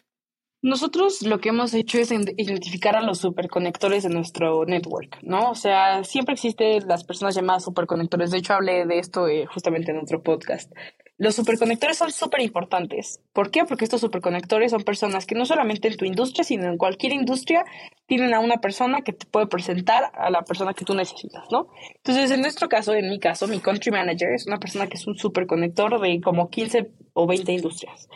Nosotros 0.62 1.20
lo 1.20 1.40
que 1.40 1.50
hemos 1.50 1.74
hecho 1.74 1.98
es 1.98 2.10
identificar 2.10 2.96
a 2.96 3.02
los 3.02 3.18
superconectores 3.18 4.04
de 4.04 4.08
nuestro 4.08 4.64
network, 4.64 5.18
¿no? 5.20 5.50
O 5.50 5.54
sea, 5.54 6.04
siempre 6.04 6.36
existen 6.36 6.88
las 6.88 7.04
personas 7.04 7.34
llamadas 7.34 7.64
superconectores. 7.64 8.30
De 8.30 8.38
hecho, 8.38 8.54
hablé 8.54 8.86
de 8.86 8.98
esto 8.98 9.28
eh, 9.28 9.44
justamente 9.44 9.90
en 9.90 9.98
otro 9.98 10.22
podcast. 10.22 10.72
Los 11.20 11.34
superconectores 11.34 11.98
son 11.98 12.12
súper 12.12 12.42
importantes. 12.42 13.20
¿Por 13.32 13.50
qué? 13.50 13.64
Porque 13.64 13.84
estos 13.84 14.00
superconectores 14.00 14.70
son 14.70 14.84
personas 14.84 15.26
que 15.26 15.34
no 15.34 15.46
solamente 15.46 15.88
en 15.88 15.96
tu 15.96 16.04
industria, 16.04 16.44
sino 16.44 16.68
en 16.68 16.78
cualquier 16.78 17.12
industria, 17.12 17.64
tienen 18.06 18.34
a 18.34 18.38
una 18.38 18.58
persona 18.58 19.02
que 19.02 19.12
te 19.12 19.26
puede 19.26 19.48
presentar 19.48 20.12
a 20.14 20.30
la 20.30 20.42
persona 20.42 20.74
que 20.74 20.84
tú 20.84 20.94
necesitas, 20.94 21.42
¿no? 21.50 21.66
Entonces, 21.96 22.30
en 22.30 22.40
nuestro 22.40 22.68
caso, 22.68 22.94
en 22.94 23.10
mi 23.10 23.18
caso, 23.18 23.48
mi 23.48 23.58
country 23.58 23.90
manager 23.90 24.32
es 24.32 24.46
una 24.46 24.60
persona 24.60 24.86
que 24.86 24.96
es 24.96 25.08
un 25.08 25.18
superconector 25.18 26.00
de 26.00 26.20
como 26.20 26.50
15 26.50 26.92
o 27.14 27.26
20 27.26 27.52
industrias. 27.52 28.08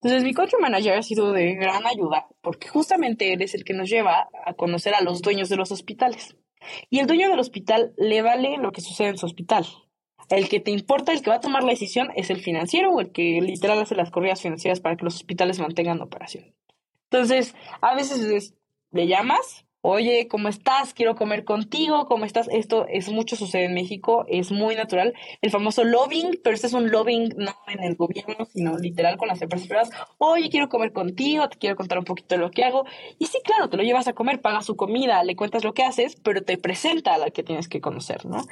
Entonces, 0.00 0.24
mi 0.24 0.32
country 0.32 0.58
manager 0.58 0.96
ha 0.96 1.02
sido 1.02 1.32
de 1.32 1.54
gran 1.54 1.86
ayuda 1.86 2.28
porque 2.40 2.68
justamente 2.68 3.34
él 3.34 3.42
es 3.42 3.54
el 3.54 3.64
que 3.64 3.74
nos 3.74 3.90
lleva 3.90 4.30
a 4.46 4.54
conocer 4.54 4.94
a 4.94 5.02
los 5.02 5.20
dueños 5.20 5.50
de 5.50 5.56
los 5.56 5.70
hospitales. 5.70 6.34
Y 6.88 7.00
el 7.00 7.06
dueño 7.06 7.28
del 7.28 7.40
hospital 7.40 7.92
le 7.98 8.22
vale 8.22 8.56
lo 8.56 8.72
que 8.72 8.80
sucede 8.80 9.08
en 9.08 9.18
su 9.18 9.26
hospital. 9.26 9.66
El 10.28 10.48
que 10.48 10.60
te 10.60 10.70
importa, 10.70 11.12
el 11.12 11.22
que 11.22 11.30
va 11.30 11.36
a 11.36 11.40
tomar 11.40 11.64
la 11.64 11.70
decisión 11.70 12.10
es 12.14 12.30
el 12.30 12.40
financiero 12.40 12.90
o 12.90 13.00
el 13.00 13.12
que 13.12 13.40
literal 13.40 13.78
hace 13.80 13.94
las 13.94 14.10
corridas 14.10 14.42
financieras 14.42 14.80
para 14.80 14.96
que 14.96 15.04
los 15.04 15.16
hospitales 15.16 15.58
mantengan 15.58 16.00
operación. 16.02 16.54
Entonces, 17.10 17.54
a 17.80 17.94
veces 17.94 18.54
le 18.90 19.06
llamas, 19.06 19.64
oye, 19.80 20.28
¿cómo 20.28 20.48
estás? 20.48 20.92
Quiero 20.92 21.14
comer 21.14 21.44
contigo, 21.44 22.06
¿cómo 22.06 22.26
estás? 22.26 22.48
Esto 22.50 22.86
es 22.88 23.08
mucho 23.10 23.36
sucede 23.36 23.64
en 23.64 23.74
México, 23.74 24.26
es 24.28 24.50
muy 24.50 24.74
natural. 24.76 25.14
El 25.40 25.50
famoso 25.50 25.84
lobbying, 25.84 26.40
pero 26.42 26.54
este 26.54 26.66
es 26.66 26.74
un 26.74 26.90
lobbying 26.90 27.30
no 27.36 27.54
en 27.68 27.82
el 27.82 27.96
gobierno, 27.96 28.46
sino 28.52 28.76
literal 28.76 29.16
con 29.16 29.28
las 29.28 29.40
empresas 29.40 29.66
privadas. 29.66 29.90
Oye, 30.18 30.50
quiero 30.50 30.68
comer 30.68 30.92
contigo, 30.92 31.48
te 31.48 31.56
quiero 31.56 31.76
contar 31.76 31.98
un 31.98 32.04
poquito 32.04 32.34
de 32.34 32.40
lo 32.42 32.50
que 32.50 32.64
hago. 32.64 32.84
Y 33.18 33.26
sí, 33.26 33.38
claro, 33.42 33.70
te 33.70 33.76
lo 33.76 33.82
llevas 33.82 34.08
a 34.08 34.12
comer, 34.12 34.42
pagas 34.42 34.66
su 34.66 34.76
comida, 34.76 35.22
le 35.24 35.36
cuentas 35.36 35.64
lo 35.64 35.72
que 35.72 35.84
haces, 35.84 36.16
pero 36.16 36.42
te 36.42 36.58
presenta 36.58 37.14
a 37.14 37.18
la 37.18 37.30
que 37.30 37.42
tienes 37.42 37.68
que 37.68 37.80
conocer, 37.80 38.26
¿no? 38.26 38.44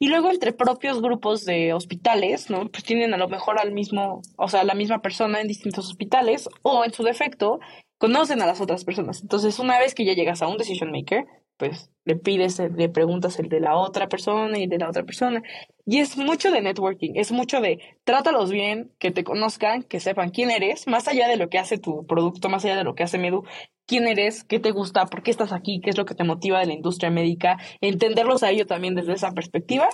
Y 0.00 0.08
luego 0.08 0.30
entre 0.30 0.52
propios 0.52 1.02
grupos 1.02 1.44
de 1.44 1.72
hospitales, 1.72 2.50
¿no? 2.50 2.68
Pues 2.68 2.84
tienen 2.84 3.14
a 3.14 3.16
lo 3.16 3.28
mejor 3.28 3.58
al 3.58 3.72
mismo, 3.72 4.22
o 4.36 4.48
sea, 4.48 4.62
la 4.62 4.74
misma 4.74 5.00
persona 5.02 5.40
en 5.40 5.48
distintos 5.48 5.88
hospitales 5.88 6.48
o 6.62 6.84
en 6.84 6.92
su 6.92 7.02
defecto 7.02 7.58
conocen 7.98 8.40
a 8.40 8.46
las 8.46 8.60
otras 8.60 8.84
personas. 8.84 9.22
Entonces, 9.22 9.58
una 9.58 9.78
vez 9.78 9.94
que 9.94 10.04
ya 10.04 10.14
llegas 10.14 10.40
a 10.40 10.46
un 10.46 10.56
decision 10.56 10.92
maker, 10.92 11.26
pues 11.58 11.90
le 12.04 12.16
pides, 12.16 12.58
le 12.58 12.88
preguntas 12.88 13.38
el 13.38 13.50
de 13.50 13.60
la 13.60 13.76
otra 13.76 14.08
persona 14.08 14.58
y 14.58 14.66
de 14.66 14.78
la 14.78 14.88
otra 14.88 15.02
persona. 15.02 15.42
Y 15.84 15.98
es 15.98 16.16
mucho 16.16 16.50
de 16.50 16.62
networking, 16.62 17.12
es 17.16 17.32
mucho 17.32 17.60
de 17.60 17.80
trátalos 18.04 18.50
bien, 18.50 18.90
que 18.98 19.10
te 19.10 19.24
conozcan, 19.24 19.82
que 19.82 20.00
sepan 20.00 20.30
quién 20.30 20.50
eres, 20.50 20.86
más 20.86 21.06
allá 21.06 21.28
de 21.28 21.36
lo 21.36 21.50
que 21.50 21.58
hace 21.58 21.76
tu 21.76 22.06
producto, 22.06 22.48
más 22.48 22.64
allá 22.64 22.76
de 22.76 22.84
lo 22.84 22.94
que 22.94 23.02
hace 23.02 23.18
Medu, 23.18 23.44
quién 23.86 24.06
eres, 24.06 24.44
qué 24.44 24.58
te 24.58 24.70
gusta, 24.70 25.06
por 25.06 25.22
qué 25.22 25.30
estás 25.30 25.52
aquí, 25.52 25.80
qué 25.82 25.90
es 25.90 25.98
lo 25.98 26.06
que 26.06 26.14
te 26.14 26.24
motiva 26.24 26.60
de 26.60 26.66
la 26.66 26.74
industria 26.74 27.10
médica, 27.10 27.58
entenderlos 27.80 28.42
a 28.42 28.50
ellos 28.50 28.66
también 28.66 28.94
desde 28.94 29.12
esa 29.12 29.32
perspectiva 29.32 29.88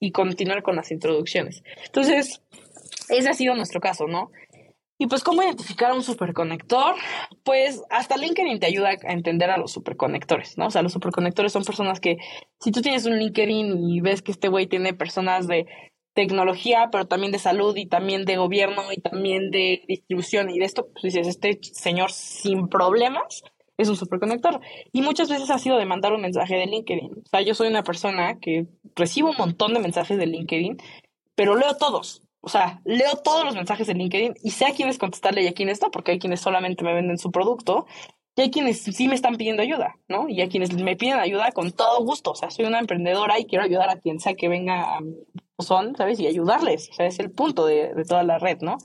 y 0.00 0.12
continuar 0.12 0.62
con 0.62 0.74
las 0.76 0.90
introducciones. 0.90 1.62
Entonces, 1.84 2.42
ese 3.08 3.28
ha 3.28 3.34
sido 3.34 3.54
nuestro 3.54 3.80
caso, 3.80 4.06
¿no? 4.06 4.30
Y 5.00 5.06
pues, 5.06 5.24
¿cómo 5.24 5.42
identificar 5.42 5.92
a 5.92 5.94
un 5.94 6.02
superconector? 6.02 6.94
Pues 7.42 7.82
hasta 7.88 8.18
LinkedIn 8.18 8.60
te 8.60 8.66
ayuda 8.66 8.90
a 8.90 9.12
entender 9.12 9.48
a 9.48 9.56
los 9.56 9.72
superconectores, 9.72 10.58
¿no? 10.58 10.66
O 10.66 10.70
sea, 10.70 10.82
los 10.82 10.92
superconectores 10.92 11.54
son 11.54 11.64
personas 11.64 12.00
que, 12.00 12.18
si 12.60 12.70
tú 12.70 12.82
tienes 12.82 13.06
un 13.06 13.18
LinkedIn 13.18 13.78
y 13.88 14.02
ves 14.02 14.20
que 14.20 14.30
este 14.30 14.48
güey 14.48 14.66
tiene 14.66 14.92
personas 14.92 15.46
de 15.46 15.64
tecnología, 16.12 16.90
pero 16.92 17.06
también 17.06 17.32
de 17.32 17.38
salud 17.38 17.74
y 17.78 17.86
también 17.86 18.26
de 18.26 18.36
gobierno 18.36 18.92
y 18.94 19.00
también 19.00 19.50
de 19.50 19.82
distribución 19.88 20.50
y 20.50 20.58
de 20.58 20.66
esto, 20.66 20.90
pues 20.92 21.14
dices, 21.14 21.28
este 21.28 21.58
señor 21.62 22.12
sin 22.12 22.68
problemas 22.68 23.42
es 23.78 23.88
un 23.88 23.96
superconector. 23.96 24.60
Y 24.92 25.00
muchas 25.00 25.30
veces 25.30 25.48
ha 25.48 25.58
sido 25.58 25.78
de 25.78 25.86
mandar 25.86 26.12
un 26.12 26.20
mensaje 26.20 26.56
de 26.56 26.66
LinkedIn. 26.66 27.22
O 27.24 27.28
sea, 27.30 27.40
yo 27.40 27.54
soy 27.54 27.68
una 27.68 27.84
persona 27.84 28.38
que 28.38 28.66
recibo 28.96 29.30
un 29.30 29.36
montón 29.38 29.72
de 29.72 29.80
mensajes 29.80 30.18
de 30.18 30.26
LinkedIn, 30.26 30.76
pero 31.34 31.56
leo 31.56 31.74
todos. 31.78 32.20
O 32.42 32.48
sea, 32.48 32.80
leo 32.84 33.16
todos 33.22 33.44
los 33.44 33.54
mensajes 33.54 33.86
de 33.86 33.94
LinkedIn 33.94 34.34
y 34.42 34.50
sé 34.50 34.66
a 34.66 34.74
quiénes 34.74 34.98
contestarle 34.98 35.42
y 35.42 35.46
a 35.46 35.52
quiénes 35.52 35.82
no, 35.82 35.90
porque 35.90 36.12
hay 36.12 36.18
quienes 36.18 36.40
solamente 36.40 36.84
me 36.84 36.94
venden 36.94 37.18
su 37.18 37.30
producto 37.30 37.86
y 38.36 38.42
hay 38.42 38.50
quienes 38.50 38.80
sí 38.82 39.08
me 39.08 39.14
están 39.14 39.36
pidiendo 39.36 39.62
ayuda, 39.62 39.96
¿no? 40.08 40.28
Y 40.28 40.40
hay 40.40 40.48
quienes 40.48 40.72
me 40.72 40.96
piden 40.96 41.18
ayuda 41.18 41.52
con 41.52 41.72
todo 41.72 42.02
gusto. 42.02 42.30
O 42.30 42.34
sea, 42.34 42.50
soy 42.50 42.64
una 42.64 42.78
emprendedora 42.78 43.38
y 43.38 43.44
quiero 43.44 43.64
ayudar 43.64 43.90
a 43.90 43.98
quien 43.98 44.20
sea 44.20 44.34
que 44.34 44.48
venga 44.48 44.96
a 44.96 45.00
mi 45.00 45.14
son, 45.58 45.94
¿sabes? 45.96 46.18
Y 46.20 46.26
ayudarles. 46.26 46.88
O 46.90 46.94
sea, 46.94 47.06
es 47.06 47.18
el 47.18 47.30
punto 47.30 47.66
de, 47.66 47.92
de 47.94 48.04
toda 48.04 48.22
la 48.22 48.38
red, 48.38 48.58
¿no? 48.62 48.78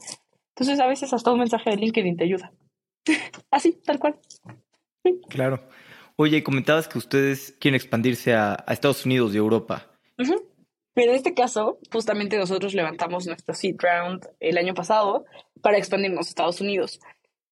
Entonces, 0.50 0.80
a 0.80 0.88
veces 0.88 1.14
hasta 1.14 1.32
un 1.32 1.40
mensaje 1.40 1.70
de 1.70 1.78
LinkedIn 1.78 2.18
te 2.18 2.24
ayuda. 2.24 2.52
Así, 3.52 3.80
tal 3.84 4.00
cual. 4.00 4.20
Claro. 5.30 5.68
Oye, 6.18 6.44
comentabas 6.44 6.88
que 6.88 6.98
ustedes 6.98 7.56
quieren 7.60 7.76
expandirse 7.76 8.34
a, 8.34 8.64
a 8.66 8.74
Estados 8.74 9.06
Unidos 9.06 9.34
y 9.34 9.38
Europa. 9.38 9.92
Pero 10.96 11.12
en 11.12 11.18
este 11.18 11.34
caso, 11.34 11.78
justamente 11.92 12.38
nosotros 12.38 12.74
levantamos 12.74 13.28
nuestro 13.28 13.54
seed 13.54 13.76
round 13.80 14.28
el 14.40 14.58
año 14.58 14.74
pasado 14.74 15.26
para 15.62 15.78
expandirnos 15.78 16.26
a 16.26 16.30
Estados 16.30 16.62
Unidos. 16.62 17.00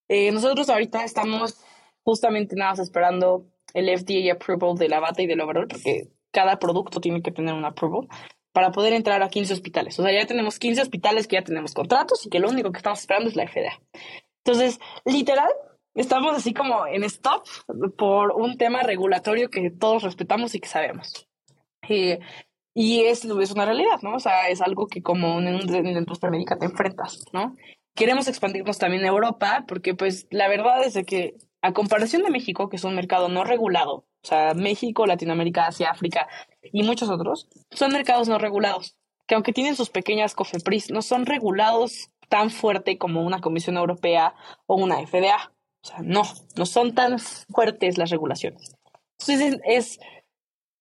Eh, 0.08 0.32
nosotros 0.32 0.70
ahorita 0.70 1.04
estamos 1.04 1.62
justamente 2.04 2.56
nada 2.56 2.72
más 2.72 2.80
esperando 2.80 3.46
el 3.74 3.90
FDA 3.96 4.34
approval 4.34 4.78
de 4.78 4.88
la 4.88 5.02
bata 5.02 5.22
y 5.22 5.28
del 5.28 5.42
overall, 5.42 5.68
porque 5.68 6.08
cada 6.32 6.58
producto 6.58 7.02
tiene 7.02 7.22
que 7.22 7.32
tener 7.32 7.54
un 7.54 7.66
approval 7.66 8.08
para 8.54 8.72
poder 8.72 8.94
entrar 8.94 9.22
a 9.22 9.30
15 9.30 9.54
hospitales. 9.54 10.00
O 10.00 10.04
sea, 10.04 10.14
ya 10.14 10.26
tenemos 10.26 10.58
15 10.58 10.82
hospitales 10.82 11.28
que 11.28 11.36
ya 11.36 11.44
tenemos 11.44 11.74
contratos 11.74 12.26
y 12.26 12.30
que 12.30 12.40
lo 12.40 12.50
único 12.50 12.72
que 12.72 12.78
estamos 12.78 13.02
esperando 13.02 13.30
es 13.30 13.36
la 13.36 13.48
FDA. 13.48 13.82
Entonces, 14.46 14.80
literal, 15.04 15.50
estamos 15.96 16.34
así 16.36 16.54
como 16.54 16.88
en 16.88 17.04
stop 17.04 17.46
por 17.98 18.32
un 18.32 18.58
tema 18.58 18.84
regulatorio 18.84 19.50
que 19.50 19.70
todos 19.70 20.04
respetamos 20.04 20.56
y 20.56 20.60
que 20.60 20.70
sabemos. 20.70 21.28
Eh, 21.90 22.20
y 22.74 23.02
es, 23.02 23.24
es 23.26 23.52
una 23.52 23.66
realidad, 23.66 24.02
¿no? 24.02 24.16
O 24.16 24.20
sea, 24.20 24.50
es 24.50 24.62
algo 24.62 24.88
que 24.88 25.02
como 25.04 25.40
en, 25.40 25.48
en 25.48 25.94
la 25.94 26.00
industria 26.00 26.32
médica 26.32 26.58
te 26.58 26.66
enfrentas, 26.66 27.24
¿no? 27.32 27.56
Queremos 27.96 28.28
expandirnos 28.28 28.80
también 28.80 29.04
a 29.04 29.10
Europa 29.10 29.66
porque 29.68 29.94
pues 29.94 30.28
la 30.32 30.48
verdad 30.48 30.84
es 30.84 30.98
que 31.06 31.36
a 31.62 31.74
comparación 31.74 32.24
de 32.24 32.32
México, 32.32 32.70
que 32.70 32.78
es 32.78 32.84
un 32.84 32.96
mercado 32.96 33.30
no 33.30 33.44
regulado, 33.44 33.94
o 34.24 34.28
sea, 34.28 34.54
México, 34.56 35.06
Latinoamérica, 35.06 35.68
Asia, 35.68 35.92
África 35.92 36.28
y 36.62 36.84
muchos 36.84 37.10
otros, 37.10 37.48
son 37.72 37.92
mercados 37.92 38.28
no 38.28 38.40
regulados, 38.40 38.98
que 39.28 39.36
aunque 39.36 39.54
tienen 39.54 39.76
sus 39.76 39.90
pequeñas 39.90 40.34
COFEPRIS, 40.34 40.92
no 40.92 41.02
son 41.02 41.26
regulados 41.26 42.10
tan 42.30 42.50
fuerte 42.50 42.98
como 42.98 43.22
una 43.22 43.42
Comisión 43.42 43.78
Europea 43.78 44.34
o 44.66 44.76
una 44.76 45.06
FDA. 45.06 45.54
O 45.84 45.88
sea, 45.88 46.00
no, 46.02 46.24
no 46.56 46.66
son 46.66 46.96
tan 46.96 47.20
fuertes 47.20 47.98
las 47.98 48.10
regulaciones. 48.10 48.76
Entonces 49.20 49.60
es 49.66 50.00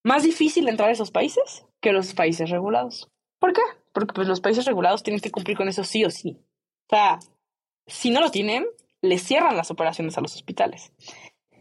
más 0.02 0.22
difícil 0.22 0.68
entrar 0.68 0.88
a 0.88 0.92
esos 0.92 1.10
países 1.10 1.66
que 1.82 1.92
los 1.92 2.14
países 2.14 2.48
regulados. 2.48 3.10
¿Por 3.38 3.52
qué? 3.52 3.60
Porque 3.92 4.14
pues 4.14 4.28
los 4.28 4.40
países 4.40 4.64
regulados 4.64 5.02
tienen 5.02 5.20
que 5.20 5.30
cumplir 5.30 5.56
con 5.56 5.68
eso 5.68 5.84
sí 5.84 6.04
o 6.04 6.10
sí. 6.10 6.38
O 6.86 6.96
sea, 6.96 7.18
si 7.86 8.10
no 8.10 8.20
lo 8.20 8.30
tienen, 8.30 8.66
le 9.02 9.18
cierran 9.18 9.56
las 9.56 9.70
operaciones 9.70 10.16
a 10.16 10.22
los 10.22 10.34
hospitales. 10.34 10.92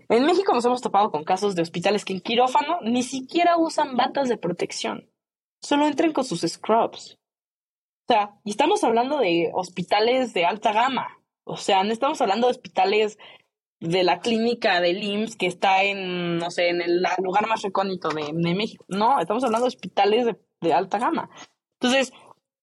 En 0.08 0.26
México 0.26 0.54
nos 0.54 0.64
hemos 0.64 0.82
topado 0.82 1.12
con 1.12 1.24
casos 1.24 1.56
de 1.56 1.62
hospitales 1.62 2.06
que 2.06 2.14
en 2.14 2.22
quirófano 2.22 2.80
ni 2.84 3.04
siquiera 3.04 3.58
usan 3.58 3.98
batas 3.98 4.30
de 4.30 4.38
protección, 4.38 5.10
solo 5.62 5.88
entran 5.88 6.14
con 6.14 6.24
sus 6.24 6.42
scrubs. 6.42 7.18
O 8.08 8.14
sea, 8.14 8.40
y 8.44 8.52
estamos 8.52 8.84
hablando 8.84 9.18
de 9.18 9.52
hospitales 9.54 10.34
de 10.34 10.46
alta 10.46 10.72
gama. 10.74 11.18
O 11.46 11.58
sea, 11.58 11.84
no 11.84 11.92
estamos 11.92 12.22
hablando 12.22 12.48
de 12.48 12.52
hospitales 12.52 13.18
de 13.82 14.04
la 14.04 14.20
clínica 14.20 14.80
del 14.80 15.04
IMSS 15.04 15.36
que 15.36 15.48
está 15.48 15.84
en, 15.84 16.38
no 16.38 16.52
sé, 16.52 16.70
en 16.70 16.82
el 16.82 17.04
lugar 17.18 17.48
más 17.48 17.64
recóndito 17.64 18.10
de, 18.10 18.32
México. 18.32 18.86
No, 18.88 19.20
estamos 19.20 19.44
hablando 19.44 19.66
de 19.66 19.70
hospitales 19.70 20.26
de, 20.26 20.36
de, 20.62 20.74
alta 20.74 21.00
gama. 21.00 21.32
Entonces, 21.80 22.14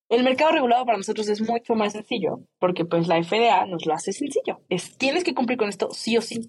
el 0.08 0.22
mercado 0.22 0.52
regulado 0.52 0.86
para 0.86 0.96
nosotros 0.96 1.28
es 1.28 1.42
mucho 1.42 1.74
más 1.74 1.92
sencillo, 1.92 2.40
porque 2.60 2.84
pues 2.84 3.08
la 3.08 3.22
FDA 3.22 3.66
nos 3.66 3.84
lo 3.84 3.94
hace 3.94 4.12
sencillo. 4.12 4.60
Es, 4.68 4.96
tienes 4.96 5.24
que 5.24 5.34
cumplir 5.34 5.58
con 5.58 5.68
esto 5.68 5.88
sí 5.90 6.16
o 6.16 6.22
sí. 6.22 6.48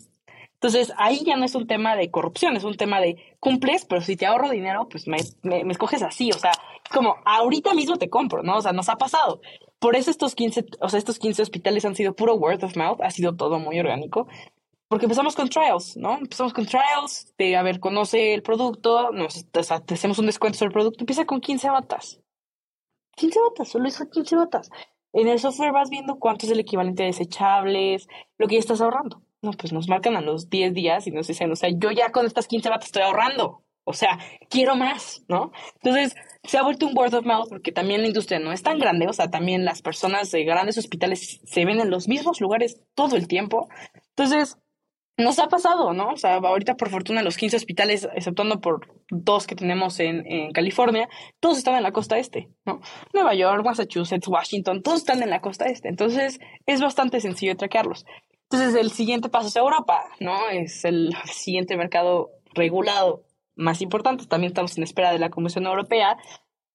Entonces, 0.54 0.94
ahí 0.98 1.24
ya 1.26 1.36
no 1.36 1.46
es 1.46 1.56
un 1.56 1.66
tema 1.66 1.96
de 1.96 2.12
corrupción, 2.12 2.56
es 2.56 2.64
un 2.64 2.78
tema 2.78 3.02
de 3.02 3.16
cumples, 3.40 3.86
pero 3.86 4.02
si 4.02 4.18
te 4.18 4.28
ahorro 4.28 4.50
dinero, 4.50 4.88
pues 4.88 5.08
me, 5.08 5.18
me, 5.42 5.64
me 5.64 5.72
escoges 5.72 6.04
así. 6.04 6.32
O 6.32 6.38
sea, 6.38 6.52
como 6.94 7.16
ahorita 7.26 7.74
mismo 7.74 7.98
te 7.98 8.10
compro, 8.10 8.44
¿no? 8.44 8.58
O 8.58 8.62
sea, 8.62 8.72
nos 8.72 8.90
ha 8.90 8.98
pasado. 8.98 9.42
Por 9.80 9.96
eso 9.96 10.12
estos 10.12 10.36
15, 10.36 10.66
o 10.80 10.90
sea, 10.90 11.00
estos 11.00 11.18
15 11.18 11.42
hospitales 11.42 11.86
han 11.86 11.96
sido 11.96 12.14
puro 12.14 12.36
word 12.36 12.64
of 12.64 12.76
mouth, 12.76 13.02
ha 13.02 13.10
sido 13.10 13.36
todo 13.36 13.58
muy 13.58 13.80
orgánico 13.80 14.28
porque 14.90 15.06
empezamos 15.06 15.36
con 15.36 15.48
trials, 15.48 15.96
¿no? 15.98 16.18
Empezamos 16.18 16.52
con 16.52 16.66
trials 16.66 17.32
de, 17.38 17.56
a 17.56 17.62
ver, 17.62 17.80
conoce 17.80 18.34
el 18.34 18.42
producto, 18.42 19.12
nos, 19.12 19.46
hacemos 19.54 20.18
un 20.18 20.26
descuento 20.26 20.58
sobre 20.58 20.70
el 20.70 20.74
producto, 20.74 21.04
empieza 21.04 21.26
con 21.26 21.40
15 21.40 21.70
batas. 21.70 22.20
15 23.16 23.40
batas, 23.40 23.70
solo 23.70 23.88
hizo 23.88 24.10
15 24.10 24.36
batas. 24.36 24.72
En 25.14 25.28
el 25.28 25.40
software 25.40 25.72
vas 25.72 25.92
viendo 25.92 26.18
cuánto 26.18 26.48
es 26.48 26.52
el 26.52 26.60
equivalente 26.60 27.04
a 27.04 27.06
desechables, 27.06 28.08
lo 28.40 28.48
que 28.48 28.56
ya 28.56 28.60
estás 28.60 28.82
ahorrando. 28.82 29.22
No, 29.44 29.52
pues 29.52 29.72
nos 29.72 29.88
marcan 29.88 30.18
a 30.18 30.22
los 30.22 30.50
10 30.50 30.74
días 30.74 31.06
y 31.06 31.12
nos 31.12 31.28
dicen, 31.28 31.52
o 31.52 31.56
sea, 31.56 31.70
yo 31.70 31.92
ya 31.92 32.12
con 32.12 32.26
estas 32.26 32.48
15 32.48 32.70
batas 32.70 32.88
estoy 32.88 33.04
ahorrando. 33.04 33.64
O 33.84 33.94
sea, 33.94 34.20
quiero 34.50 34.76
más, 34.76 35.24
¿no? 35.28 35.52
Entonces, 35.76 36.16
se 36.44 36.58
ha 36.58 36.64
vuelto 36.64 36.88
un 36.88 36.98
word 36.98 37.14
of 37.14 37.26
mouth 37.26 37.50
porque 37.50 37.72
también 37.72 38.02
la 38.02 38.08
industria 38.08 38.40
no 38.40 38.52
es 38.52 38.64
tan 38.64 38.80
grande, 38.80 39.08
o 39.08 39.14
sea, 39.14 39.30
también 39.30 39.66
las 39.66 39.82
personas 39.82 40.32
de 40.32 40.44
grandes 40.44 40.78
hospitales 40.78 41.42
se 41.44 41.66
ven 41.66 41.80
en 41.80 41.90
los 41.92 42.08
mismos 42.08 42.42
lugares 42.42 42.82
todo 42.96 43.16
el 43.16 43.28
tiempo. 43.28 43.68
Entonces, 44.16 44.58
nos 45.20 45.38
ha 45.38 45.48
pasado, 45.48 45.94
¿no? 45.94 46.10
O 46.10 46.18
sea, 46.18 46.36
ahorita 46.36 46.76
por 46.76 46.90
fortuna 46.90 47.22
los 47.22 47.38
15 47.38 47.58
hospitales, 47.58 48.08
exceptuando 48.16 48.62
por 48.62 48.88
dos 49.10 49.48
que 49.48 49.56
tenemos 49.56 50.00
en, 50.00 50.52
California, 50.54 51.10
todos 51.40 51.58
están 51.58 51.76
en 51.76 51.84
la 51.84 51.92
costa 51.92 52.18
este, 52.18 52.50
¿no? 52.66 52.80
Nueva 53.14 53.36
York, 53.36 53.64
Massachusetts, 53.64 54.28
Washington, 54.28 54.82
todos 54.82 55.00
están 55.00 55.22
en 55.22 55.30
la 55.30 55.42
costa 55.42 55.66
este. 55.66 55.90
Entonces, 55.90 56.40
es 56.66 56.82
bastante 56.82 57.20
sencillo 57.20 57.52
de 57.52 57.58
traquearlos. 57.58 58.06
Entonces, 58.50 58.76
el 58.76 58.92
siguiente 58.92 59.30
paso 59.30 59.50
es 59.50 59.56
Europa, 59.56 60.06
¿no? 60.20 60.50
Es 60.50 60.86
el 60.86 61.14
siguiente 61.26 61.76
mercado 61.76 62.30
regulado 62.54 63.26
más 63.56 63.82
importante. 63.82 64.26
También 64.26 64.52
estamos 64.52 64.78
en 64.78 64.84
espera 64.84 65.12
de 65.12 65.20
la 65.20 65.30
Comisión 65.30 65.66
Europea 65.66 66.18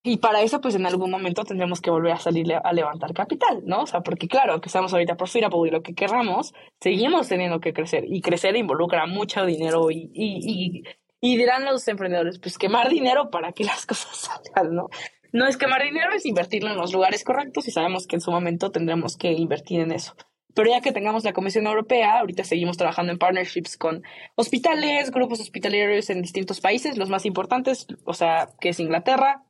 y 0.06 0.18
para 0.18 0.42
eso, 0.42 0.60
pues 0.60 0.74
en 0.74 0.84
algún 0.84 1.10
momento 1.10 1.44
tendremos 1.44 1.80
que 1.80 1.90
volver 1.90 2.12
a 2.12 2.18
salir 2.18 2.52
a 2.52 2.72
levantar 2.74 3.14
capital, 3.14 3.62
¿no? 3.64 3.84
O 3.84 3.86
sea, 3.86 4.02
porque 4.02 4.28
claro, 4.28 4.60
que 4.60 4.68
estamos 4.68 4.92
ahorita 4.92 5.16
por 5.16 5.30
a 5.30 5.66
y 5.66 5.70
lo 5.70 5.82
que 5.82 5.94
querramos, 5.94 6.52
seguimos 6.78 7.28
teniendo 7.28 7.58
que 7.58 7.72
crecer. 7.72 8.04
Y 8.06 8.20
crecer 8.20 8.54
involucra 8.54 9.06
mucho 9.06 9.46
dinero 9.46 9.90
y, 9.90 10.10
y, 10.12 10.82
y, 11.22 11.36
dirán 11.38 11.64
los 11.64 11.88
emprendedores, 11.88 12.38
pues 12.38 12.58
quemar 12.58 12.90
dinero 12.90 13.30
para 13.30 13.52
que 13.52 13.64
las 13.64 13.86
cosas 13.86 14.28
salgan, 14.28 14.74
¿no? 14.74 14.88
No 15.32 15.46
es 15.46 15.56
quemar 15.56 15.82
dinero, 15.82 16.12
es 16.14 16.26
invertirlo 16.26 16.70
en 16.70 16.76
los 16.76 16.92
lugares 16.92 17.24
correctos 17.24 17.66
y 17.66 17.70
sabemos 17.70 18.06
que 18.06 18.16
en 18.16 18.20
su 18.20 18.30
momento 18.30 18.70
tendremos 18.70 19.16
que 19.16 19.32
invertir 19.32 19.80
en 19.80 19.90
eso. 19.90 20.14
Pero 20.54 20.68
ya 20.68 20.82
que 20.82 20.92
tengamos 20.92 21.24
la 21.24 21.32
Comisión 21.32 21.66
Europea, 21.66 22.18
ahorita 22.18 22.44
seguimos 22.44 22.76
trabajando 22.76 23.10
en 23.10 23.18
partnerships 23.18 23.78
con 23.78 24.02
hospitales, 24.34 25.10
grupos 25.10 25.40
hospitalarios 25.40 26.10
en 26.10 26.20
distintos 26.20 26.60
países, 26.60 26.98
los 26.98 27.08
más 27.08 27.24
importantes, 27.24 27.86
o 28.04 28.12
sea, 28.12 28.48
que 28.60 28.68
es 28.68 28.78
Inglaterra, 28.80 29.46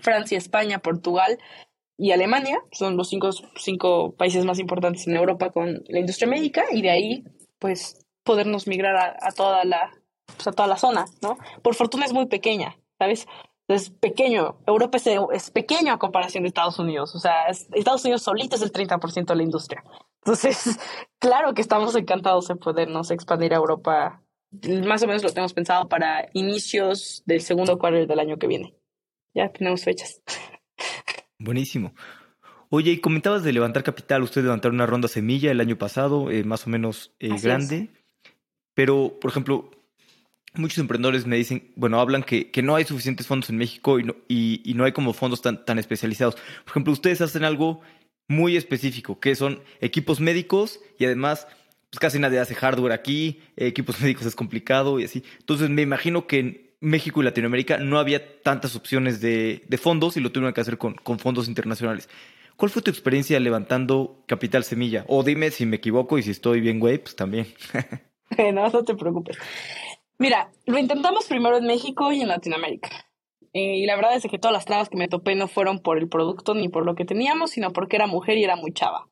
Francia, 0.00 0.38
España, 0.38 0.78
Portugal 0.78 1.38
y 1.96 2.12
Alemania. 2.12 2.60
Son 2.72 2.96
los 2.96 3.08
cinco, 3.08 3.30
cinco 3.56 4.14
países 4.16 4.44
más 4.44 4.58
importantes 4.58 5.06
en 5.06 5.16
Europa 5.16 5.50
con 5.50 5.82
la 5.88 6.00
industria 6.00 6.28
médica 6.28 6.64
y 6.70 6.82
de 6.82 6.90
ahí, 6.90 7.24
pues, 7.58 8.04
podernos 8.24 8.66
migrar 8.66 9.16
a, 9.20 9.32
toda 9.32 9.64
la 9.64 9.90
pues, 10.26 10.46
a 10.48 10.52
toda 10.52 10.68
la 10.68 10.76
zona, 10.76 11.04
¿no? 11.22 11.36
Por 11.62 11.74
fortuna 11.74 12.06
es 12.06 12.12
muy 12.12 12.26
pequeña, 12.26 12.76
¿sabes? 12.98 13.26
Es 13.68 13.90
pequeño. 13.90 14.58
Europa 14.66 14.98
es, 14.98 15.06
es 15.32 15.50
pequeño 15.50 15.92
a 15.92 15.98
comparación 15.98 16.42
de 16.44 16.48
Estados 16.48 16.78
Unidos. 16.78 17.14
O 17.14 17.18
sea, 17.18 17.46
Estados 17.48 18.04
Unidos 18.04 18.22
solito 18.22 18.56
es 18.56 18.62
el 18.62 18.72
30% 18.72 19.26
de 19.26 19.36
la 19.36 19.42
industria. 19.42 19.84
Entonces, 20.24 20.78
claro 21.18 21.54
que 21.54 21.62
estamos 21.62 21.94
encantados 21.96 22.48
de 22.48 22.56
podernos 22.56 23.10
expandir 23.10 23.54
a 23.54 23.56
Europa. 23.56 24.22
Más 24.86 25.02
o 25.02 25.06
menos 25.06 25.22
lo 25.22 25.30
tenemos 25.30 25.52
pensado 25.52 25.88
para 25.88 26.28
inicios 26.32 27.22
del 27.26 27.40
segundo 27.40 27.78
cuarto 27.78 28.06
del 28.06 28.18
año 28.18 28.38
que 28.38 28.46
viene 28.46 28.74
ya 29.34 29.50
tenemos 29.52 29.84
fechas. 29.84 30.22
Buenísimo. 31.38 31.94
Oye, 32.70 32.92
y 32.92 32.98
comentabas 32.98 33.42
de 33.42 33.52
levantar 33.52 33.82
capital. 33.82 34.22
Ustedes 34.22 34.44
levantaron 34.44 34.76
una 34.76 34.86
ronda 34.86 35.08
semilla 35.08 35.50
el 35.50 35.60
año 35.60 35.76
pasado, 35.76 36.30
eh, 36.30 36.44
más 36.44 36.66
o 36.66 36.70
menos 36.70 37.14
eh, 37.20 37.30
grande. 37.40 37.90
Pero, 38.74 39.18
por 39.20 39.30
ejemplo, 39.30 39.70
muchos 40.54 40.78
emprendedores 40.78 41.26
me 41.26 41.36
dicen, 41.36 41.72
bueno, 41.76 42.00
hablan 42.00 42.22
que, 42.22 42.50
que 42.50 42.62
no 42.62 42.74
hay 42.74 42.84
suficientes 42.84 43.26
fondos 43.26 43.50
en 43.50 43.58
México 43.58 43.98
y 43.98 44.04
no, 44.04 44.16
y, 44.28 44.72
no 44.74 44.84
hay 44.84 44.92
como 44.92 45.12
fondos 45.12 45.42
tan, 45.42 45.64
tan 45.64 45.78
especializados. 45.78 46.34
Por 46.34 46.70
ejemplo, 46.70 46.92
ustedes 46.92 47.20
hacen 47.20 47.44
algo 47.44 47.80
muy 48.28 48.56
específico, 48.56 49.20
que 49.20 49.34
son 49.34 49.62
equipos 49.80 50.20
médicos 50.20 50.80
y 50.98 51.04
además 51.04 51.46
pues 51.90 52.00
casi 52.00 52.18
nadie 52.18 52.40
hace 52.40 52.56
hardware 52.56 52.92
aquí, 52.92 53.40
equipos 53.56 54.00
médicos 54.02 54.26
es 54.26 54.34
complicado 54.34 54.98
y 54.98 55.04
así. 55.04 55.22
Entonces 55.38 55.70
me 55.70 55.82
imagino 55.82 56.26
que 56.26 56.63
México 56.84 57.20
y 57.20 57.24
Latinoamérica 57.24 57.78
no 57.78 57.98
había 57.98 58.42
tantas 58.42 58.76
opciones 58.76 59.20
de, 59.20 59.60
fondos 59.80 60.16
y 60.16 60.20
lo 60.20 60.30
tuvieron 60.30 60.52
que 60.52 60.60
hacer 60.60 60.78
con, 60.78 60.96
fondos 61.18 61.48
internacionales. 61.48 62.08
¿Cuál 62.56 62.70
fue 62.70 62.82
tu 62.82 62.90
experiencia 62.90 63.40
levantando 63.40 64.22
Capital 64.26 64.62
Semilla? 64.62 65.04
O 65.08 65.24
dime 65.24 65.50
si 65.50 65.66
me 65.66 65.76
equivoco 65.76 66.18
y 66.18 66.22
si 66.22 66.30
estoy 66.30 66.60
bien, 66.60 66.78
güey, 66.78 66.98
pues 66.98 67.16
también. 67.16 67.46
no, 68.52 68.68
no 68.68 68.84
te 68.84 68.94
preocupes. 68.94 69.38
Mira, 70.18 70.50
lo 70.66 70.78
intentamos 70.78 71.26
primero 71.26 71.56
en 71.56 71.66
México 71.66 72.12
y 72.12 72.20
en 72.20 72.28
Latinoamérica. 72.28 72.90
Eh, 73.52 73.76
y 73.76 73.86
la 73.86 73.96
verdad 73.96 74.16
es 74.16 74.24
que 74.30 74.38
todas 74.38 74.52
las 74.52 74.64
trabas 74.64 74.88
que 74.88 74.96
me 74.96 75.08
topé 75.08 75.34
no 75.34 75.48
fueron 75.48 75.80
por 75.80 75.98
el 75.98 76.08
producto 76.08 76.54
ni 76.54 76.68
por 76.68 76.84
lo 76.84 76.94
que 76.94 77.04
teníamos, 77.04 77.52
sino 77.52 77.72
porque 77.72 77.96
era 77.96 78.06
mujer 78.06 78.36
y 78.36 78.44
era 78.44 78.56
muy 78.56 78.72
chava. 78.72 79.08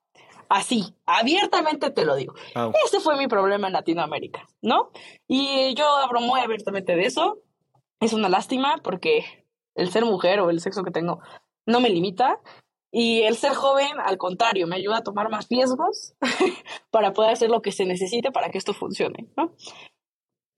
Así, 0.48 0.94
abiertamente 1.06 1.90
te 1.90 2.04
lo 2.04 2.14
digo. 2.14 2.34
Ese 2.84 3.00
fue 3.00 3.16
mi 3.16 3.26
problema 3.26 3.68
en 3.68 3.72
Latinoamérica, 3.72 4.46
¿no? 4.60 4.90
Y 5.26 5.74
yo 5.74 5.86
hablo 5.96 6.20
muy 6.20 6.40
abiertamente 6.40 6.94
de 6.94 7.06
eso 7.06 7.38
es 8.02 8.12
una 8.12 8.28
lástima 8.28 8.78
porque 8.82 9.46
el 9.74 9.90
ser 9.90 10.04
mujer 10.04 10.40
o 10.40 10.50
el 10.50 10.60
sexo 10.60 10.82
que 10.82 10.90
tengo 10.90 11.20
no 11.66 11.80
me 11.80 11.90
limita 11.90 12.40
y 12.90 13.22
el 13.22 13.36
ser 13.36 13.54
joven, 13.54 13.98
al 14.04 14.18
contrario, 14.18 14.66
me 14.66 14.76
ayuda 14.76 14.98
a 14.98 15.02
tomar 15.02 15.30
más 15.30 15.48
riesgos 15.48 16.14
para 16.90 17.14
poder 17.14 17.30
hacer 17.30 17.48
lo 17.48 17.62
que 17.62 17.72
se 17.72 17.86
necesite 17.86 18.30
para 18.30 18.50
que 18.50 18.58
esto 18.58 18.74
funcione, 18.74 19.28
¿no? 19.34 19.54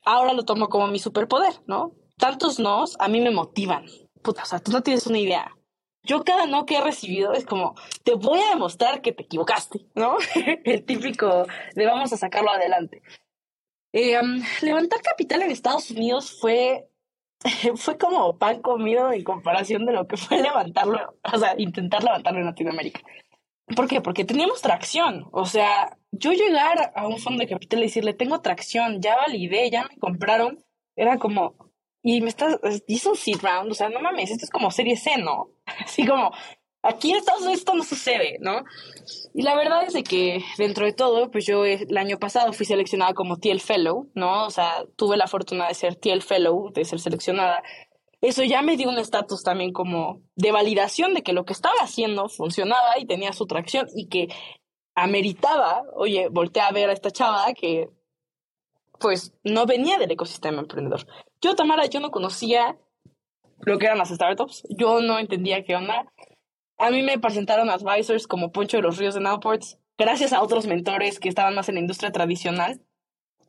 Ahora 0.04 0.32
lo 0.32 0.44
tomo 0.44 0.68
como 0.68 0.88
mi 0.88 0.98
superpoder, 0.98 1.54
¿no? 1.66 1.94
Tantos 2.18 2.58
nos 2.58 2.96
a 2.98 3.08
mí 3.08 3.20
me 3.20 3.30
motivan. 3.30 3.86
Puta, 4.22 4.42
o 4.42 4.46
sea, 4.46 4.58
tú 4.58 4.72
no 4.72 4.82
tienes 4.82 5.06
una 5.06 5.18
idea. 5.18 5.56
Yo 6.02 6.24
cada 6.24 6.46
no 6.46 6.66
que 6.66 6.76
he 6.76 6.80
recibido 6.80 7.32
es 7.32 7.46
como, 7.46 7.76
te 8.02 8.14
voy 8.14 8.40
a 8.40 8.50
demostrar 8.50 9.00
que 9.00 9.12
te 9.12 9.22
equivocaste, 9.22 9.86
¿no? 9.94 10.16
el 10.64 10.84
típico 10.84 11.46
de 11.74 11.86
vamos 11.86 12.12
a 12.12 12.16
sacarlo 12.16 12.50
adelante. 12.50 13.00
Eh, 13.92 14.20
levantar 14.60 15.00
capital 15.02 15.42
en 15.42 15.52
Estados 15.52 15.88
Unidos 15.92 16.36
fue 16.40 16.90
fue 17.76 17.98
como 17.98 18.38
pan 18.38 18.62
comido 18.62 19.12
en 19.12 19.22
comparación 19.22 19.84
de 19.86 19.92
lo 19.92 20.06
que 20.06 20.16
fue 20.16 20.40
levantarlo, 20.40 21.16
o 21.32 21.38
sea, 21.38 21.54
intentar 21.58 22.02
levantarlo 22.02 22.40
en 22.40 22.46
Latinoamérica. 22.46 23.00
¿Por 23.74 23.88
qué? 23.88 24.00
Porque 24.00 24.24
teníamos 24.24 24.60
tracción. 24.60 25.26
O 25.32 25.46
sea, 25.46 25.96
yo 26.10 26.32
llegar 26.32 26.92
a 26.94 27.06
un 27.06 27.18
fondo 27.18 27.40
de 27.40 27.48
capital 27.48 27.80
y 27.80 27.84
decirle, 27.84 28.14
tengo 28.14 28.40
tracción, 28.40 29.00
ya 29.00 29.16
validé, 29.16 29.70
ya 29.70 29.84
me 29.84 29.96
compraron, 29.98 30.62
era 30.96 31.18
como, 31.18 31.54
y 32.02 32.20
me 32.20 32.28
estás, 32.28 32.58
hizo 32.86 33.10
un 33.10 33.16
seed 33.16 33.38
round, 33.42 33.70
o 33.70 33.74
sea, 33.74 33.88
no 33.88 34.00
mames, 34.00 34.30
esto 34.30 34.44
es 34.44 34.50
como 34.50 34.70
serie 34.70 34.96
C, 34.96 35.16
¿no? 35.18 35.50
Así 35.84 36.06
como, 36.06 36.30
aquí 36.84 37.10
en 37.10 37.16
Estados 37.16 37.40
Unidos 37.40 37.60
esto 37.60 37.74
no 37.74 37.82
sucede, 37.82 38.36
¿no? 38.40 38.64
Y 39.32 39.42
la 39.42 39.56
verdad 39.56 39.84
es 39.84 39.94
de 39.94 40.04
que 40.04 40.44
dentro 40.58 40.84
de 40.84 40.92
todo, 40.92 41.30
pues 41.30 41.46
yo 41.46 41.64
el 41.64 41.96
año 41.96 42.18
pasado 42.18 42.52
fui 42.52 42.66
seleccionada 42.66 43.14
como 43.14 43.38
TL 43.38 43.58
Fellow, 43.58 44.10
¿no? 44.14 44.46
O 44.46 44.50
sea, 44.50 44.84
tuve 44.96 45.16
la 45.16 45.26
fortuna 45.26 45.66
de 45.66 45.74
ser 45.74 45.96
TL 45.96 46.20
Fellow, 46.20 46.72
de 46.72 46.84
ser 46.84 47.00
seleccionada. 47.00 47.62
Eso 48.20 48.44
ya 48.44 48.62
me 48.62 48.76
dio 48.76 48.88
un 48.88 48.98
estatus 48.98 49.42
también 49.42 49.72
como 49.72 50.20
de 50.36 50.52
validación 50.52 51.14
de 51.14 51.22
que 51.22 51.32
lo 51.32 51.44
que 51.44 51.52
estaba 51.52 51.74
haciendo 51.80 52.28
funcionaba 52.28 52.98
y 52.98 53.06
tenía 53.06 53.32
su 53.32 53.46
tracción 53.46 53.86
y 53.94 54.08
que 54.08 54.28
ameritaba, 54.94 55.82
oye, 55.94 56.28
volteé 56.28 56.62
a 56.62 56.70
ver 56.70 56.90
a 56.90 56.92
esta 56.92 57.10
chava 57.10 57.52
que 57.54 57.88
pues 59.00 59.34
no 59.42 59.66
venía 59.66 59.98
del 59.98 60.12
ecosistema 60.12 60.60
emprendedor. 60.60 61.06
Yo, 61.40 61.56
Tamara, 61.56 61.86
yo 61.86 62.00
no 62.00 62.10
conocía 62.10 62.78
lo 63.60 63.78
que 63.78 63.86
eran 63.86 63.98
las 63.98 64.10
startups, 64.10 64.62
yo 64.70 65.00
no 65.00 65.18
entendía 65.18 65.64
qué 65.64 65.74
onda 65.74 66.06
a 66.78 66.90
mí 66.90 67.02
me 67.02 67.18
presentaron 67.18 67.70
advisors 67.70 68.26
como 68.26 68.52
Poncho 68.52 68.76
de 68.76 68.82
los 68.82 68.98
Ríos 68.98 69.14
de 69.14 69.20
Nowports 69.20 69.78
gracias 69.96 70.32
a 70.32 70.42
otros 70.42 70.66
mentores 70.66 71.20
que 71.20 71.28
estaban 71.28 71.54
más 71.54 71.68
en 71.68 71.76
la 71.76 71.80
industria 71.80 72.12
tradicional. 72.12 72.80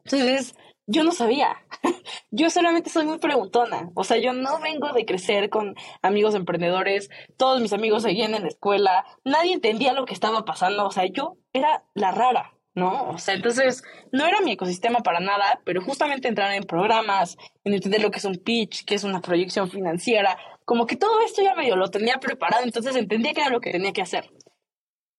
Entonces, 0.04 0.56
yo 0.88 1.04
no 1.04 1.12
sabía. 1.12 1.58
yo 2.32 2.50
solamente 2.50 2.90
soy 2.90 3.06
muy 3.06 3.18
preguntona. 3.18 3.90
O 3.96 4.04
sea, 4.04 4.18
yo 4.18 4.34
no 4.34 4.60
vengo 4.60 4.94
de 4.94 5.06
crecer 5.06 5.50
con 5.50 5.76
amigos 6.02 6.36
emprendedores. 6.36 7.10
Todos 7.38 7.62
mis 7.62 7.74
amigos 7.74 8.04
seguían 8.04 8.36
en 8.36 8.44
la 8.44 8.50
escuela. 8.50 9.06
Nadie 9.24 9.54
entendía 9.54 9.94
lo 9.94 10.06
que 10.06 10.14
estaba 10.14 10.46
pasando. 10.46 10.86
O 10.86 10.92
sea, 10.92 11.06
yo 11.06 11.38
era 11.54 11.84
la 11.96 12.12
rara, 12.12 12.54
¿no? 12.76 13.10
O 13.10 13.18
sea, 13.18 13.34
entonces 13.34 13.84
no 14.12 14.28
era 14.28 14.42
mi 14.42 14.52
ecosistema 14.52 15.00
para 15.00 15.20
nada, 15.20 15.62
pero 15.66 15.82
justamente 15.82 16.28
entrar 16.28 16.52
en 16.52 16.64
programas, 16.64 17.38
en 17.64 17.74
entender 17.74 18.02
lo 18.02 18.12
que 18.12 18.20
es 18.20 18.26
un 18.26 18.36
pitch, 18.36 18.86
qué 18.86 18.96
es 18.96 19.04
una 19.04 19.22
proyección 19.22 19.70
financiera, 19.70 20.38
como 20.66 20.86
que 20.86 20.98
todo 20.98 21.22
esto 21.22 21.42
ya 21.42 21.56
medio 21.56 21.76
lo 21.76 21.90
tenía 21.90 22.18
preparado, 22.18 22.64
entonces 22.64 22.96
entendía 22.96 23.34
que 23.34 23.42
era 23.42 23.50
lo 23.50 23.62
que 23.62 23.72
tenía 23.72 23.94
que 23.94 24.02
hacer. 24.02 24.30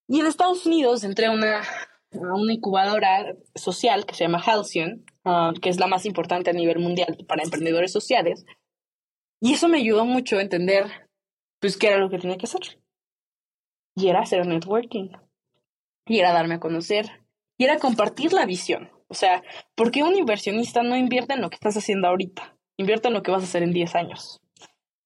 Y 0.09 0.20
en 0.20 0.26
Estados 0.26 0.66
Unidos 0.66 1.03
entré 1.05 1.26
a 1.26 1.32
una, 1.32 1.62
una 2.11 2.53
incubadora 2.53 3.34
social 3.55 4.07
que 4.07 4.14
se 4.14 4.24
llama 4.24 4.42
Halcyon, 4.44 5.05
Ah, 5.28 5.53
que 5.61 5.70
es 5.70 5.80
la 5.80 5.88
más 5.88 6.07
importante 6.07 6.51
a 6.51 6.53
nivel 6.53 6.78
mundial 6.78 7.18
para 7.26 7.42
emprendedores 7.42 7.90
sociales. 7.90 8.47
Y 9.40 9.55
eso 9.55 9.68
me 9.68 9.78
ayudó 9.78 10.05
mucho 10.05 10.38
a 10.38 10.40
entender, 10.40 10.86
pues, 11.61 11.76
qué 11.76 11.88
era 11.88 11.99
lo 11.99 12.09
que 12.09 12.18
tenía 12.18 12.38
que 12.38 12.47
hacer. 12.47 12.80
Y 13.97 14.07
era 14.07 14.20
hacer 14.20 14.47
networking. 14.47 15.09
Y 16.07 16.20
era 16.20 16.32
darme 16.32 16.55
a 16.55 16.61
conocer. 16.61 17.26
Y 17.59 17.64
era 17.64 17.78
compartir 17.78 18.32
la 18.32 18.47
visión. 18.47 18.92
O 19.09 19.14
sea, 19.14 19.42
¿por 19.74 19.90
qué 19.90 20.05
un 20.05 20.14
inversionista 20.14 20.84
no 20.84 20.97
invierte 20.97 21.32
en 21.32 21.40
lo 21.40 21.51
que 21.51 21.57
estás 21.57 21.76
haciendo 21.76 22.07
ahorita? 22.07 22.57
Invierte 22.76 23.09
en 23.09 23.14
lo 23.14 23.24
que 23.24 23.32
vas 23.32 23.42
a 23.42 23.47
hacer 23.47 23.64
en 23.64 23.72
10 23.72 23.97
años. 23.97 24.40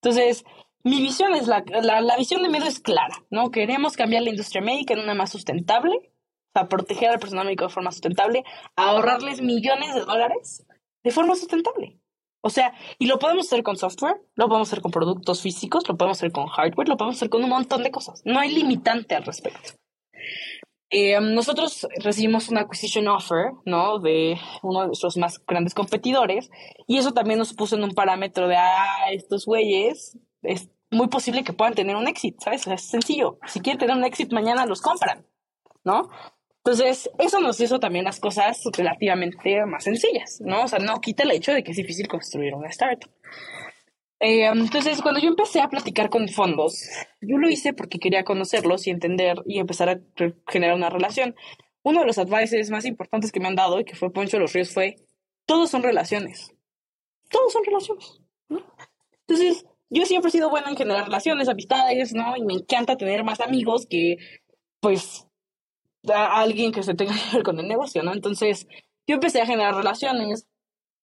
Entonces, 0.03 0.45
mi 0.83 1.01
visión 1.01 1.35
es 1.35 1.47
la, 1.47 1.63
la, 1.83 2.17
visión 2.17 2.43
de 2.43 2.49
Medo 2.49 2.67
es 2.67 2.81
clara, 2.81 3.15
¿no? 3.31 3.51
Queremos 3.51 3.97
cambiar 3.97 4.23
la 4.23 4.31
industria 4.31 4.63
médica 4.63 4.95
en 4.95 5.01
una 5.01 5.15
más 5.15 5.31
sustentable 5.31 6.13
o 6.55 6.69
proteger 6.69 7.11
al 7.11 7.19
personal 7.19 7.45
médico 7.45 7.65
de 7.65 7.71
forma 7.71 7.93
sustentable, 7.93 8.45
ahorrarles 8.77 9.43
millones 9.43 9.95
de 9.95 10.01
dólares 10.01 10.67
de 11.05 11.11
forma 11.11 11.37
sustentable. 11.37 11.99
O 12.43 12.49
sea, 12.49 12.73
y 12.99 13.07
lo 13.07 13.19
podemos 13.19 13.47
hacer 13.47 13.63
con 13.63 13.77
software, 13.77 14.17
lo 14.35 14.49
podemos 14.49 14.69
hacer 14.69 14.81
con 14.81 14.91
productos 14.91 15.43
físicos, 15.43 15.87
lo 15.87 15.97
podemos 15.97 16.19
hacer 16.19 16.33
con 16.33 16.47
hardware, 16.47 16.89
lo 16.89 16.97
podemos 16.97 17.17
hacer 17.17 17.29
con 17.29 17.45
un 17.45 17.51
montón 17.51 17.83
de 17.83 17.91
cosas. 17.91 18.23
No 18.25 18.39
hay 18.39 18.51
limitante 18.51 19.15
al 19.15 19.25
respecto. 19.25 19.73
Eh, 20.91 21.21
nosotros 21.21 21.87
recibimos 22.03 22.49
una 22.49 22.63
acquisition 22.63 23.07
offer, 23.07 23.53
¿no? 23.65 24.01
De 24.01 24.37
uno 24.63 24.81
de 24.81 24.87
nuestros 24.89 25.17
más 25.17 25.41
grandes 25.47 25.73
competidores 25.73 26.51
y 26.89 26.99
eso 26.99 27.13
también 27.13 27.39
nos 27.39 27.55
puso 27.55 27.77
en 27.77 27.85
un 27.85 27.93
parámetro 27.93 28.49
de, 28.49 28.57
ah, 28.57 29.13
estos 29.13 29.47
güeyes, 29.47 30.19
es 30.43 30.69
muy 30.91 31.07
posible 31.07 31.45
que 31.45 31.53
puedan 31.53 31.75
tener 31.75 31.95
un 31.95 32.09
éxito, 32.09 32.39
¿sabes? 32.41 32.67
es 32.67 32.83
sencillo. 32.83 33.39
Si 33.47 33.61
quieren 33.61 33.79
tener 33.79 33.97
un 33.97 34.05
éxito 34.05 34.35
mañana 34.35 34.67
los 34.67 34.83
compran, 34.83 35.25
¿no? 35.85 36.09
Entonces, 36.65 37.09
eso 37.19 37.41
nos 37.41 37.59
hizo 37.61 37.81
también 37.81 38.05
las 38.05 38.21
cosas 38.21 38.61
relativamente 38.77 39.65
más 39.65 39.85
sencillas, 39.85 40.41
¿no? 40.41 40.65
O 40.65 40.69
sea, 40.69 40.79
no 40.79 41.01
quita 41.01 41.23
el 41.23 41.31
hecho 41.31 41.53
de 41.53 41.63
que 41.63 41.71
es 41.71 41.77
difícil 41.77 42.07
construir 42.07 42.55
una 42.55 42.69
startup. 42.69 43.11
Eh, 44.21 44.45
entonces, 44.45 45.01
cuando 45.01 45.19
yo 45.19 45.29
empecé 45.29 45.61
a 45.61 45.69
platicar 45.69 46.11
con 46.11 46.29
fondos, 46.29 46.85
yo 47.23 47.39
lo 47.39 47.49
hice 47.49 47.73
porque 47.73 47.99
quería 47.99 48.23
conocerlos 48.23 48.87
y 48.87 48.91
entender 48.91 49.43
y 49.47 49.59
empezar 49.59 49.89
a 49.89 50.01
generar 50.47 50.77
una 50.77 50.91
relación. 50.91 51.35
Uno 51.83 52.01
de 52.01 52.07
los 52.07 52.19
advices 52.19 52.71
más 52.71 52.85
importantes 52.85 53.33
que 53.33 53.41
me 53.41 53.49
han 53.49 53.57
dado 53.57 53.81
y 53.81 53.85
que 53.85 53.97
fue 53.97 54.13
Poncho 54.13 54.37
de 54.37 54.43
los 54.43 54.53
Ríos 54.53 54.71
fue, 54.73 54.97
todos 55.47 55.71
son 55.71 55.83
relaciones. 55.83 56.55
Todos 57.31 57.53
son 57.53 57.65
relaciones. 57.65 58.21
¿no? 58.49 58.63
Entonces, 59.27 59.65
yo 59.89 60.05
siempre 60.05 60.29
he 60.29 60.33
sido 60.33 60.51
buena 60.51 60.69
en 60.69 60.77
generar 60.77 61.05
relaciones, 61.05 61.49
amistades, 61.49 62.13
¿no? 62.13 62.37
Y 62.37 62.45
me 62.45 62.55
encanta 62.55 62.97
tener 62.97 63.25
más 63.25 63.41
amigos 63.41 63.87
que, 63.87 64.19
pues, 64.81 65.27
a 66.09 66.41
alguien 66.41 66.73
que 66.73 66.83
se 66.83 66.95
tenga 66.95 67.15
que 67.31 67.37
ver 67.37 67.43
con 67.43 67.59
el 67.59 67.69
negocio, 67.69 68.03
¿no? 68.03 68.13
Entonces, 68.13 68.67
yo 69.07 69.15
empecé 69.15 69.41
a 69.41 69.47
generar 69.47 69.75
relaciones, 69.75 70.47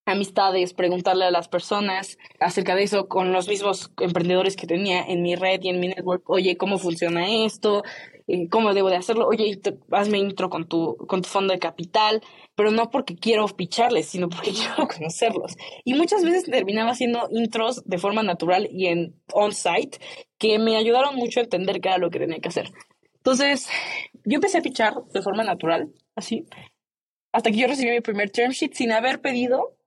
amistades, 0.08 0.74
preguntarle 0.74 1.24
a 1.24 1.30
las 1.30 1.48
personas 1.48 2.18
acerca 2.40 2.74
de 2.74 2.82
eso 2.82 3.08
con 3.08 3.32
los 3.32 3.48
mismos 3.48 3.92
emprendedores 4.00 4.56
que 4.56 4.66
tenía 4.66 5.02
en 5.02 5.22
mi 5.22 5.34
red 5.34 5.60
y 5.62 5.68
en 5.68 5.80
mi 5.80 5.88
network. 5.88 6.28
Oye, 6.28 6.56
¿cómo 6.56 6.78
funciona 6.78 7.28
esto? 7.44 7.82
Eh, 8.26 8.48
¿Cómo 8.48 8.74
debo 8.74 8.90
de 8.90 8.96
hacerlo? 8.96 9.26
Oye, 9.26 9.60
hazme 9.90 10.18
intro 10.18 10.50
con 10.50 10.68
tu, 10.68 10.96
con 10.96 11.22
tu 11.22 11.28
fondo 11.28 11.52
de 11.52 11.58
capital, 11.58 12.22
pero 12.54 12.70
no 12.70 12.90
porque 12.90 13.16
quiero 13.16 13.46
picharles, 13.46 14.06
sino 14.06 14.28
porque 14.28 14.50
quiero 14.52 14.88
conocerlos. 14.88 15.56
Y 15.84 15.94
muchas 15.94 16.22
veces 16.24 16.44
terminaba 16.44 16.90
haciendo 16.90 17.28
intros 17.30 17.82
de 17.84 17.98
forma 17.98 18.22
natural 18.22 18.68
y 18.70 18.86
en 18.86 19.14
on-site 19.32 19.98
que 20.38 20.58
me 20.58 20.76
ayudaron 20.76 21.16
mucho 21.16 21.40
a 21.40 21.44
entender 21.44 21.80
qué 21.80 21.88
era 21.88 21.98
lo 21.98 22.10
que 22.10 22.18
tenía 22.18 22.38
que 22.38 22.48
hacer. 22.48 22.70
Entonces, 23.16 23.68
yo 24.24 24.36
empecé 24.36 24.58
a 24.58 24.62
fichar 24.62 24.94
de 25.12 25.22
forma 25.22 25.42
natural, 25.42 25.92
así, 26.14 26.46
hasta 27.32 27.50
que 27.50 27.58
yo 27.58 27.66
recibí 27.66 27.90
mi 27.90 28.00
primer 28.00 28.30
term 28.30 28.52
sheet 28.52 28.74
sin 28.74 28.92
haber 28.92 29.20
pedido 29.20 29.77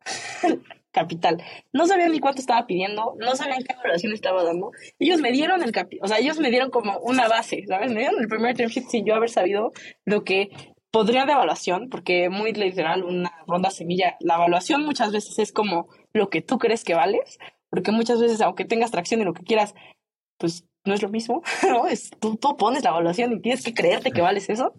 capital. 0.92 1.42
No 1.74 1.88
sabía 1.88 2.10
ni 2.10 2.20
cuánto 2.20 2.42
estaba 2.42 2.68
pidiendo, 2.68 3.16
no 3.20 3.36
sabían 3.36 3.64
qué 3.64 3.74
evaluación 3.74 4.14
estaba 4.14 4.44
dando. 4.44 4.72
Ellos 5.00 5.22
me 5.22 5.32
dieron 5.32 5.64
el 5.64 5.72
capital, 5.72 6.06
o 6.06 6.08
sea, 6.08 6.20
ellos 6.20 6.40
me 6.40 6.50
dieron 6.50 6.70
como 6.70 6.98
una 7.00 7.28
base, 7.28 7.66
¿sabes? 7.68 7.92
Me 7.92 8.02
dieron 8.02 8.22
el 8.22 8.28
primer 8.28 8.56
term 8.56 8.70
sheet 8.70 8.88
sin 8.90 9.06
yo 9.06 9.16
haber 9.16 9.30
sabido 9.30 9.72
lo 10.06 10.24
que 10.24 10.50
podría 10.92 11.26
de 11.26 11.32
evaluación, 11.32 11.90
porque 11.90 12.30
muy 12.30 12.52
literal, 12.54 13.04
una 13.04 13.32
ronda 13.48 13.72
semilla, 13.72 14.18
la 14.20 14.36
evaluación 14.36 14.86
muchas 14.86 15.12
veces 15.12 15.40
es 15.40 15.52
como 15.54 15.88
lo 16.14 16.30
que 16.30 16.42
tú 16.42 16.60
crees 16.60 16.84
que 16.84 16.94
vales, 16.94 17.40
porque 17.70 17.92
muchas 17.92 18.20
veces, 18.20 18.42
aunque 18.42 18.66
tengas 18.66 18.92
tracción 18.92 19.22
y 19.22 19.24
lo 19.24 19.34
que 19.34 19.44
quieras, 19.44 19.74
pues 20.38 20.66
no 20.84 20.94
es 20.94 21.02
lo 21.02 21.10
mismo, 21.10 21.42
¿no? 21.70 21.88
Es, 21.88 22.12
tú, 22.20 22.36
tú 22.36 22.58
pones 22.58 22.84
la 22.84 22.90
evaluación 22.90 23.32
y 23.32 23.40
tienes 23.40 23.64
que 23.64 23.74
creerte 23.74 24.12
que 24.12 24.22
vales 24.22 24.50
eso 24.50 24.74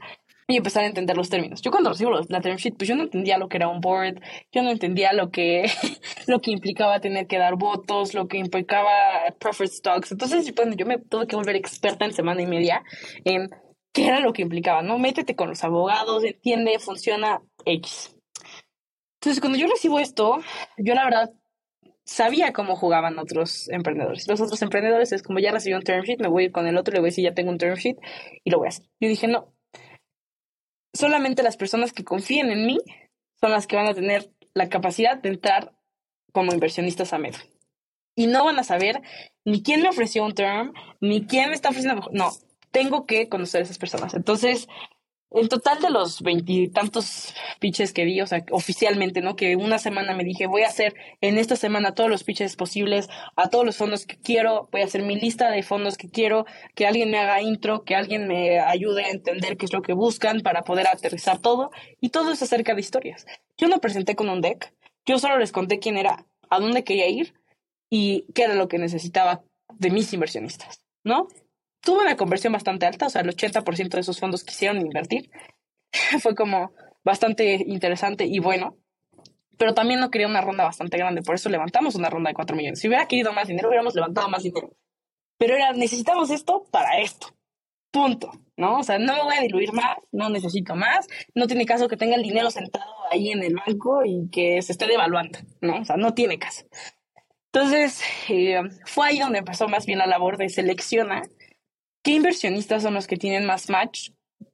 y 0.48 0.56
empezar 0.56 0.84
a 0.84 0.86
entender 0.86 1.16
los 1.16 1.30
términos. 1.30 1.62
Yo 1.62 1.70
cuando 1.70 1.90
recibo 1.90 2.12
la 2.28 2.40
term 2.40 2.56
sheet, 2.56 2.74
pues 2.76 2.88
yo 2.88 2.96
no 2.96 3.04
entendía 3.04 3.38
lo 3.38 3.48
que 3.48 3.56
era 3.56 3.68
un 3.68 3.80
board, 3.80 4.20
yo 4.52 4.62
no 4.62 4.70
entendía 4.70 5.12
lo 5.12 5.30
que, 5.30 5.64
lo 6.26 6.40
que 6.40 6.50
implicaba 6.50 7.00
tener 7.00 7.26
que 7.26 7.38
dar 7.38 7.56
votos, 7.56 8.14
lo 8.14 8.28
que 8.28 8.38
implicaba 8.38 8.90
preferred 9.38 9.70
stocks. 9.70 10.12
Entonces, 10.12 10.54
bueno, 10.54 10.74
yo 10.74 10.86
me 10.86 10.98
tuve 10.98 11.26
que 11.26 11.36
volver 11.36 11.56
experta 11.56 12.04
en 12.04 12.12
semana 12.12 12.42
y 12.42 12.46
media 12.46 12.82
en 13.24 13.50
qué 13.92 14.06
era 14.06 14.20
lo 14.20 14.32
que 14.32 14.42
implicaba, 14.42 14.82
¿no? 14.82 14.98
Métete 14.98 15.36
con 15.36 15.48
los 15.48 15.62
abogados, 15.64 16.24
entiende, 16.24 16.78
funciona 16.78 17.40
X. 17.64 18.16
Entonces, 19.20 19.40
cuando 19.40 19.58
yo 19.58 19.68
recibo 19.68 20.00
esto, 20.00 20.40
yo 20.78 20.94
la 20.94 21.04
verdad 21.04 21.30
sabía 22.04 22.52
cómo 22.52 22.76
jugaban 22.76 23.18
otros 23.18 23.68
emprendedores. 23.68 24.26
Los 24.26 24.40
otros 24.40 24.60
emprendedores 24.62 25.12
es 25.12 25.22
como 25.22 25.38
ya 25.38 25.52
recibí 25.52 25.74
un 25.74 25.82
term 25.82 26.02
sheet, 26.02 26.20
me 26.20 26.28
voy 26.28 26.42
a 26.42 26.46
ir 26.46 26.52
con 26.52 26.66
el 26.66 26.76
otro, 26.76 26.92
le 26.92 27.00
voy 27.00 27.08
a 27.08 27.10
decir 27.10 27.24
ya 27.24 27.34
tengo 27.34 27.50
un 27.50 27.58
term 27.58 27.76
sheet 27.76 27.98
y 28.44 28.50
lo 28.50 28.58
voy 28.58 28.66
a 28.66 28.68
hacer. 28.70 28.86
Yo 29.00 29.08
dije, 29.08 29.28
no, 29.28 29.52
solamente 30.92 31.42
las 31.42 31.56
personas 31.56 31.92
que 31.92 32.04
confíen 32.04 32.50
en 32.50 32.66
mí 32.66 32.78
son 33.40 33.50
las 33.50 33.66
que 33.66 33.76
van 33.76 33.88
a 33.88 33.94
tener 33.94 34.30
la 34.54 34.68
capacidad 34.68 35.16
de 35.16 35.30
entrar 35.30 35.72
como 36.32 36.52
inversionistas 36.52 37.12
a 37.12 37.18
Medo. 37.18 37.38
Y 38.14 38.26
no 38.26 38.44
van 38.44 38.58
a 38.58 38.64
saber 38.64 39.00
ni 39.44 39.62
quién 39.62 39.82
me 39.82 39.88
ofreció 39.88 40.24
un 40.24 40.34
term, 40.34 40.72
ni 41.00 41.26
quién 41.26 41.48
me 41.48 41.54
está 41.54 41.70
ofreciendo. 41.70 42.08
No, 42.12 42.30
tengo 42.70 43.06
que 43.06 43.28
conocer 43.28 43.60
a 43.60 43.64
esas 43.64 43.78
personas. 43.78 44.14
Entonces, 44.14 44.68
en 45.34 45.48
total 45.48 45.80
de 45.80 45.90
los 45.90 46.22
veintitantos 46.22 47.34
pitches 47.60 47.92
que 47.92 48.04
di, 48.04 48.20
o 48.20 48.26
sea, 48.26 48.44
oficialmente, 48.50 49.20
¿no? 49.20 49.36
Que 49.36 49.56
una 49.56 49.78
semana 49.78 50.14
me 50.14 50.24
dije, 50.24 50.46
voy 50.46 50.62
a 50.62 50.68
hacer 50.68 50.94
en 51.20 51.38
esta 51.38 51.56
semana 51.56 51.94
todos 51.94 52.10
los 52.10 52.24
pitches 52.24 52.56
posibles 52.56 53.08
a 53.36 53.48
todos 53.48 53.64
los 53.64 53.76
fondos 53.76 54.06
que 54.06 54.18
quiero, 54.18 54.68
voy 54.72 54.82
a 54.82 54.84
hacer 54.84 55.02
mi 55.02 55.16
lista 55.16 55.50
de 55.50 55.62
fondos 55.62 55.96
que 55.96 56.08
quiero, 56.08 56.46
que 56.74 56.86
alguien 56.86 57.10
me 57.10 57.18
haga 57.18 57.40
intro, 57.40 57.84
que 57.84 57.94
alguien 57.94 58.26
me 58.26 58.60
ayude 58.60 59.04
a 59.04 59.10
entender 59.10 59.56
qué 59.56 59.66
es 59.66 59.72
lo 59.72 59.82
que 59.82 59.94
buscan 59.94 60.40
para 60.40 60.62
poder 60.62 60.86
aterrizar 60.86 61.38
todo. 61.40 61.70
Y 62.00 62.10
todo 62.10 62.32
es 62.32 62.42
acerca 62.42 62.74
de 62.74 62.80
historias. 62.80 63.26
Yo 63.56 63.68
no 63.68 63.78
presenté 63.78 64.14
con 64.14 64.28
un 64.28 64.40
deck, 64.40 64.74
yo 65.06 65.18
solo 65.18 65.38
les 65.38 65.52
conté 65.52 65.78
quién 65.78 65.96
era, 65.96 66.26
a 66.50 66.60
dónde 66.60 66.84
quería 66.84 67.08
ir 67.08 67.34
y 67.90 68.26
qué 68.34 68.44
era 68.44 68.54
lo 68.54 68.68
que 68.68 68.78
necesitaba 68.78 69.42
de 69.78 69.90
mis 69.90 70.12
inversionistas, 70.12 70.84
¿no? 71.04 71.28
Tuve 71.82 72.02
una 72.02 72.16
conversión 72.16 72.52
bastante 72.52 72.86
alta, 72.86 73.06
o 73.06 73.10
sea, 73.10 73.20
el 73.20 73.28
80% 73.28 73.88
de 73.90 74.00
esos 74.00 74.18
fondos 74.18 74.44
quisieron 74.44 74.80
invertir. 74.80 75.30
Fue 76.22 76.34
como 76.34 76.72
bastante 77.04 77.62
interesante 77.66 78.24
y 78.24 78.38
bueno, 78.38 78.76
pero 79.58 79.74
también 79.74 80.00
no 80.00 80.10
quería 80.10 80.28
una 80.28 80.40
ronda 80.40 80.64
bastante 80.64 80.96
grande, 80.96 81.22
por 81.22 81.34
eso 81.34 81.48
levantamos 81.48 81.94
una 81.94 82.08
ronda 82.08 82.30
de 82.30 82.34
4 82.34 82.56
millones. 82.56 82.80
Si 82.80 82.88
hubiera 82.88 83.06
querido 83.06 83.32
más 83.32 83.48
dinero, 83.48 83.68
hubiéramos 83.68 83.94
levantado 83.94 84.28
más 84.28 84.42
dinero. 84.42 84.70
Pero 85.36 85.56
era, 85.56 85.72
necesitamos 85.72 86.30
esto 86.30 86.64
para 86.70 87.00
esto. 87.00 87.28
Punto, 87.90 88.30
¿no? 88.56 88.78
O 88.78 88.82
sea, 88.82 88.98
no 88.98 89.14
me 89.14 89.22
voy 89.22 89.36
a 89.36 89.42
diluir 89.42 89.72
más, 89.72 89.98
no 90.12 90.30
necesito 90.30 90.74
más, 90.74 91.06
no 91.34 91.46
tiene 91.46 91.66
caso 91.66 91.88
que 91.88 91.98
tenga 91.98 92.14
el 92.14 92.22
dinero 92.22 92.50
sentado 92.50 92.90
ahí 93.10 93.30
en 93.30 93.42
el 93.42 93.54
banco 93.54 94.02
y 94.04 94.30
que 94.30 94.62
se 94.62 94.72
esté 94.72 94.86
devaluando, 94.86 95.40
¿no? 95.60 95.80
O 95.80 95.84
sea, 95.84 95.96
no 95.96 96.14
tiene 96.14 96.38
caso. 96.38 96.64
Entonces, 97.52 98.02
eh, 98.30 98.62
fue 98.86 99.08
ahí 99.08 99.18
donde 99.18 99.40
empezó 99.40 99.68
más 99.68 99.84
bien 99.84 99.98
la 99.98 100.06
labor 100.06 100.38
de 100.38 100.48
seleccionar 100.48 101.28
¿qué 102.02 102.12
inversionistas 102.12 102.82
son 102.82 102.94
los 102.94 103.06
que 103.06 103.16
tienen 103.16 103.46
más 103.46 103.70
match 103.70 104.10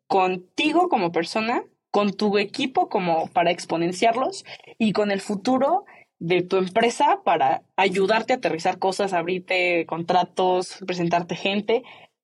contigo 0.07 0.89
como 0.89 1.13
persona, 1.13 1.65
con 1.91 2.13
tu 2.13 2.39
equipo 2.39 2.89
como 2.89 3.29
para 3.29 3.51
exponenciarlos 3.51 4.45
y 4.79 4.93
con 4.93 5.11
el 5.11 5.21
futuro 5.21 5.85
de 6.19 6.43
tu 6.43 6.57
empresa 6.57 7.21
para 7.25 7.63
ayudarte 7.77 8.33
a 8.33 8.37
aterrizar 8.37 8.79
cosas, 8.79 9.13
abrirte 9.13 9.87
contratos, 9.87 10.79
presentarte 10.87 11.37
gente? 11.37 11.83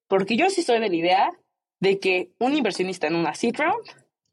Porque 0.09 0.37
yo 0.37 0.51
sí 0.51 0.63
soy 0.63 0.81
de 0.81 0.89
la 0.89 0.97
idea 0.97 1.31
de 1.81 1.99
que 1.99 2.31
un 2.39 2.57
inversionista 2.57 3.07
en 3.07 3.15
una 3.15 3.35
seed 3.35 3.57
round 3.57 3.85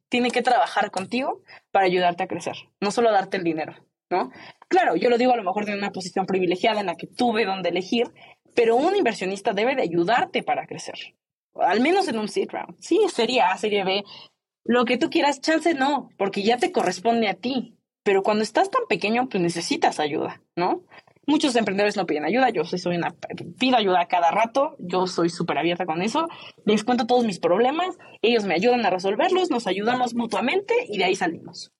tiene 0.09 0.31
que 0.31 0.41
trabajar 0.41 0.91
contigo 0.91 1.41
para 1.71 1.85
ayudarte 1.85 2.23
a 2.23 2.27
crecer, 2.27 2.55
no 2.81 2.91
solo 2.91 3.11
darte 3.11 3.37
el 3.37 3.43
dinero, 3.43 3.75
¿no? 4.09 4.31
Claro, 4.67 4.95
yo 4.95 5.09
lo 5.09 5.17
digo 5.17 5.33
a 5.33 5.37
lo 5.37 5.43
mejor 5.43 5.65
de 5.65 5.73
una 5.73 5.91
posición 5.91 6.25
privilegiada 6.25 6.81
en 6.81 6.87
la 6.87 6.95
que 6.95 7.07
tuve 7.07 7.45
donde 7.45 7.69
elegir, 7.69 8.11
pero 8.55 8.75
un 8.75 8.95
inversionista 8.95 9.53
debe 9.53 9.75
de 9.75 9.83
ayudarte 9.83 10.43
para 10.43 10.67
crecer, 10.67 11.15
al 11.55 11.81
menos 11.81 12.07
en 12.07 12.19
un 12.19 12.27
seed 12.27 12.49
round. 12.51 12.75
Sí, 12.79 12.99
serie 13.09 13.41
A, 13.41 13.57
serie 13.57 13.83
B, 13.83 14.03
lo 14.63 14.85
que 14.85 14.97
tú 14.97 15.09
quieras, 15.09 15.41
chance 15.41 15.73
no, 15.73 16.09
porque 16.17 16.43
ya 16.43 16.57
te 16.57 16.71
corresponde 16.71 17.27
a 17.27 17.33
ti. 17.33 17.77
Pero 18.03 18.23
cuando 18.23 18.43
estás 18.43 18.71
tan 18.71 18.83
pequeño, 18.89 19.29
pues 19.29 19.43
necesitas 19.43 19.99
ayuda, 19.99 20.41
¿no? 20.55 20.83
Muchos 21.27 21.55
emprendedores 21.55 21.97
no 21.97 22.07
piden 22.07 22.25
ayuda, 22.25 22.49
yo 22.49 22.65
soy 22.65 22.95
una, 22.95 23.15
pido 23.59 23.77
ayuda 23.77 24.07
cada 24.07 24.31
rato, 24.31 24.75
yo 24.79 25.05
soy 25.05 25.29
súper 25.29 25.59
abierta 25.59 25.85
con 25.85 26.01
eso, 26.01 26.27
les 26.65 26.83
cuento 26.83 27.05
todos 27.05 27.25
mis 27.25 27.39
problemas, 27.39 27.97
ellos 28.23 28.43
me 28.45 28.55
ayudan 28.55 28.83
a 28.85 28.89
resolverlos, 28.89 29.51
nos 29.51 29.67
ayudamos 29.67 30.15
mutuamente 30.15 30.73
y 30.89 30.97
de 30.97 31.03
ahí 31.03 31.15
salimos. 31.15 31.71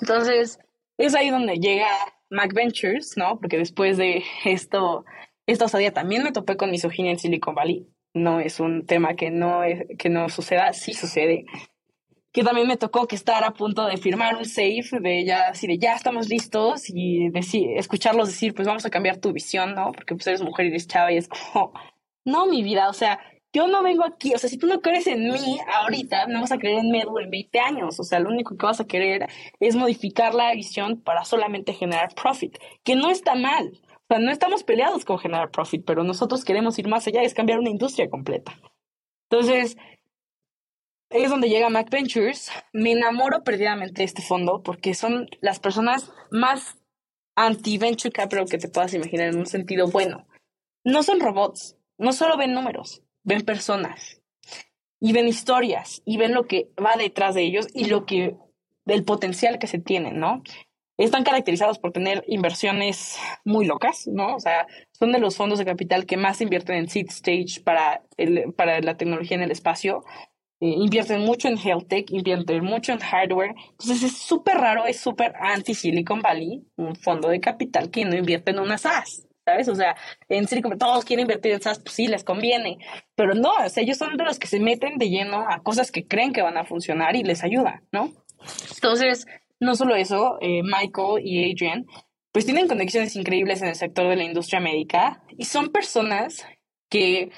Entonces, 0.00 0.58
es 0.98 1.14
ahí 1.14 1.30
donde 1.30 1.58
llega 1.58 1.88
Mac 2.28 2.52
Ventures, 2.54 3.16
¿no? 3.16 3.38
Porque 3.38 3.56
después 3.56 3.96
de 3.98 4.24
esto, 4.44 5.04
esta 5.46 5.66
osadía 5.66 5.92
también 5.92 6.22
me 6.22 6.32
topé 6.32 6.56
con 6.56 6.70
misoginia 6.70 7.12
en 7.12 7.18
Silicon 7.18 7.54
Valley. 7.54 7.86
No 8.14 8.40
es 8.40 8.60
un 8.60 8.86
tema 8.86 9.14
que 9.14 9.30
no, 9.30 9.64
es, 9.64 9.84
que 9.98 10.10
no 10.10 10.28
suceda, 10.28 10.72
sí 10.72 10.92
sucede 10.92 11.46
que 12.32 12.42
también 12.42 12.66
me 12.66 12.78
tocó 12.78 13.06
que 13.06 13.14
estar 13.14 13.44
a 13.44 13.52
punto 13.52 13.84
de 13.84 13.98
firmar 13.98 14.36
un 14.36 14.46
safe 14.46 14.98
de 15.00 15.24
ya 15.24 15.48
así 15.48 15.66
de 15.66 15.78
ya 15.78 15.94
estamos 15.94 16.28
listos 16.28 16.84
y 16.88 17.28
decir, 17.28 17.68
escucharlos 17.76 18.28
decir 18.28 18.54
pues 18.54 18.66
vamos 18.66 18.86
a 18.86 18.90
cambiar 18.90 19.18
tu 19.18 19.32
visión, 19.32 19.74
¿no? 19.74 19.92
Porque 19.92 20.14
pues 20.14 20.26
eres 20.26 20.42
mujer 20.42 20.66
y 20.66 20.68
eres 20.70 20.88
chava 20.88 21.12
y 21.12 21.18
es 21.18 21.28
como, 21.28 21.74
no 22.24 22.46
mi 22.46 22.62
vida, 22.62 22.88
o 22.88 22.94
sea, 22.94 23.20
yo 23.52 23.66
no 23.66 23.82
vengo 23.82 24.02
aquí, 24.04 24.32
o 24.34 24.38
sea, 24.38 24.48
si 24.48 24.56
tú 24.56 24.66
no 24.66 24.80
crees 24.80 25.06
en 25.06 25.28
mí 25.28 25.58
ahorita, 25.74 26.26
no 26.28 26.40
vas 26.40 26.52
a 26.52 26.58
creer 26.58 26.78
en 26.78 26.90
Medu 26.90 27.18
en 27.18 27.30
20 27.30 27.60
años, 27.60 28.00
o 28.00 28.02
sea, 28.02 28.18
lo 28.18 28.30
único 28.30 28.56
que 28.56 28.64
vas 28.64 28.80
a 28.80 28.86
querer 28.86 29.28
es 29.60 29.76
modificar 29.76 30.34
la 30.34 30.54
visión 30.54 31.02
para 31.02 31.26
solamente 31.26 31.74
generar 31.74 32.14
profit, 32.14 32.56
que 32.82 32.96
no 32.96 33.10
está 33.10 33.34
mal. 33.34 33.78
Sea, 34.12 34.18
no 34.18 34.30
estamos 34.30 34.62
peleados 34.62 35.06
con 35.06 35.18
generar 35.18 35.50
profit, 35.50 35.84
pero 35.86 36.04
nosotros 36.04 36.44
queremos 36.44 36.78
ir 36.78 36.86
más 36.86 37.06
allá, 37.06 37.22
es 37.22 37.32
cambiar 37.32 37.58
una 37.58 37.70
industria 37.70 38.10
completa. 38.10 38.52
Entonces, 39.30 39.78
es 41.08 41.30
donde 41.30 41.48
llega 41.48 41.70
Mac 41.70 41.88
Ventures. 41.88 42.50
Me 42.74 42.92
enamoro 42.92 43.42
perdidamente 43.42 44.02
de 44.02 44.04
este 44.04 44.20
fondo 44.20 44.62
porque 44.62 44.92
son 44.92 45.30
las 45.40 45.60
personas 45.60 46.12
más 46.30 46.76
anti-venture 47.36 48.12
capital 48.12 48.50
que 48.50 48.58
te 48.58 48.68
puedas 48.68 48.92
imaginar 48.92 49.28
en 49.28 49.38
un 49.38 49.46
sentido 49.46 49.88
bueno. 49.88 50.26
No 50.84 51.02
son 51.02 51.18
robots, 51.18 51.78
no 51.96 52.12
solo 52.12 52.36
ven 52.36 52.52
números, 52.52 53.02
ven 53.22 53.46
personas 53.46 54.20
y 55.00 55.14
ven 55.14 55.26
historias 55.26 56.02
y 56.04 56.18
ven 56.18 56.34
lo 56.34 56.46
que 56.46 56.70
va 56.78 56.96
detrás 56.98 57.34
de 57.34 57.44
ellos 57.44 57.66
y 57.72 57.86
lo 57.86 58.04
que 58.04 58.36
del 58.84 59.04
potencial 59.04 59.58
que 59.58 59.68
se 59.68 59.78
tienen, 59.78 60.20
¿no? 60.20 60.42
Están 61.02 61.24
caracterizados 61.24 61.80
por 61.80 61.90
tener 61.90 62.22
inversiones 62.28 63.18
muy 63.44 63.66
locas, 63.66 64.06
¿no? 64.06 64.36
O 64.36 64.38
sea, 64.38 64.68
son 64.92 65.10
de 65.10 65.18
los 65.18 65.36
fondos 65.36 65.58
de 65.58 65.64
capital 65.64 66.06
que 66.06 66.16
más 66.16 66.40
invierten 66.40 66.76
en 66.76 66.88
seed 66.88 67.06
stage 67.08 67.60
para, 67.64 68.02
el, 68.16 68.52
para 68.52 68.80
la 68.80 68.96
tecnología 68.96 69.36
en 69.36 69.42
el 69.42 69.50
espacio. 69.50 70.04
Eh, 70.60 70.68
invierten 70.68 71.22
mucho 71.22 71.48
en 71.48 71.58
health 71.58 71.88
tech, 71.88 72.08
invierten 72.12 72.62
mucho 72.62 72.92
en 72.92 73.00
hardware. 73.00 73.52
Entonces 73.72 74.04
es 74.04 74.16
súper 74.16 74.58
raro, 74.58 74.86
es 74.86 75.00
súper 75.00 75.34
anti-Silicon 75.40 76.22
Valley, 76.22 76.62
un 76.76 76.94
fondo 76.94 77.30
de 77.30 77.40
capital 77.40 77.90
que 77.90 78.04
no 78.04 78.14
invierte 78.14 78.52
en 78.52 78.60
una 78.60 78.78
SaaS. 78.78 79.26
¿Sabes? 79.44 79.66
O 79.66 79.74
sea, 79.74 79.96
en 80.28 80.46
Silicon 80.46 80.78
todos 80.78 81.04
quieren 81.04 81.24
invertir 81.24 81.50
en 81.50 81.62
SaaS, 81.62 81.80
pues 81.80 81.96
sí, 81.96 82.06
les 82.06 82.22
conviene. 82.22 82.78
Pero 83.16 83.34
no, 83.34 83.50
o 83.54 83.68
sea, 83.68 83.82
ellos 83.82 83.98
son 83.98 84.16
de 84.16 84.22
los 84.22 84.38
que 84.38 84.46
se 84.46 84.60
meten 84.60 84.98
de 84.98 85.10
lleno 85.10 85.48
a 85.50 85.64
cosas 85.64 85.90
que 85.90 86.06
creen 86.06 86.32
que 86.32 86.42
van 86.42 86.58
a 86.58 86.64
funcionar 86.64 87.16
y 87.16 87.24
les 87.24 87.42
ayuda, 87.42 87.82
¿no? 87.90 88.12
Entonces, 88.74 89.26
no 89.62 89.76
solo 89.76 89.94
eso, 89.94 90.38
eh, 90.40 90.62
Michael 90.62 91.24
y 91.24 91.52
Adrian, 91.52 91.86
pues 92.32 92.44
tienen 92.44 92.66
conexiones 92.66 93.14
increíbles 93.14 93.62
en 93.62 93.68
el 93.68 93.76
sector 93.76 94.08
de 94.08 94.16
la 94.16 94.24
industria 94.24 94.58
médica 94.58 95.22
y 95.38 95.44
son 95.44 95.70
personas 95.70 96.44
que 96.90 97.30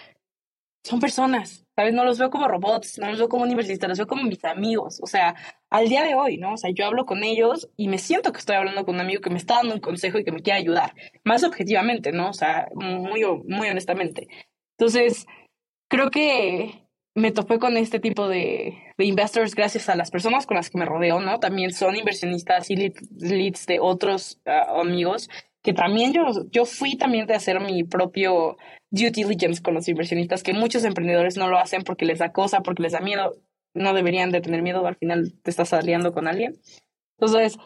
son 0.83 1.01
personas, 1.01 1.67
¿sabes? 1.77 1.93
No 1.93 2.05
los 2.05 2.19
veo 2.19 2.31
como 2.31 2.49
robots, 2.49 2.99
no 2.99 3.09
los 3.09 3.19
veo 3.19 3.29
como 3.29 3.45
universitarios, 3.45 3.99
los 3.99 4.07
veo 4.07 4.17
como 4.17 4.29
mis 4.29 4.43
amigos, 4.45 5.01
o 5.03 5.07
sea, 5.07 5.35
al 5.71 5.89
día 5.89 6.03
de 6.03 6.15
hoy, 6.15 6.39
¿no? 6.39 6.55
O 6.55 6.57
sea, 6.57 6.71
yo 6.71 6.87
hablo 6.87 7.05
con 7.05 7.25
ellos 7.25 7.69
y 7.77 7.89
me 7.89 7.99
siento 7.99 8.33
que 8.33 8.39
estoy 8.39 8.57
hablando 8.57 8.85
con 8.85 8.95
un 8.95 9.03
amigo 9.03 9.21
que 9.21 9.31
me 9.31 9.39
está 9.39 9.57
dando 9.57 9.75
un 9.75 9.81
consejo 9.81 10.19
y 10.19 10.25
que 10.25 10.33
me 10.33 10.41
quiere 10.41 10.61
ayudar, 10.61 10.95
más 11.25 11.45
objetivamente, 11.45 12.13
¿no? 12.13 12.31
O 12.31 12.35
sea, 12.35 12.69
muy, 12.75 13.23
muy 13.47 13.69
honestamente. 13.69 14.29
Entonces, 14.79 15.27
creo 15.89 16.11
que 16.11 16.84
me 17.15 17.31
topé 17.31 17.59
con 17.59 17.77
este 17.77 18.01
tipo 18.01 18.29
de, 18.29 18.77
de 18.99 19.05
investors 19.05 19.55
gracias 19.55 19.89
a 19.89 19.97
las 19.97 20.11
personas 20.11 20.47
con 20.47 20.57
las 20.57 20.71
que 20.71 20.79
me 20.79 20.85
rodeo, 20.85 21.21
¿no? 21.21 21.39
También 21.39 21.73
son 21.73 21.97
inversionistas 21.97 22.71
y 22.71 22.93
leads 23.19 23.67
de 23.67 23.79
otros 23.81 24.41
ah, 24.47 24.81
amigos 24.81 25.29
que 25.65 25.73
también 25.73 26.13
yo, 26.13 26.25
yo 26.51 26.67
fui 26.67 26.97
también 26.97 27.27
de 27.27 27.35
hacer 27.35 27.59
mi 27.59 27.85
propio 27.85 28.59
due 28.91 29.11
diligence 29.11 29.63
con 29.63 29.73
los 29.73 29.89
inversionistas, 29.89 30.43
que 30.43 30.53
muchos 30.53 30.85
emprendedores 30.85 31.39
no 31.39 31.49
lo 31.49 31.59
hacen 31.59 31.83
porque 31.83 32.05
les 32.05 32.19
da 32.19 32.33
cosa, 32.33 32.61
porque 32.61 32.83
les 32.83 32.93
da 32.93 33.01
miedo. 33.01 33.33
No 33.73 33.95
deberían 33.95 34.31
de 34.31 34.43
tener 34.43 34.61
miedo, 34.61 34.87
al 34.87 34.97
final 34.97 35.33
te 35.43 35.51
estás 35.51 35.73
aliando 35.73 36.13
con 36.13 36.29
alguien. 36.29 36.61
Entonces, 37.19 37.57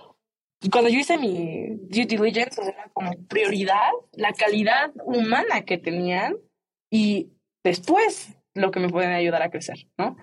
cuando 0.70 0.90
yo 0.90 1.00
hice 1.00 1.18
mi 1.18 1.76
due 1.88 2.06
diligence, 2.06 2.62
era 2.62 2.88
como 2.92 3.10
prioridad 3.28 3.90
la 4.12 4.32
calidad 4.32 4.92
humana 5.04 5.62
que 5.62 5.76
tenían 5.76 6.36
y 6.90 7.32
después 7.64 8.37
lo 8.60 8.70
que 8.70 8.80
me 8.80 8.88
pueden 8.88 9.12
ayudar 9.12 9.42
a 9.42 9.50
crecer, 9.50 9.86
¿no? 9.96 10.16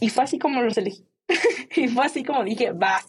Y 0.00 0.08
fue 0.10 0.24
así 0.24 0.38
como 0.38 0.62
los 0.62 0.76
elegí. 0.76 1.06
y 1.76 1.88
fue 1.88 2.06
así 2.06 2.24
como 2.24 2.44
dije, 2.44 2.72
va, 2.72 3.00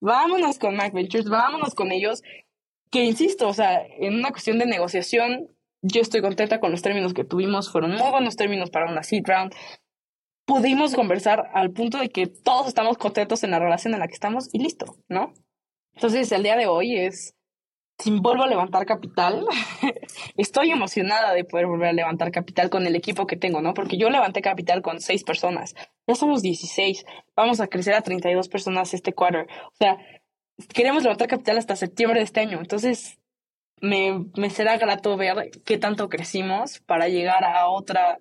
vámonos 0.00 0.58
con 0.58 0.76
Mac 0.76 0.92
Ventures, 0.92 1.28
vámonos 1.28 1.74
con 1.74 1.92
ellos 1.92 2.22
que 2.90 3.04
insisto, 3.04 3.48
o 3.48 3.54
sea, 3.54 3.84
en 3.98 4.14
una 4.14 4.30
cuestión 4.30 4.58
de 4.58 4.66
negociación, 4.66 5.48
yo 5.82 6.00
estoy 6.00 6.22
contenta 6.22 6.60
con 6.60 6.70
los 6.70 6.82
términos 6.82 7.14
que 7.14 7.24
tuvimos, 7.24 7.70
fueron 7.70 7.92
muy 7.92 8.10
buenos 8.10 8.36
términos 8.36 8.70
para 8.70 8.90
una 8.90 9.02
seed 9.02 9.24
round. 9.26 9.54
Pudimos 10.46 10.94
conversar 10.94 11.50
al 11.52 11.70
punto 11.70 11.98
de 11.98 12.08
que 12.08 12.26
todos 12.26 12.68
estamos 12.68 12.96
contentos 12.96 13.44
en 13.44 13.50
la 13.50 13.58
relación 13.58 13.92
en 13.92 14.00
la 14.00 14.08
que 14.08 14.14
estamos 14.14 14.48
y 14.52 14.60
listo, 14.60 14.96
¿no? 15.08 15.34
Entonces, 15.94 16.32
el 16.32 16.42
día 16.42 16.56
de 16.56 16.66
hoy 16.66 16.96
es, 16.96 17.34
si 17.98 18.10
vuelvo 18.10 18.44
a 18.44 18.46
levantar 18.46 18.86
capital, 18.86 19.44
estoy 20.36 20.70
emocionada 20.70 21.32
de 21.34 21.44
poder 21.44 21.66
volver 21.66 21.88
a 21.88 21.92
levantar 21.92 22.30
capital 22.30 22.70
con 22.70 22.86
el 22.86 22.94
equipo 22.94 23.26
que 23.26 23.36
tengo, 23.36 23.60
¿no? 23.60 23.74
Porque 23.74 23.98
yo 23.98 24.08
levanté 24.08 24.40
capital 24.40 24.82
con 24.82 25.00
seis 25.00 25.24
personas, 25.24 25.74
ya 26.06 26.14
somos 26.14 26.42
16, 26.42 27.04
vamos 27.34 27.60
a 27.60 27.66
crecer 27.66 27.94
a 27.94 28.02
32 28.02 28.48
personas 28.48 28.94
este 28.94 29.12
quarter. 29.12 29.48
O 29.66 29.74
sea, 29.74 29.98
queremos 30.72 31.02
levantar 31.02 31.28
capital 31.28 31.58
hasta 31.58 31.76
septiembre 31.76 32.20
de 32.20 32.24
este 32.24 32.40
año. 32.40 32.58
Entonces, 32.60 33.18
me, 33.80 34.26
me 34.36 34.50
será 34.50 34.76
grato 34.78 35.16
ver 35.16 35.50
qué 35.64 35.78
tanto 35.78 36.08
crecimos 36.08 36.80
para 36.80 37.08
llegar 37.08 37.44
a 37.44 37.68
otra 37.68 38.18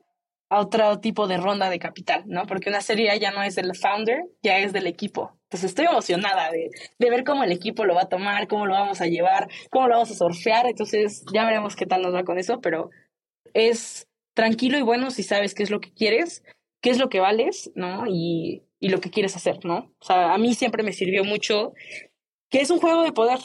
a 0.49 0.59
otro 0.61 0.99
tipo 0.99 1.27
de 1.27 1.37
ronda 1.37 1.69
de 1.69 1.79
capital, 1.79 2.23
¿no? 2.25 2.45
Porque 2.45 2.69
una 2.69 2.81
serie 2.81 3.17
ya 3.19 3.31
no 3.31 3.43
es 3.43 3.55
del 3.55 3.75
founder, 3.75 4.23
ya 4.41 4.59
es 4.59 4.71
del 4.71 4.87
equipo. 4.87 5.36
Entonces 5.47 5.69
estoy 5.69 5.85
emocionada 5.85 6.51
de, 6.51 6.69
ver 6.99 7.23
cómo 7.23 7.43
el 7.43 7.53
equipo 7.53 7.85
lo 7.85 7.95
va 7.95 8.01
a 8.03 8.09
tomar, 8.09 8.49
cómo 8.49 8.65
lo 8.65 8.73
vamos 8.73 8.99
a 8.99 9.07
llevar, 9.07 9.47
cómo 9.69 9.87
lo 9.87 9.93
vamos 9.93 10.11
a 10.11 10.15
surfear. 10.15 10.67
Entonces 10.67 11.23
ya 11.33 11.45
veremos 11.45 11.77
qué 11.77 11.85
tal 11.85 12.01
nos 12.01 12.13
va 12.13 12.25
con 12.25 12.37
eso, 12.37 12.59
pero 12.59 12.89
es 13.53 14.07
tranquilo 14.33 14.77
y 14.77 14.81
bueno 14.81 15.09
si 15.09 15.23
sabes 15.23 15.55
qué 15.55 15.63
es 15.63 15.71
lo 15.71 15.79
que 15.79 15.93
quieres, 15.93 16.43
qué 16.81 16.89
es 16.89 16.99
lo 16.99 17.07
que 17.07 17.21
vales, 17.21 17.71
¿no? 17.75 18.05
Y, 18.07 18.63
y 18.81 18.89
lo 18.89 18.99
que 18.99 19.09
quieres 19.09 19.37
hacer, 19.37 19.63
¿no? 19.63 19.93
O 19.99 20.05
sea, 20.05 20.33
a 20.33 20.37
mí 20.37 20.53
siempre 20.53 20.83
me 20.83 20.91
sirvió 20.91 21.23
mucho 21.23 21.73
que 22.49 22.59
es 22.59 22.69
un 22.69 22.79
juego 22.79 23.03
de 23.03 23.13
poder. 23.13 23.39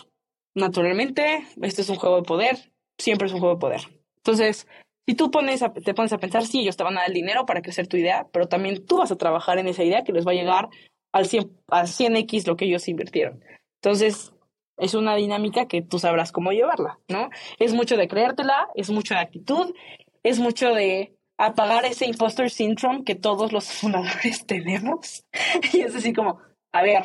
Naturalmente, 0.54 1.46
este 1.62 1.82
es 1.82 1.88
un 1.88 1.96
juego 1.96 2.16
de 2.16 2.22
poder, 2.24 2.72
siempre 2.98 3.28
es 3.28 3.32
un 3.32 3.38
juego 3.38 3.54
de 3.54 3.60
poder. 3.60 3.80
Entonces, 4.16 4.66
si 5.06 5.14
tú 5.14 5.30
pones 5.30 5.64
te 5.84 5.94
pones 5.94 6.12
a 6.12 6.18
pensar, 6.18 6.46
sí, 6.46 6.60
ellos 6.60 6.76
te 6.76 6.82
van 6.82 6.96
a 6.96 7.00
dar 7.00 7.08
el 7.08 7.14
dinero 7.14 7.46
para 7.46 7.62
crecer 7.62 7.86
tu 7.86 7.96
idea, 7.96 8.26
pero 8.32 8.48
también 8.48 8.84
tú 8.86 8.98
vas 8.98 9.12
a 9.12 9.16
trabajar 9.16 9.58
en 9.58 9.68
esa 9.68 9.84
idea 9.84 10.02
que 10.02 10.12
les 10.12 10.26
va 10.26 10.32
a 10.32 10.34
llegar 10.34 10.68
al 11.12 11.26
100, 11.26 11.50
a 11.68 11.82
100x 11.82 12.46
lo 12.46 12.56
que 12.56 12.64
ellos 12.64 12.88
invirtieron. 12.88 13.42
Entonces, 13.82 14.32
es 14.78 14.94
una 14.94 15.14
dinámica 15.14 15.66
que 15.66 15.82
tú 15.82 15.98
sabrás 15.98 16.32
cómo 16.32 16.52
llevarla, 16.52 16.98
¿no? 17.08 17.30
Es 17.58 17.74
mucho 17.74 17.96
de 17.96 18.08
creértela, 18.08 18.68
es 18.74 18.90
mucho 18.90 19.14
de 19.14 19.20
actitud, 19.20 19.74
es 20.22 20.38
mucho 20.38 20.74
de 20.74 21.14
apagar 21.38 21.84
ese 21.84 22.06
imposter 22.06 22.50
syndrome 22.50 23.04
que 23.04 23.14
todos 23.14 23.52
los 23.52 23.64
fundadores 23.72 24.46
tenemos. 24.46 25.24
y 25.72 25.80
es 25.80 25.94
decir, 25.94 26.14
como, 26.14 26.40
a 26.72 26.82
ver, 26.82 27.04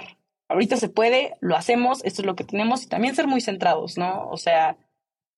ahorita 0.49 0.77
se 0.77 0.89
puede, 0.89 1.35
lo 1.41 1.55
hacemos, 1.55 2.03
esto 2.03 2.21
es 2.21 2.25
lo 2.25 2.35
que 2.35 2.43
tenemos 2.43 2.83
y 2.83 2.87
también 2.87 3.15
ser 3.15 3.27
muy 3.27 3.41
centrados, 3.41 3.97
¿no? 3.97 4.29
O 4.29 4.37
sea, 4.37 4.77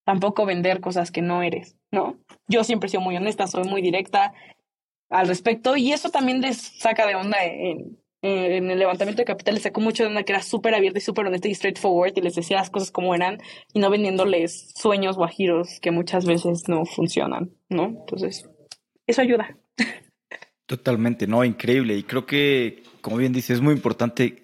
tampoco 0.04 0.46
vender 0.46 0.80
cosas 0.80 1.10
que 1.10 1.22
no 1.22 1.42
eres, 1.42 1.76
¿no? 1.90 2.16
Yo 2.48 2.64
siempre 2.64 2.86
he 2.86 2.90
sido 2.90 3.02
muy 3.02 3.16
honesta, 3.16 3.46
soy 3.46 3.64
muy 3.64 3.82
directa 3.82 4.32
al 5.08 5.26
respecto 5.26 5.76
y 5.76 5.92
eso 5.92 6.10
también 6.10 6.40
les 6.40 6.58
saca 6.58 7.06
de 7.06 7.16
onda 7.16 7.44
en, 7.44 7.99
en 8.22 8.70
el 8.70 8.78
levantamiento 8.78 9.22
de 9.22 9.26
capital, 9.26 9.54
les 9.54 9.62
sacó 9.62 9.80
mucho 9.80 10.02
de 10.02 10.08
onda 10.08 10.22
que 10.24 10.32
era 10.32 10.42
súper 10.42 10.74
abierta 10.74 10.98
y 10.98 11.02
súper 11.02 11.26
honesta 11.26 11.48
y 11.48 11.54
straightforward 11.54 12.12
y 12.16 12.20
les 12.20 12.34
decía 12.34 12.58
las 12.58 12.70
cosas 12.70 12.90
como 12.90 13.14
eran 13.14 13.38
y 13.72 13.80
no 13.80 13.90
vendiéndoles 13.90 14.72
sueños 14.74 15.16
guajiros 15.16 15.80
que 15.80 15.90
muchas 15.90 16.26
veces 16.26 16.68
no 16.68 16.84
funcionan, 16.84 17.50
¿no? 17.68 17.86
Entonces, 17.86 18.48
eso 19.06 19.22
ayuda. 19.22 19.56
Totalmente, 20.66 21.26
no, 21.26 21.44
increíble. 21.44 21.96
Y 21.96 22.02
creo 22.02 22.26
que, 22.26 22.82
como 23.00 23.16
bien 23.16 23.32
dices, 23.32 23.56
es 23.56 23.60
muy 23.60 23.74
importante 23.74 24.42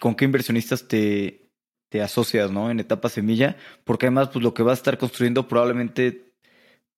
con 0.00 0.14
qué 0.14 0.24
inversionistas 0.24 0.88
te, 0.88 1.50
te 1.90 2.02
asocias, 2.02 2.50
¿no? 2.50 2.70
En 2.70 2.80
etapa 2.80 3.08
semilla, 3.08 3.56
porque 3.84 4.06
además, 4.06 4.30
pues 4.32 4.42
lo 4.42 4.54
que 4.54 4.62
vas 4.62 4.78
a 4.78 4.80
estar 4.80 4.98
construyendo 4.98 5.46
probablemente, 5.46 6.32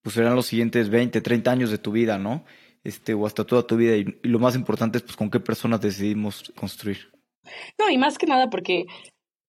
pues 0.02 0.14
serán 0.14 0.36
los 0.36 0.46
siguientes 0.46 0.88
20, 0.88 1.20
30 1.20 1.50
años 1.50 1.70
de 1.70 1.78
tu 1.78 1.92
vida, 1.92 2.18
¿no? 2.18 2.44
Este, 2.84 3.14
o 3.14 3.26
hasta 3.26 3.44
toda 3.44 3.66
tu 3.66 3.76
vida. 3.76 3.96
Y, 3.96 4.18
lo 4.22 4.38
más 4.38 4.54
importante 4.54 4.98
es, 4.98 5.04
pues, 5.04 5.16
con 5.16 5.30
qué 5.30 5.40
personas 5.40 5.80
decidimos 5.80 6.52
construir. 6.56 7.10
No, 7.78 7.90
y 7.90 7.98
más 7.98 8.18
que 8.18 8.26
nada 8.26 8.48
porque 8.48 8.86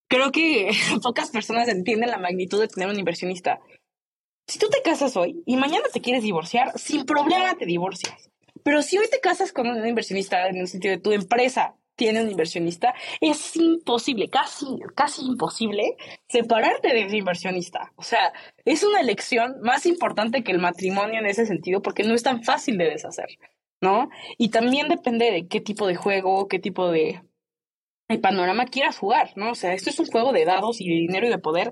creo 0.09 0.31
que 0.31 0.71
pocas 1.03 1.31
personas 1.31 1.67
entienden 1.67 2.09
la 2.09 2.17
magnitud 2.17 2.59
de 2.59 2.67
tener 2.67 2.89
un 2.89 2.99
inversionista. 2.99 3.59
Si 4.47 4.59
tú 4.59 4.67
te 4.69 4.81
casas 4.81 5.15
hoy 5.15 5.43
y 5.45 5.55
mañana 5.55 5.85
te 5.93 6.01
quieres 6.01 6.23
divorciar, 6.23 6.77
sin 6.77 7.05
problema 7.05 7.55
te 7.55 7.65
divorcias. 7.65 8.29
Pero 8.63 8.81
si 8.81 8.97
hoy 8.97 9.07
te 9.09 9.19
casas 9.19 9.53
con 9.53 9.67
un 9.67 9.87
inversionista 9.87 10.47
en 10.47 10.57
el 10.57 10.67
sentido 10.67 10.95
de 10.95 11.01
tu 11.01 11.11
empresa 11.13 11.75
tiene 11.95 12.21
un 12.23 12.31
inversionista, 12.31 12.93
es 13.19 13.55
imposible, 13.55 14.29
casi, 14.29 14.65
casi 14.95 15.25
imposible 15.25 15.95
separarte 16.27 16.89
de 16.89 17.03
ese 17.03 17.17
inversionista. 17.17 17.91
O 17.95 18.03
sea, 18.03 18.33
es 18.65 18.83
una 18.83 18.99
elección 18.99 19.57
más 19.61 19.85
importante 19.85 20.43
que 20.43 20.51
el 20.51 20.59
matrimonio 20.59 21.19
en 21.19 21.25
ese 21.25 21.45
sentido 21.45 21.81
porque 21.81 22.03
no 22.03 22.13
es 22.13 22.23
tan 22.23 22.43
fácil 22.43 22.77
de 22.77 22.89
deshacer, 22.89 23.27
¿no? 23.81 24.09
Y 24.37 24.49
también 24.49 24.87
depende 24.87 25.31
de 25.31 25.47
qué 25.47 25.61
tipo 25.61 25.87
de 25.87 25.95
juego, 25.95 26.47
qué 26.47 26.59
tipo 26.59 26.89
de, 26.89 27.21
panorama 28.21 28.65
quieras 28.65 28.97
jugar, 28.97 29.31
¿no? 29.35 29.51
O 29.51 29.55
sea, 29.55 29.73
esto 29.73 29.89
es 29.89 29.99
un 29.99 30.07
juego 30.07 30.33
de 30.33 30.43
dados 30.43 30.81
y 30.81 30.89
de 30.89 30.95
dinero 30.95 31.27
y 31.27 31.29
de 31.29 31.37
poder. 31.37 31.71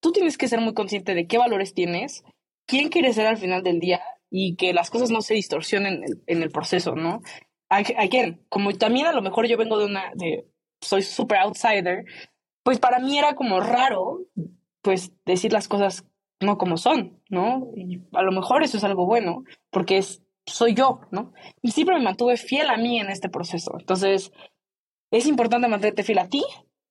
Tú 0.00 0.12
tienes 0.12 0.38
que 0.38 0.46
ser 0.46 0.60
muy 0.60 0.72
consciente 0.72 1.14
de 1.14 1.26
qué 1.26 1.36
valores 1.36 1.74
tienes, 1.74 2.22
quién 2.66 2.90
quieres 2.90 3.16
ser 3.16 3.26
al 3.26 3.38
final 3.38 3.62
del 3.62 3.80
día 3.80 4.00
y 4.30 4.54
que 4.54 4.72
las 4.72 4.90
cosas 4.90 5.10
no 5.10 5.22
se 5.22 5.34
distorsionen 5.34 6.04
en 6.26 6.42
el, 6.42 6.50
proceso, 6.50 6.94
¿no? 6.94 7.20
Again, 7.70 8.44
como 8.48 8.72
también 8.72 9.06
a 9.06 9.12
lo 9.12 9.22
mejor 9.22 9.46
yo 9.46 9.56
vengo 9.56 9.78
de 9.78 9.86
una, 9.86 10.10
de, 10.16 10.46
soy 10.80 11.02
super 11.02 11.38
outsider, 11.38 12.04
pues 12.64 12.80
para 12.80 12.98
mí 12.98 13.16
era 13.16 13.34
como 13.34 13.60
raro, 13.60 14.26
pues 14.82 15.12
decir 15.24 15.52
las 15.52 15.68
cosas 15.68 16.04
no 16.40 16.58
como 16.58 16.76
son, 16.76 17.22
¿no? 17.28 17.70
Y 17.76 18.00
a 18.12 18.22
lo 18.22 18.32
mejor 18.32 18.62
eso 18.62 18.76
es 18.76 18.84
algo 18.84 19.06
bueno, 19.06 19.44
porque 19.70 19.98
es, 19.98 20.22
soy 20.46 20.74
yo, 20.74 21.00
¿no? 21.12 21.32
Y 21.62 21.70
siempre 21.70 21.96
me 21.96 22.02
mantuve 22.02 22.36
fiel 22.36 22.70
a 22.70 22.76
mí 22.76 22.98
en 22.98 23.08
este 23.08 23.28
proceso. 23.28 23.72
Entonces, 23.78 24.32
es 25.12 25.26
importante 25.26 25.68
mantenerte 25.68 26.02
fiel 26.02 26.18
a 26.18 26.28
ti, 26.28 26.42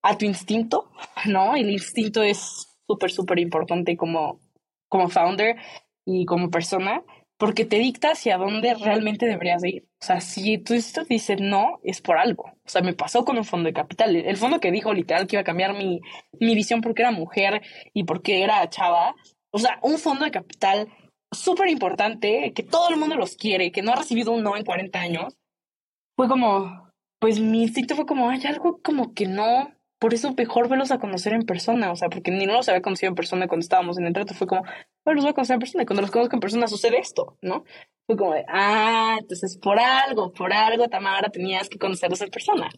a 0.02 0.18
tu 0.18 0.26
instinto, 0.26 0.92
¿no? 1.26 1.56
El 1.56 1.70
instinto 1.70 2.24
es 2.24 2.70
súper, 2.88 3.12
súper 3.12 3.40
importante 3.40 3.98
como, 3.98 4.40
como 4.88 5.10
founder 5.10 5.58
y 6.06 6.26
como 6.26 6.50
persona 6.50 7.04
porque 7.40 7.64
te 7.64 7.80
dicta 7.80 8.12
hacia 8.12 8.38
dónde 8.38 8.76
realmente 8.76 9.26
deberías 9.26 9.64
ir. 9.64 9.88
O 10.02 10.06
sea, 10.06 10.20
si 10.20 10.58
tú 10.58 10.74
dices 10.74 11.40
no, 11.40 11.80
es 11.84 12.02
por 12.02 12.18
algo. 12.18 12.44
O 12.44 12.70
sea, 12.70 12.82
me 12.82 12.94
pasó 12.94 13.24
con 13.24 13.38
un 13.38 13.46
fondo 13.46 13.68
de 13.68 13.74
capital. 13.74 14.14
El 14.14 14.36
fondo 14.36 14.60
que 14.60 14.72
dijo 14.72 14.94
literal 14.94 15.26
que 15.26 15.38
iba 15.38 15.42
a 15.42 15.46
cambiar 15.46 15.74
mi, 15.74 16.02
mi 16.38 16.54
visión 16.54 16.82
porque 16.82 17.02
era 17.02 17.12
mujer 17.12 17.62
y 17.94 18.04
porque 18.04 18.44
era 18.44 18.70
chava. 18.70 19.16
O 19.52 19.58
sea, 19.58 19.80
un 19.82 19.98
fondo 19.98 20.26
de 20.26 20.32
capital 20.32 20.90
súper 21.32 21.70
importante, 21.70 22.52
que 22.54 22.64
todo 22.64 22.90
el 22.90 22.98
mundo 22.98 23.16
los 23.16 23.38
quiere, 23.38 23.72
que 23.72 23.84
no 23.84 23.94
ha 23.94 23.96
recibido 23.96 24.34
un 24.34 24.44
no 24.44 24.58
en 24.58 24.66
40 24.66 25.00
años. 25.00 25.38
Fue 26.18 26.28
como, 26.28 26.92
pues 27.20 27.40
mi 27.40 27.64
instinto 27.64 27.96
fue 27.96 28.06
como, 28.06 28.30
hay 28.30 28.46
algo 28.48 28.82
como 28.84 29.14
que 29.14 29.28
no, 29.28 29.72
por 30.00 30.14
eso 30.14 30.34
mejor 30.34 30.70
verlos 30.70 30.91
a 30.91 31.00
conocer 31.00 31.34
en 31.34 31.43
persona, 31.43 31.91
o 31.91 31.95
sea, 31.95 32.10
porque 32.10 32.32
ni 32.32 32.45
no 32.45 32.54
los 32.54 32.70
había 32.70 32.82
conocido 32.82 33.10
en 33.10 33.16
persona 33.16 33.47
cuando 33.47 33.64
estábamos 33.64 33.97
en 33.97 34.06
el 34.06 34.14
trato, 34.14 34.34
fue 34.34 34.47
como, 34.47 34.64
bueno, 35.04 35.16
los 35.16 35.24
voy 35.26 35.32
a 35.32 35.34
conocer 35.34 35.56
en 35.56 35.60
persona, 35.60 35.84
y 35.84 35.86
cuando 35.86 36.02
los 36.02 36.12
conozco 36.12 36.36
en 36.36 36.39
persona 36.39 36.68
sucede 36.68 37.00
esto, 37.00 37.38
¿no? 37.41 37.66
Fue 38.08 38.16
como 38.16 38.34
de, 38.34 38.45
ah, 38.47 39.18
entonces 39.20 39.58
por 39.58 39.78
algo, 39.80 40.32
por 40.34 40.54
algo, 40.54 40.88
Tamara, 40.88 41.30
tenías 41.30 41.70
que 41.70 41.78
conocerlos 41.78 42.22
en 42.22 42.30
persona. 42.30 42.70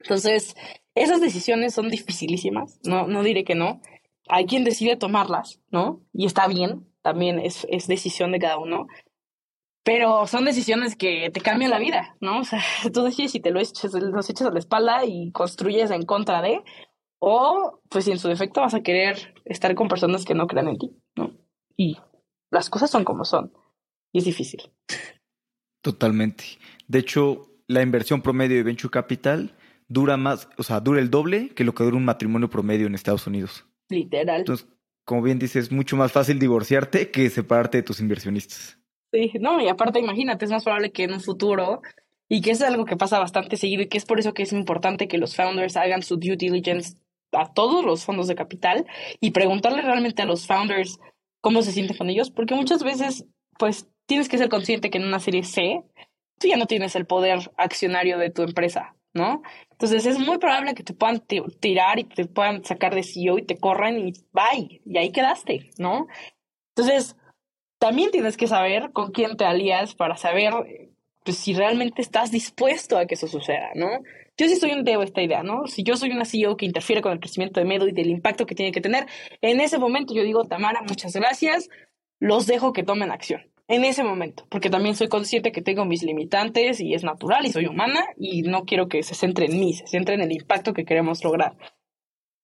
Entonces, 0.00 0.54
esas 0.94 1.20
decisiones 1.20 1.74
son 1.74 1.88
dificilísimas, 1.88 2.78
no, 2.84 3.06
no 3.06 3.22
diré 3.22 3.44
que 3.44 3.54
no. 3.54 3.80
Hay 4.28 4.46
quien 4.46 4.62
decide 4.64 4.96
tomarlas, 4.96 5.60
¿no? 5.70 6.02
Y 6.12 6.26
está 6.26 6.46
bien, 6.46 6.86
también 7.02 7.38
es, 7.38 7.66
es 7.70 7.86
decisión 7.86 8.32
de 8.32 8.38
cada 8.38 8.58
uno 8.58 8.86
pero 9.82 10.26
son 10.26 10.44
decisiones 10.44 10.96
que 10.96 11.30
te 11.30 11.40
cambian 11.40 11.70
la 11.70 11.78
vida, 11.78 12.16
¿no? 12.20 12.40
O 12.40 12.44
sea, 12.44 12.60
tú 12.92 13.02
decides 13.02 13.32
si 13.32 13.40
te 13.40 13.50
lo 13.50 13.60
echas, 13.60 13.92
los 13.94 14.30
echas 14.30 14.48
a 14.48 14.52
la 14.52 14.58
espalda 14.58 15.04
y 15.04 15.30
construyes 15.32 15.90
en 15.90 16.04
contra 16.04 16.42
de, 16.42 16.62
o 17.18 17.80
pues 17.88 18.08
en 18.08 18.18
su 18.18 18.28
defecto 18.28 18.60
vas 18.60 18.74
a 18.74 18.82
querer 18.82 19.34
estar 19.44 19.74
con 19.74 19.88
personas 19.88 20.24
que 20.24 20.34
no 20.34 20.46
crean 20.46 20.68
en 20.68 20.78
ti, 20.78 20.96
¿no? 21.16 21.32
Y 21.76 21.98
las 22.50 22.68
cosas 22.68 22.90
son 22.90 23.04
como 23.04 23.24
son, 23.24 23.52
y 24.12 24.18
es 24.18 24.24
difícil. 24.24 24.70
Totalmente. 25.82 26.44
De 26.88 26.98
hecho, 26.98 27.50
la 27.66 27.82
inversión 27.82 28.20
promedio 28.20 28.56
de 28.56 28.62
Venture 28.64 28.90
Capital 28.90 29.56
dura 29.88 30.16
más, 30.16 30.48
o 30.58 30.62
sea, 30.62 30.80
dura 30.80 31.00
el 31.00 31.10
doble 31.10 31.50
que 31.50 31.64
lo 31.64 31.74
que 31.74 31.84
dura 31.84 31.96
un 31.96 32.04
matrimonio 32.04 32.50
promedio 32.50 32.86
en 32.86 32.94
Estados 32.94 33.26
Unidos. 33.26 33.66
Literal. 33.88 34.40
Entonces, 34.40 34.68
como 35.04 35.22
bien 35.22 35.38
dices, 35.38 35.64
es 35.64 35.72
mucho 35.72 35.96
más 35.96 36.12
fácil 36.12 36.38
divorciarte 36.38 37.10
que 37.10 37.30
separarte 37.30 37.78
de 37.78 37.82
tus 37.82 38.00
inversionistas. 38.00 38.79
Sí, 39.12 39.32
no, 39.40 39.60
y 39.60 39.68
aparte 39.68 39.98
imagínate, 39.98 40.44
es 40.44 40.50
más 40.52 40.62
probable 40.62 40.92
que 40.92 41.04
en 41.04 41.12
un 41.14 41.20
futuro, 41.20 41.82
y 42.28 42.42
que 42.42 42.52
es 42.52 42.62
algo 42.62 42.84
que 42.84 42.96
pasa 42.96 43.18
bastante 43.18 43.56
seguido 43.56 43.82
y 43.82 43.88
que 43.88 43.98
es 43.98 44.04
por 44.04 44.20
eso 44.20 44.32
que 44.34 44.44
es 44.44 44.52
importante 44.52 45.08
que 45.08 45.18
los 45.18 45.34
founders 45.34 45.76
hagan 45.76 46.02
su 46.02 46.16
due 46.16 46.36
diligence 46.36 46.96
a 47.32 47.52
todos 47.52 47.84
los 47.84 48.04
fondos 48.04 48.28
de 48.28 48.36
capital 48.36 48.86
y 49.20 49.32
preguntarle 49.32 49.82
realmente 49.82 50.22
a 50.22 50.26
los 50.26 50.46
founders 50.46 51.00
cómo 51.40 51.62
se 51.62 51.72
sienten 51.72 51.96
con 51.96 52.08
ellos, 52.08 52.30
porque 52.30 52.54
muchas 52.54 52.84
veces, 52.84 53.26
pues, 53.58 53.88
tienes 54.06 54.28
que 54.28 54.38
ser 54.38 54.48
consciente 54.48 54.90
que 54.90 54.98
en 54.98 55.06
una 55.06 55.18
serie 55.18 55.42
C, 55.42 55.82
tú 56.38 56.46
ya 56.46 56.56
no 56.56 56.66
tienes 56.66 56.94
el 56.94 57.06
poder 57.06 57.50
accionario 57.56 58.16
de 58.18 58.30
tu 58.30 58.42
empresa, 58.42 58.94
¿no? 59.12 59.42
Entonces 59.72 60.06
es 60.06 60.18
muy 60.20 60.38
probable 60.38 60.74
que 60.74 60.84
te 60.84 60.94
puedan 60.94 61.20
tirar 61.60 61.98
y 61.98 62.04
te 62.04 62.26
puedan 62.26 62.64
sacar 62.64 62.94
de 62.94 63.02
CEO 63.02 63.38
y 63.38 63.42
te 63.42 63.56
corran 63.56 63.98
y 63.98 64.12
bye, 64.32 64.80
y 64.84 64.98
ahí 64.98 65.10
quedaste, 65.10 65.70
¿no? 65.78 66.06
Entonces, 66.76 67.16
también 67.80 68.10
tienes 68.10 68.36
que 68.36 68.46
saber 68.46 68.92
con 68.92 69.10
quién 69.10 69.36
te 69.38 69.46
alías 69.46 69.94
para 69.94 70.16
saber 70.16 70.52
pues, 71.24 71.38
si 71.38 71.54
realmente 71.54 72.02
estás 72.02 72.30
dispuesto 72.30 72.98
a 72.98 73.06
que 73.06 73.14
eso 73.14 73.26
suceda, 73.26 73.70
¿no? 73.74 73.88
Yo 74.36 74.48
sí 74.48 74.56
soy 74.56 74.72
un 74.72 74.84
de 74.84 74.92
esta 75.02 75.22
idea, 75.22 75.42
¿no? 75.42 75.66
Si 75.66 75.82
yo 75.82 75.96
soy 75.96 76.10
una 76.10 76.26
CEO 76.26 76.58
que 76.58 76.66
interfiere 76.66 77.00
con 77.00 77.12
el 77.12 77.20
crecimiento 77.20 77.58
de 77.58 77.66
Medo 77.66 77.88
y 77.88 77.92
del 77.92 78.10
impacto 78.10 78.44
que 78.44 78.54
tiene 78.54 78.70
que 78.70 78.82
tener, 78.82 79.06
en 79.40 79.60
ese 79.60 79.78
momento 79.78 80.14
yo 80.14 80.22
digo, 80.22 80.44
Tamara, 80.44 80.82
muchas 80.82 81.14
gracias, 81.14 81.70
los 82.18 82.46
dejo 82.46 82.74
que 82.74 82.82
tomen 82.82 83.10
acción. 83.10 83.50
En 83.66 83.84
ese 83.84 84.04
momento, 84.04 84.46
porque 84.50 84.68
también 84.68 84.94
soy 84.94 85.08
consciente 85.08 85.52
que 85.52 85.62
tengo 85.62 85.86
mis 85.86 86.02
limitantes 86.02 86.80
y 86.80 86.92
es 86.92 87.02
natural 87.02 87.46
y 87.46 87.52
soy 87.52 87.66
humana 87.66 88.04
y 88.18 88.42
no 88.42 88.64
quiero 88.64 88.88
que 88.88 89.02
se 89.02 89.14
centre 89.14 89.46
en 89.46 89.58
mí, 89.58 89.72
se 89.72 89.86
centre 89.86 90.16
en 90.16 90.20
el 90.20 90.32
impacto 90.32 90.74
que 90.74 90.84
queremos 90.84 91.24
lograr. 91.24 91.56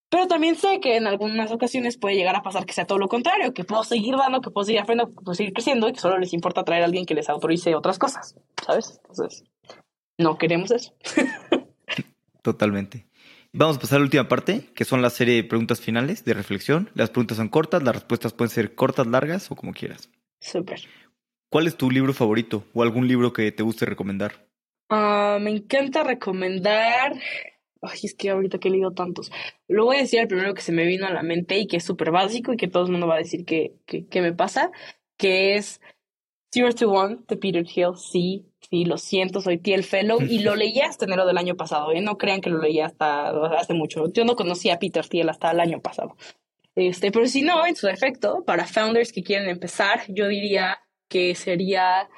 Pero 0.09 0.29
también 0.29 0.55
sé 0.55 0.81
que 0.81 0.97
en 0.97 1.07
algunas 1.07 1.51
ocasiones 1.51 1.99
puede 1.99 2.15
llegar 2.15 2.37
a 2.37 2.43
pasar 2.43 2.65
que 2.65 2.73
sea 2.73 2.87
todo 2.87 2.99
lo 2.99 3.09
contrario, 3.09 3.53
que 3.53 3.65
puedo 3.65 3.83
seguir 3.83 4.17
dando, 4.17 4.41
que 4.41 4.51
puedo 4.51 4.65
seguir 4.65 4.81
aprendiendo, 4.81 5.15
que 5.15 5.25
puedo 5.25 5.35
seguir 5.35 5.53
creciendo 5.53 5.89
y 5.89 5.93
que 5.93 6.01
solo 6.01 6.19
les 6.19 6.33
importa 6.33 6.65
traer 6.65 6.83
a 6.83 6.87
alguien 6.87 7.07
que 7.07 7.15
les 7.15 7.29
autorice 7.29 7.75
otras 7.75 7.99
cosas, 7.99 8.37
¿sabes? 8.65 9.01
Entonces, 9.03 9.45
no 10.19 10.39
queremos 10.39 10.71
eso. 10.71 10.95
Totalmente. 12.43 13.07
Vamos 13.53 13.79
a 13.79 13.81
pasar 13.81 13.97
a 13.97 13.99
la 14.01 14.05
última 14.05 14.29
parte, 14.29 14.71
que 14.75 14.85
son 14.85 15.03
la 15.03 15.11
serie 15.11 15.35
de 15.35 15.45
preguntas 15.45 15.81
finales 15.81 16.25
de 16.25 16.35
reflexión. 16.35 16.91
Las 16.95 17.11
preguntas 17.11 17.39
son 17.39 17.49
cortas, 17.49 17.83
las 17.83 17.95
respuestas 17.95 18.33
pueden 18.33 18.51
ser 18.51 18.75
cortas, 18.75 19.07
largas 19.07 19.51
o 19.51 19.57
como 19.57 19.73
quieras. 19.73 20.11
Súper. 20.41 20.81
¿Cuál 21.51 21.67
es 21.67 21.77
tu 21.77 21.91
libro 21.91 22.13
favorito 22.13 22.65
o 22.75 22.83
algún 22.83 23.09
libro 23.09 23.33
que 23.33 23.51
te 23.53 23.63
guste 23.63 23.87
recomendar? 23.87 24.47
Ah, 24.91 25.39
me 25.41 25.51
encanta 25.51 26.05
recomendar 26.05 27.15
Ay, 27.89 28.01
es 28.03 28.15
que 28.15 28.31
ahorita 28.31 28.59
que 28.59 28.69
he 28.69 28.71
leído 28.71 28.93
tantos. 28.93 29.31
Lo 29.69 29.85
voy 29.85 29.97
a 29.97 30.01
decir 30.01 30.21
el 30.21 30.29
primero 30.29 30.55
que 30.55 30.63
se 30.63 30.73
me 30.73 30.85
vino 30.85 31.07
a 31.07 31.11
la 31.11 31.23
mente 31.23 31.59
y 31.59 31.67
que 31.67 31.77
es 31.79 31.85
súper 31.85 32.11
básico 32.11 32.53
y 32.53 32.57
que 32.57 32.69
todo 32.69 32.87
el 32.87 32.93
mundo 32.93 33.07
va 33.07 33.17
a 33.17 33.19
decir 33.19 33.45
que, 33.45 33.75
que, 33.87 34.21
me 34.21 34.33
pasa, 34.33 34.71
que 35.17 35.55
es 35.55 35.81
Zero 36.53 36.73
to 36.73 36.91
One 36.91 37.19
de 37.29 37.37
Peter 37.37 37.65
Thiel. 37.65 37.97
Sí, 37.97 38.47
sí, 38.69 38.85
lo 38.85 38.99
siento, 38.99 39.41
soy 39.41 39.59
Thiel 39.59 39.85
Fellow 39.85 40.21
y 40.21 40.41
lo 40.41 40.55
leí 40.57 40.81
hasta 40.81 41.05
enero 41.05 41.27
del 41.27 41.39
año 41.39 41.57
pasado. 41.57 41.93
¿eh? 41.93 42.01
No 42.01 42.19
crean 42.19 42.41
que 42.41 42.51
lo 42.51 42.61
leí 42.61 42.81
hasta 42.81 43.31
hace 43.57 43.75
mucho. 43.75 44.13
Yo 44.13 44.25
no 44.25 44.37
conocía 44.37 44.75
a 44.75 44.79
Peter 44.79 45.07
Thiel 45.07 45.29
hasta 45.29 45.51
el 45.51 45.61
año 45.61 45.81
pasado. 45.81 46.17
Este, 46.75 47.11
pero 47.11 47.27
si 47.27 47.43
no, 47.43 47.67
en 47.67 47.75
su 47.75 47.89
efecto, 47.89 48.45
para 48.45 48.67
founders 48.67 49.13
que 49.13 49.23
quieren 49.23 49.49
empezar, 49.49 50.01
yo 50.09 50.29
diría 50.29 50.79
que 51.09 51.35
sería 51.35 52.09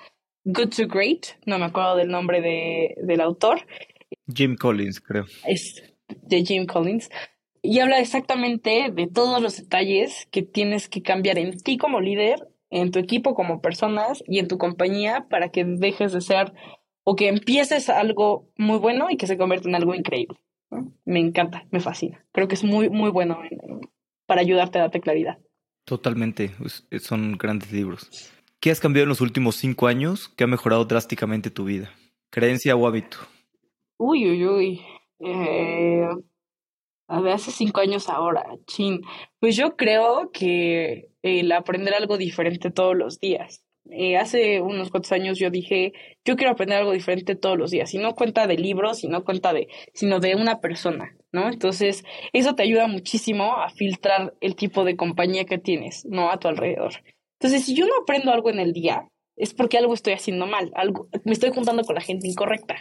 Good 0.44 0.70
to 0.70 0.88
Great, 0.88 1.26
no 1.46 1.58
me 1.58 1.66
acuerdo 1.66 1.96
del 1.96 2.08
nombre 2.08 2.40
de, 2.40 2.94
del 3.02 3.20
autor, 3.20 3.66
Jim 4.32 4.56
Collins, 4.56 5.00
creo. 5.00 5.26
Es 5.46 5.82
de 6.08 6.44
Jim 6.44 6.66
Collins. 6.66 7.08
Y 7.62 7.80
habla 7.80 7.98
exactamente 7.98 8.90
de 8.92 9.06
todos 9.06 9.42
los 9.42 9.56
detalles 9.56 10.28
que 10.30 10.42
tienes 10.42 10.88
que 10.88 11.02
cambiar 11.02 11.38
en 11.38 11.58
ti 11.58 11.76
como 11.76 12.00
líder, 12.00 12.48
en 12.70 12.90
tu 12.90 12.98
equipo 12.98 13.34
como 13.34 13.60
personas 13.60 14.22
y 14.26 14.38
en 14.38 14.48
tu 14.48 14.58
compañía 14.58 15.26
para 15.28 15.50
que 15.50 15.64
dejes 15.64 16.12
de 16.12 16.20
ser 16.20 16.52
o 17.04 17.16
que 17.16 17.28
empieces 17.28 17.88
algo 17.88 18.50
muy 18.56 18.78
bueno 18.78 19.08
y 19.10 19.16
que 19.16 19.26
se 19.26 19.38
convierta 19.38 19.68
en 19.68 19.74
algo 19.74 19.94
increíble. 19.94 20.38
Me 21.04 21.20
encanta, 21.20 21.66
me 21.70 21.80
fascina. 21.80 22.24
Creo 22.32 22.46
que 22.48 22.54
es 22.54 22.64
muy, 22.64 22.90
muy 22.90 23.10
bueno 23.10 23.40
para 24.26 24.42
ayudarte 24.42 24.78
a 24.78 24.82
darte 24.82 25.00
claridad. 25.00 25.38
Totalmente, 25.84 26.54
son 27.00 27.38
grandes 27.38 27.72
libros. 27.72 28.30
¿Qué 28.60 28.70
has 28.70 28.80
cambiado 28.80 29.04
en 29.04 29.08
los 29.08 29.22
últimos 29.22 29.56
cinco 29.56 29.86
años 29.86 30.28
que 30.28 30.44
ha 30.44 30.46
mejorado 30.46 30.84
drásticamente 30.84 31.50
tu 31.50 31.64
vida? 31.64 31.90
¿Creencia 32.30 32.76
o 32.76 32.86
hábito? 32.86 33.16
Uy, 33.98 34.28
uy, 34.30 34.46
uy. 34.46 34.80
Eh, 35.20 36.06
ver, 37.08 37.32
hace 37.32 37.50
cinco 37.50 37.80
años 37.80 38.08
ahora, 38.08 38.44
chin. 38.66 39.02
Pues 39.40 39.56
yo 39.56 39.76
creo 39.76 40.30
que 40.32 41.10
el 41.22 41.50
aprender 41.52 41.94
algo 41.94 42.16
diferente 42.16 42.70
todos 42.70 42.96
los 42.96 43.18
días. 43.18 43.64
Eh, 43.90 44.16
hace 44.18 44.60
unos 44.60 44.90
cuantos 44.90 45.12
años 45.12 45.38
yo 45.38 45.50
dije, 45.50 45.92
yo 46.24 46.36
quiero 46.36 46.52
aprender 46.52 46.78
algo 46.78 46.92
diferente 46.92 47.36
todos 47.36 47.56
los 47.56 47.70
días, 47.70 47.94
y 47.94 47.98
no 47.98 48.14
cuenta 48.14 48.46
de 48.46 48.58
libros, 48.58 49.02
y 49.02 49.08
no 49.08 49.24
cuenta 49.24 49.54
de, 49.54 49.68
sino 49.94 50.20
de 50.20 50.36
una 50.36 50.60
persona, 50.60 51.16
¿no? 51.32 51.48
Entonces, 51.48 52.04
eso 52.34 52.54
te 52.54 52.64
ayuda 52.64 52.86
muchísimo 52.86 53.56
a 53.56 53.70
filtrar 53.70 54.34
el 54.42 54.56
tipo 54.56 54.84
de 54.84 54.96
compañía 54.96 55.46
que 55.46 55.56
tienes, 55.58 56.04
¿no? 56.04 56.30
A 56.30 56.38
tu 56.38 56.48
alrededor. 56.48 56.92
Entonces, 57.40 57.64
si 57.64 57.74
yo 57.74 57.86
no 57.86 57.94
aprendo 58.02 58.30
algo 58.30 58.50
en 58.50 58.58
el 58.60 58.74
día, 58.74 59.08
es 59.38 59.54
porque 59.54 59.78
algo 59.78 59.94
estoy 59.94 60.12
haciendo 60.12 60.46
mal, 60.46 60.70
algo, 60.74 61.08
me 61.24 61.32
estoy 61.32 61.50
juntando 61.50 61.84
con 61.84 61.94
la 61.94 62.00
gente 62.00 62.28
incorrecta. 62.28 62.76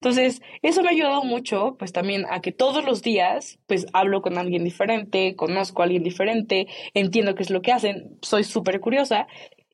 Entonces, 0.00 0.42
eso 0.62 0.82
me 0.82 0.88
ha 0.88 0.92
ayudado 0.92 1.24
mucho, 1.24 1.76
pues 1.78 1.92
también 1.92 2.26
a 2.30 2.40
que 2.40 2.52
todos 2.52 2.84
los 2.84 3.02
días, 3.02 3.58
pues 3.66 3.86
hablo 3.92 4.22
con 4.22 4.38
alguien 4.38 4.64
diferente, 4.64 5.34
conozco 5.36 5.82
a 5.82 5.86
alguien 5.86 6.02
diferente, 6.02 6.66
entiendo 6.92 7.34
qué 7.34 7.42
es 7.42 7.50
lo 7.50 7.62
que 7.62 7.72
hacen, 7.72 8.18
soy 8.22 8.44
súper 8.44 8.80
curiosa. 8.80 9.26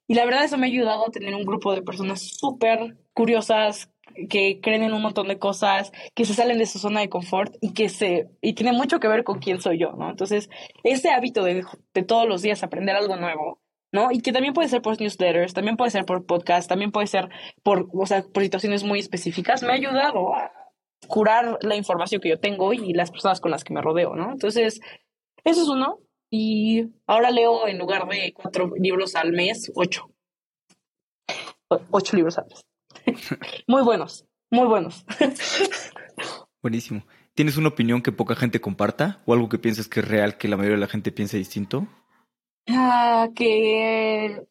Y 0.06 0.14
la 0.14 0.24
verdad 0.24 0.44
eso 0.44 0.58
me 0.58 0.66
ha 0.66 0.70
ayudado 0.70 1.06
a 1.06 1.10
tener 1.10 1.34
un 1.34 1.44
grupo 1.44 1.74
de 1.74 1.82
personas 1.82 2.20
súper 2.20 2.96
curiosas, 3.12 3.90
que 4.28 4.60
creen 4.60 4.82
en 4.82 4.92
un 4.92 5.02
montón 5.02 5.28
de 5.28 5.38
cosas, 5.38 5.92
que 6.14 6.24
se 6.24 6.34
salen 6.34 6.58
de 6.58 6.66
su 6.66 6.78
zona 6.78 7.00
de 7.00 7.08
confort 7.08 7.54
y 7.60 7.72
que 7.72 7.88
se, 7.88 8.28
y 8.40 8.54
tiene 8.54 8.72
mucho 8.72 9.00
que 9.00 9.08
ver 9.08 9.24
con 9.24 9.38
quién 9.38 9.60
soy 9.60 9.78
yo, 9.78 9.92
¿no? 9.92 10.10
Entonces, 10.10 10.50
ese 10.82 11.10
hábito 11.10 11.44
de, 11.44 11.64
de 11.94 12.02
todos 12.02 12.28
los 12.28 12.42
días 12.42 12.62
aprender 12.62 12.96
algo 12.96 13.16
nuevo, 13.16 13.60
¿no? 13.92 14.10
Y 14.12 14.20
que 14.20 14.32
también 14.32 14.54
puede 14.54 14.68
ser 14.68 14.82
por 14.82 15.00
newsletters, 15.00 15.54
también 15.54 15.76
puede 15.76 15.90
ser 15.90 16.04
por 16.04 16.24
podcast, 16.26 16.68
también 16.68 16.92
puede 16.92 17.06
ser 17.06 17.28
por, 17.62 17.88
o 17.92 18.06
sea, 18.06 18.22
por 18.22 18.42
situaciones 18.42 18.84
muy 18.84 18.98
específicas, 18.98 19.62
me 19.62 19.72
ha 19.72 19.76
ayudado 19.76 20.34
a 20.34 20.52
curar 21.06 21.58
la 21.62 21.76
información 21.76 22.20
que 22.20 22.28
yo 22.28 22.38
tengo 22.38 22.72
y 22.72 22.92
las 22.92 23.10
personas 23.10 23.40
con 23.40 23.50
las 23.50 23.64
que 23.64 23.74
me 23.74 23.82
rodeo, 23.82 24.14
¿no? 24.14 24.32
Entonces, 24.32 24.80
eso 25.44 25.62
es 25.62 25.68
uno. 25.68 25.98
Y 26.32 26.86
ahora 27.06 27.30
leo 27.30 27.66
en 27.66 27.78
lugar 27.78 28.06
de 28.06 28.32
cuatro 28.32 28.70
libros 28.76 29.16
al 29.16 29.32
mes, 29.32 29.72
ocho. 29.74 30.12
Ocho 31.90 32.16
libros 32.16 32.38
al 32.38 32.46
mes. 32.46 32.62
muy 33.66 33.82
buenos, 33.82 34.26
muy 34.50 34.66
buenos. 34.66 35.04
Buenísimo. 36.62 37.04
¿Tienes 37.34 37.56
una 37.56 37.68
opinión 37.68 38.02
que 38.02 38.12
poca 38.12 38.36
gente 38.36 38.60
comparta 38.60 39.22
o 39.24 39.32
algo 39.32 39.48
que 39.48 39.58
piensas 39.58 39.88
que 39.88 40.00
es 40.00 40.08
real 40.08 40.36
que 40.36 40.46
la 40.46 40.56
mayoría 40.56 40.76
de 40.76 40.82
la 40.82 40.88
gente 40.88 41.10
piensa 41.10 41.36
distinto? 41.36 41.88
Ah, 42.68 43.28
que, 43.34 44.42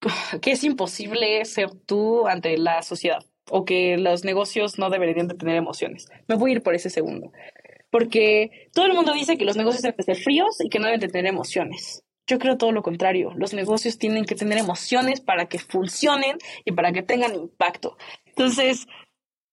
que 0.40 0.52
es 0.52 0.64
imposible 0.64 1.44
ser 1.44 1.70
tú 1.86 2.26
ante 2.26 2.56
la 2.58 2.82
sociedad 2.82 3.24
o 3.50 3.64
que 3.64 3.96
los 3.98 4.24
negocios 4.24 4.78
no 4.78 4.90
deberían 4.90 5.28
de 5.28 5.34
tener 5.34 5.56
emociones. 5.56 6.08
Me 6.28 6.36
voy 6.36 6.50
a 6.50 6.54
ir 6.54 6.62
por 6.62 6.74
ese 6.74 6.90
segundo. 6.90 7.32
Porque 7.90 8.68
todo 8.72 8.86
el 8.86 8.94
mundo 8.94 9.12
dice 9.12 9.36
que 9.36 9.44
los 9.44 9.56
negocios 9.56 9.82
deben 9.82 10.02
ser 10.02 10.16
fríos 10.16 10.56
y 10.60 10.70
que 10.70 10.78
no 10.78 10.86
deben 10.86 11.00
de 11.00 11.08
tener 11.08 11.26
emociones. 11.26 12.02
Yo 12.26 12.38
creo 12.38 12.56
todo 12.56 12.72
lo 12.72 12.82
contrario. 12.82 13.32
Los 13.36 13.52
negocios 13.52 13.98
tienen 13.98 14.24
que 14.24 14.34
tener 14.34 14.56
emociones 14.56 15.20
para 15.20 15.46
que 15.46 15.58
funcionen 15.58 16.38
y 16.64 16.72
para 16.72 16.92
que 16.92 17.02
tengan 17.02 17.34
impacto. 17.34 17.98
Entonces, 18.24 18.86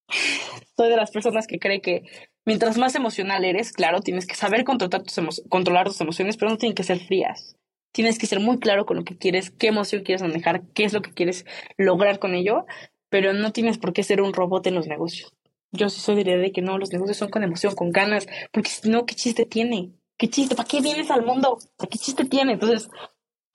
soy 0.76 0.88
de 0.88 0.96
las 0.96 1.10
personas 1.10 1.46
que 1.46 1.58
cree 1.58 1.82
que 1.82 2.04
Mientras 2.46 2.78
más 2.78 2.94
emocional 2.94 3.44
eres, 3.44 3.72
claro, 3.72 4.00
tienes 4.00 4.26
que 4.26 4.34
saber 4.34 4.64
controlar 4.64 5.02
tus, 5.02 5.42
controlar 5.48 5.86
tus 5.86 6.00
emociones, 6.00 6.36
pero 6.36 6.50
no 6.50 6.58
tienen 6.58 6.74
que 6.74 6.84
ser 6.84 6.98
frías. 6.98 7.56
Tienes 7.92 8.18
que 8.18 8.26
ser 8.26 8.40
muy 8.40 8.58
claro 8.58 8.86
con 8.86 8.96
lo 8.96 9.04
que 9.04 9.16
quieres, 9.16 9.50
qué 9.50 9.68
emoción 9.68 10.02
quieres 10.02 10.22
manejar, 10.22 10.62
qué 10.74 10.84
es 10.84 10.92
lo 10.92 11.02
que 11.02 11.12
quieres 11.12 11.44
lograr 11.76 12.18
con 12.18 12.34
ello, 12.34 12.66
pero 13.08 13.32
no 13.32 13.52
tienes 13.52 13.78
por 13.78 13.92
qué 13.92 14.02
ser 14.02 14.22
un 14.22 14.32
robot 14.32 14.66
en 14.68 14.76
los 14.76 14.86
negocios. 14.86 15.34
Yo 15.72 15.88
sí 15.88 16.00
soy 16.00 16.16
de 16.16 16.24
la 16.24 16.30
idea 16.32 16.42
de 16.42 16.52
que 16.52 16.62
no, 16.62 16.78
los 16.78 16.92
negocios 16.92 17.16
son 17.16 17.30
con 17.30 17.42
emoción, 17.42 17.74
con 17.74 17.90
ganas, 17.90 18.26
porque 18.52 18.70
si 18.70 18.88
no, 18.88 19.06
¿qué 19.06 19.14
chiste 19.14 19.44
tiene? 19.44 19.92
¿Qué 20.16 20.28
chiste? 20.28 20.54
¿Para 20.54 20.68
qué 20.68 20.80
vienes 20.80 21.10
al 21.10 21.24
mundo? 21.24 21.58
¿Qué 21.78 21.98
chiste 21.98 22.24
tiene? 22.24 22.52
Entonces, 22.54 22.88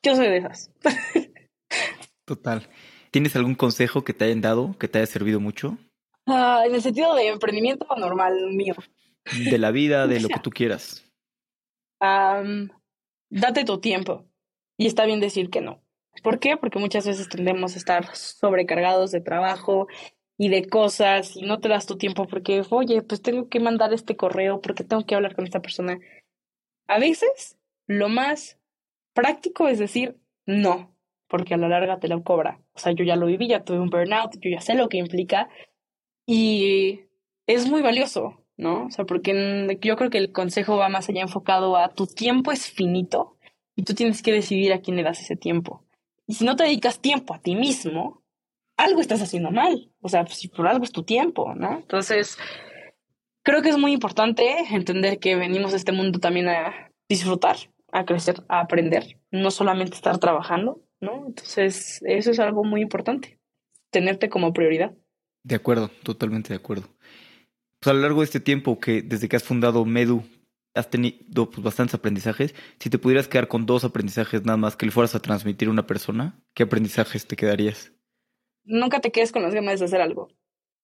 yo 0.03 0.15
soy 0.15 0.27
de 0.27 0.37
esas. 0.37 0.71
Total. 2.25 2.67
¿Tienes 3.11 3.35
algún 3.35 3.55
consejo 3.55 4.03
que 4.03 4.13
te 4.13 4.25
hayan 4.25 4.41
dado, 4.41 4.77
que 4.77 4.87
te 4.87 4.97
haya 4.97 5.05
servido 5.07 5.39
mucho? 5.39 5.77
Ah, 6.25 6.63
en 6.65 6.73
el 6.73 6.81
sentido 6.81 7.15
de 7.15 7.27
emprendimiento 7.27 7.87
normal 7.97 8.51
mío. 8.53 8.75
De 9.49 9.57
la 9.57 9.71
vida, 9.71 10.07
de 10.07 10.19
lo 10.19 10.27
que 10.27 10.39
tú 10.41 10.49
quieras. 10.49 11.03
date 11.99 13.63
tu 13.65 13.79
tiempo. 13.79 14.25
Y 14.77 14.87
está 14.87 15.05
bien 15.05 15.19
decir 15.19 15.49
que 15.49 15.61
no. 15.61 15.81
¿Por 16.23 16.39
qué? 16.39 16.57
Porque 16.57 16.79
muchas 16.79 17.05
veces 17.05 17.29
tendemos 17.29 17.75
a 17.75 17.77
estar 17.77 18.15
sobrecargados 18.15 19.11
de 19.11 19.21
trabajo 19.21 19.87
y 20.37 20.49
de 20.49 20.67
cosas 20.67 21.35
y 21.35 21.43
no 21.43 21.59
te 21.59 21.69
das 21.69 21.85
tu 21.85 21.97
tiempo 21.97 22.27
porque, 22.27 22.63
oye, 22.69 23.01
pues 23.01 23.21
tengo 23.21 23.47
que 23.47 23.59
mandar 23.59 23.93
este 23.93 24.15
correo 24.15 24.61
porque 24.61 24.83
tengo 24.83 25.05
que 25.05 25.15
hablar 25.15 25.35
con 25.35 25.45
esta 25.45 25.61
persona. 25.61 25.99
A 26.87 26.99
veces 26.99 27.57
lo 27.87 28.09
más 28.09 28.59
práctico 29.13 29.67
es 29.67 29.79
decir 29.79 30.17
no, 30.45 30.95
porque 31.27 31.53
a 31.53 31.57
la 31.57 31.69
larga 31.69 31.99
te 31.99 32.07
lo 32.07 32.23
cobra. 32.23 32.61
O 32.73 32.79
sea, 32.79 32.91
yo 32.91 33.03
ya 33.03 33.15
lo 33.15 33.27
viví, 33.27 33.47
ya 33.47 33.63
tuve 33.63 33.79
un 33.79 33.89
burnout, 33.89 34.35
yo 34.39 34.49
ya 34.49 34.61
sé 34.61 34.75
lo 34.75 34.89
que 34.89 34.97
implica 34.97 35.49
y 36.25 37.01
es 37.47 37.69
muy 37.69 37.81
valioso, 37.81 38.41
¿no? 38.57 38.85
O 38.85 38.89
sea, 38.89 39.05
porque 39.05 39.77
yo 39.81 39.95
creo 39.95 40.09
que 40.09 40.17
el 40.17 40.31
consejo 40.31 40.77
va 40.77 40.89
más 40.89 41.09
allá 41.09 41.21
enfocado 41.21 41.77
a 41.77 41.93
tu 41.93 42.07
tiempo 42.07 42.51
es 42.51 42.69
finito 42.69 43.37
y 43.75 43.83
tú 43.83 43.93
tienes 43.93 44.21
que 44.21 44.31
decidir 44.31 44.73
a 44.73 44.81
quién 44.81 44.97
le 44.97 45.03
das 45.03 45.21
ese 45.21 45.35
tiempo. 45.35 45.83
Y 46.27 46.35
si 46.35 46.45
no 46.45 46.55
te 46.55 46.63
dedicas 46.63 46.99
tiempo 46.99 47.33
a 47.33 47.39
ti 47.39 47.55
mismo, 47.55 48.23
algo 48.77 49.01
estás 49.01 49.21
haciendo 49.21 49.51
mal. 49.51 49.91
O 50.01 50.09
sea, 50.09 50.25
si 50.27 50.47
por 50.47 50.67
algo 50.67 50.83
es 50.83 50.91
tu 50.91 51.03
tiempo, 51.03 51.53
¿no? 51.55 51.77
Entonces, 51.77 52.37
creo 53.43 53.61
que 53.61 53.69
es 53.69 53.77
muy 53.77 53.91
importante 53.91 54.57
entender 54.71 55.19
que 55.19 55.35
venimos 55.35 55.73
a 55.73 55.77
este 55.77 55.91
mundo 55.91 56.19
también 56.19 56.49
a 56.49 56.91
disfrutar, 57.07 57.57
a 57.91 58.05
crecer, 58.05 58.43
a 58.49 58.61
aprender, 58.61 59.19
no 59.29 59.51
solamente 59.51 59.95
estar 59.95 60.17
trabajando, 60.17 60.81
¿no? 60.99 61.27
Entonces, 61.27 62.01
eso 62.05 62.31
es 62.31 62.39
algo 62.39 62.63
muy 62.63 62.81
importante, 62.81 63.39
tenerte 63.91 64.29
como 64.29 64.53
prioridad. 64.53 64.95
De 65.45 65.53
acuerdo, 65.53 65.89
totalmente 66.01 66.49
de 66.49 66.55
acuerdo. 66.55 66.87
Pues 67.79 67.91
a 67.91 67.93
lo 67.93 68.01
largo 68.01 68.21
de 68.21 68.25
este 68.25 68.39
tiempo 68.39 68.79
que 68.79 69.03
desde 69.03 69.29
que 69.29 69.35
has 69.35 69.43
fundado 69.43 69.85
Medu 69.85 70.23
has 70.73 70.89
tenido 70.89 71.49
pues, 71.51 71.63
bastantes 71.63 71.93
aprendizajes. 71.93 72.55
Si 72.79 72.89
te 72.89 72.97
pudieras 72.97 73.27
quedar 73.27 73.47
con 73.47 73.67
dos 73.67 73.83
aprendizajes 73.83 74.43
nada 74.43 74.57
más 74.57 74.75
que 74.75 74.87
le 74.87 74.91
fueras 74.91 75.13
a 75.13 75.19
transmitir 75.21 75.67
a 75.67 75.71
una 75.71 75.85
persona, 75.85 76.43
¿qué 76.55 76.63
aprendizajes 76.63 77.27
te 77.27 77.35
quedarías? 77.35 77.93
Nunca 78.63 78.99
te 79.01 79.11
quedes 79.11 79.31
con 79.31 79.43
las 79.43 79.53
ganas 79.53 79.79
de 79.79 79.85
hacer 79.85 80.01
algo. 80.01 80.29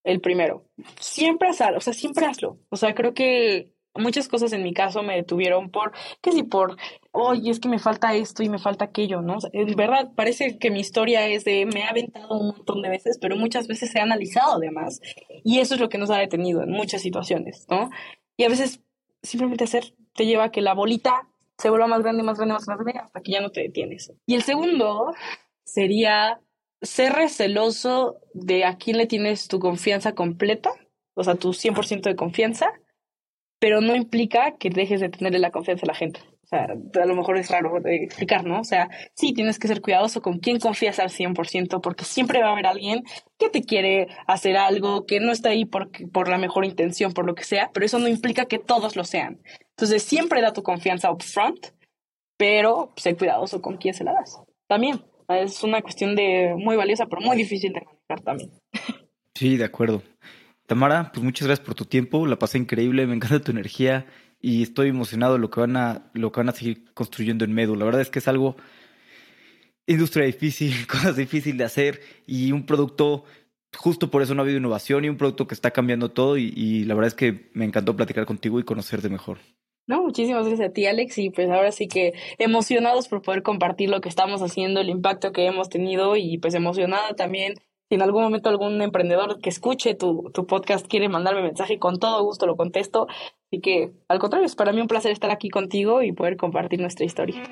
El 0.03 0.21
primero. 0.21 0.67
Siempre 0.99 1.49
hazlo, 1.49 1.77
o 1.77 1.81
sea, 1.81 1.93
siempre 1.93 2.27
hazlo. 2.27 2.59
O 2.69 2.77
sea, 2.77 2.93
creo 2.93 3.15
que 3.15 3.73
muchas 3.95 4.27
cosas 4.27 4.53
en 4.53 4.63
mi 4.63 4.73
caso 4.73 5.03
me 5.03 5.15
detuvieron 5.15 5.69
por, 5.69 5.91
que 6.21 6.31
si 6.31 6.43
por, 6.43 6.77
oye, 7.11 7.51
es 7.51 7.59
que 7.59 7.69
me 7.69 7.79
falta 7.79 8.15
esto 8.15 8.43
y 8.43 8.49
me 8.49 8.59
falta 8.59 8.85
aquello, 8.85 9.21
¿no? 9.21 9.37
en 9.51 9.75
verdad, 9.75 10.11
parece 10.15 10.57
que 10.57 10.71
mi 10.71 10.79
historia 10.79 11.27
es 11.27 11.43
de, 11.43 11.65
me 11.65 11.83
ha 11.83 11.89
aventado 11.89 12.39
un 12.39 12.47
montón 12.47 12.81
de 12.81 12.89
veces, 12.89 13.17
pero 13.19 13.35
muchas 13.35 13.67
veces 13.67 13.93
he 13.95 13.99
analizado 13.99 14.57
además. 14.57 15.01
Y 15.43 15.59
eso 15.59 15.75
es 15.75 15.81
lo 15.81 15.89
que 15.89 15.97
nos 15.97 16.09
ha 16.09 16.17
detenido 16.17 16.63
en 16.63 16.71
muchas 16.71 17.01
situaciones, 17.01 17.65
¿no? 17.69 17.89
Y 18.37 18.43
a 18.45 18.49
veces 18.49 18.81
simplemente 19.21 19.65
hacer 19.65 19.93
te 20.13 20.25
lleva 20.25 20.45
a 20.45 20.51
que 20.51 20.61
la 20.61 20.73
bolita 20.73 21.27
se 21.57 21.69
vuelva 21.69 21.87
más 21.87 22.01
grande, 22.01 22.23
más 22.23 22.37
grande, 22.37 22.53
más 22.53 22.65
grande, 22.65 22.93
hasta 22.99 23.21
que 23.21 23.31
ya 23.31 23.41
no 23.41 23.51
te 23.51 23.61
detienes. 23.61 24.11
Y 24.25 24.35
el 24.35 24.43
segundo 24.43 25.13
sería 25.63 26.41
ser 26.81 27.13
receloso 27.13 28.19
de 28.33 28.65
a 28.65 28.77
quién 28.77 28.97
le 28.97 29.05
tienes 29.05 29.47
tu 29.47 29.59
confianza 29.59 30.13
completa, 30.13 30.71
o 31.13 31.23
sea, 31.23 31.35
tu 31.35 31.49
100% 31.49 32.01
de 32.01 32.15
confianza, 32.15 32.71
pero 33.61 33.79
no 33.79 33.95
implica 33.95 34.55
que 34.57 34.71
dejes 34.71 35.01
de 35.01 35.09
tenerle 35.09 35.37
la 35.37 35.51
confianza 35.51 35.85
a 35.85 35.89
la 35.89 35.93
gente. 35.93 36.19
O 36.43 36.47
sea, 36.47 36.65
a 36.65 37.05
lo 37.05 37.15
mejor 37.15 37.37
es 37.37 37.47
raro 37.51 37.79
de 37.79 38.03
explicar, 38.03 38.43
¿no? 38.43 38.59
O 38.59 38.63
sea, 38.63 38.89
sí 39.13 39.33
tienes 39.33 39.59
que 39.59 39.67
ser 39.67 39.81
cuidadoso 39.81 40.23
con 40.23 40.39
quién 40.39 40.59
confías 40.59 40.97
al 40.97 41.09
100%, 41.09 41.79
porque 41.79 42.03
siempre 42.03 42.41
va 42.41 42.49
a 42.49 42.51
haber 42.53 42.65
alguien 42.65 43.03
que 43.37 43.49
te 43.49 43.61
quiere 43.61 44.07
hacer 44.25 44.57
algo, 44.57 45.05
que 45.05 45.19
no 45.19 45.31
está 45.31 45.49
ahí 45.49 45.65
por, 45.65 45.91
por 46.11 46.27
la 46.27 46.39
mejor 46.39 46.65
intención, 46.65 47.13
por 47.13 47.27
lo 47.27 47.35
que 47.35 47.43
sea, 47.43 47.69
pero 47.71 47.85
eso 47.85 47.99
no 47.99 48.07
implica 48.07 48.45
que 48.45 48.57
todos 48.57 48.95
lo 48.95 49.03
sean. 49.03 49.39
Entonces, 49.77 50.01
siempre 50.01 50.41
da 50.41 50.53
tu 50.53 50.63
confianza 50.63 51.11
upfront, 51.11 51.67
pero 52.37 52.91
sé 52.95 53.15
cuidadoso 53.15 53.61
con 53.61 53.77
quién 53.77 53.93
se 53.93 54.03
la 54.03 54.13
das. 54.13 54.41
También, 54.67 55.03
es 55.29 55.63
una 55.63 55.83
cuestión 55.83 56.15
de 56.15 56.55
muy 56.57 56.75
valiosa, 56.77 57.05
pero 57.05 57.21
muy 57.21 57.37
difícil 57.37 57.73
de 57.73 57.81
manejar 57.81 58.21
también. 58.25 58.49
Sí, 59.35 59.55
de 59.55 59.65
acuerdo. 59.65 60.01
Tamara, 60.71 61.11
pues 61.11 61.21
muchas 61.21 61.49
gracias 61.49 61.65
por 61.65 61.75
tu 61.75 61.83
tiempo, 61.83 62.25
la 62.25 62.39
pasé 62.39 62.57
increíble, 62.57 63.05
me 63.05 63.13
encanta 63.13 63.41
tu 63.41 63.51
energía 63.51 64.05
y 64.39 64.63
estoy 64.63 64.87
emocionado 64.87 65.33
de 65.33 65.39
lo 65.39 65.49
que 65.49 65.59
van 65.59 65.75
a, 65.75 66.09
lo 66.13 66.31
que 66.31 66.39
van 66.39 66.47
a 66.47 66.53
seguir 66.53 66.93
construyendo 66.93 67.43
en 67.43 67.51
Medu. 67.51 67.75
La 67.75 67.83
verdad 67.83 67.99
es 67.99 68.09
que 68.09 68.19
es 68.19 68.27
algo, 68.29 68.55
industria 69.85 70.25
difícil, 70.25 70.71
cosas 70.87 71.17
difíciles 71.17 71.57
de 71.57 71.65
hacer 71.65 71.99
y 72.25 72.53
un 72.53 72.65
producto, 72.65 73.25
justo 73.75 74.09
por 74.09 74.21
eso 74.21 74.33
no 74.33 74.43
ha 74.43 74.45
habido 74.45 74.59
innovación 74.59 75.03
y 75.03 75.09
un 75.09 75.17
producto 75.17 75.45
que 75.45 75.55
está 75.55 75.71
cambiando 75.71 76.11
todo 76.11 76.37
y, 76.37 76.53
y 76.55 76.85
la 76.85 76.93
verdad 76.93 77.09
es 77.09 77.15
que 77.15 77.49
me 77.53 77.65
encantó 77.65 77.97
platicar 77.97 78.25
contigo 78.25 78.57
y 78.57 78.63
conocerte 78.63 79.09
mejor. 79.09 79.39
No, 79.87 80.01
muchísimas 80.03 80.47
gracias 80.47 80.69
a 80.69 80.71
ti, 80.71 80.85
Alex, 80.85 81.17
y 81.17 81.31
pues 81.31 81.49
ahora 81.49 81.73
sí 81.73 81.89
que 81.89 82.13
emocionados 82.37 83.09
por 83.09 83.21
poder 83.21 83.43
compartir 83.43 83.89
lo 83.89 83.99
que 83.99 84.07
estamos 84.07 84.41
haciendo, 84.41 84.79
el 84.79 84.87
impacto 84.87 85.33
que 85.33 85.47
hemos 85.47 85.67
tenido 85.67 86.15
y 86.15 86.37
pues 86.37 86.53
emocionada 86.53 87.13
también 87.17 87.55
si 87.91 87.95
en 87.95 88.01
algún 88.03 88.23
momento 88.23 88.47
algún 88.47 88.81
emprendedor 88.81 89.41
que 89.41 89.49
escuche 89.49 89.95
tu, 89.95 90.31
tu 90.33 90.47
podcast 90.47 90.87
quiere 90.87 91.09
mandarme 91.09 91.41
mensaje, 91.41 91.77
con 91.77 91.99
todo 91.99 92.23
gusto 92.23 92.47
lo 92.47 92.55
contesto. 92.55 93.07
Así 93.47 93.59
que, 93.59 93.91
al 94.07 94.17
contrario, 94.17 94.45
es 94.45 94.55
para 94.55 94.71
mí 94.71 94.79
un 94.79 94.87
placer 94.87 95.11
estar 95.11 95.29
aquí 95.29 95.49
contigo 95.49 96.01
y 96.01 96.13
poder 96.13 96.37
compartir 96.37 96.79
nuestra 96.79 97.05
historia. 97.05 97.43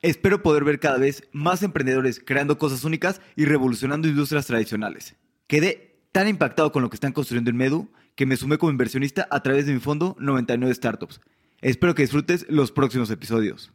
Espero 0.00 0.42
poder 0.42 0.64
ver 0.64 0.80
cada 0.80 0.98
vez 0.98 1.28
más 1.30 1.62
emprendedores 1.62 2.18
creando 2.18 2.58
cosas 2.58 2.82
únicas 2.82 3.20
y 3.36 3.44
revolucionando 3.44 4.08
industrias 4.08 4.48
tradicionales. 4.48 5.14
Quedé 5.46 6.00
tan 6.10 6.26
impactado 6.26 6.72
con 6.72 6.82
lo 6.82 6.90
que 6.90 6.96
están 6.96 7.12
construyendo 7.12 7.50
en 7.50 7.56
Medu 7.56 7.88
que 8.16 8.26
me 8.26 8.36
sumé 8.36 8.58
como 8.58 8.72
inversionista 8.72 9.28
a 9.30 9.44
través 9.44 9.66
de 9.66 9.74
mi 9.74 9.78
fondo 9.78 10.16
99 10.18 10.74
Startups. 10.74 11.20
Espero 11.60 11.94
que 11.94 12.02
disfrutes 12.02 12.46
los 12.48 12.72
próximos 12.72 13.12
episodios. 13.12 13.70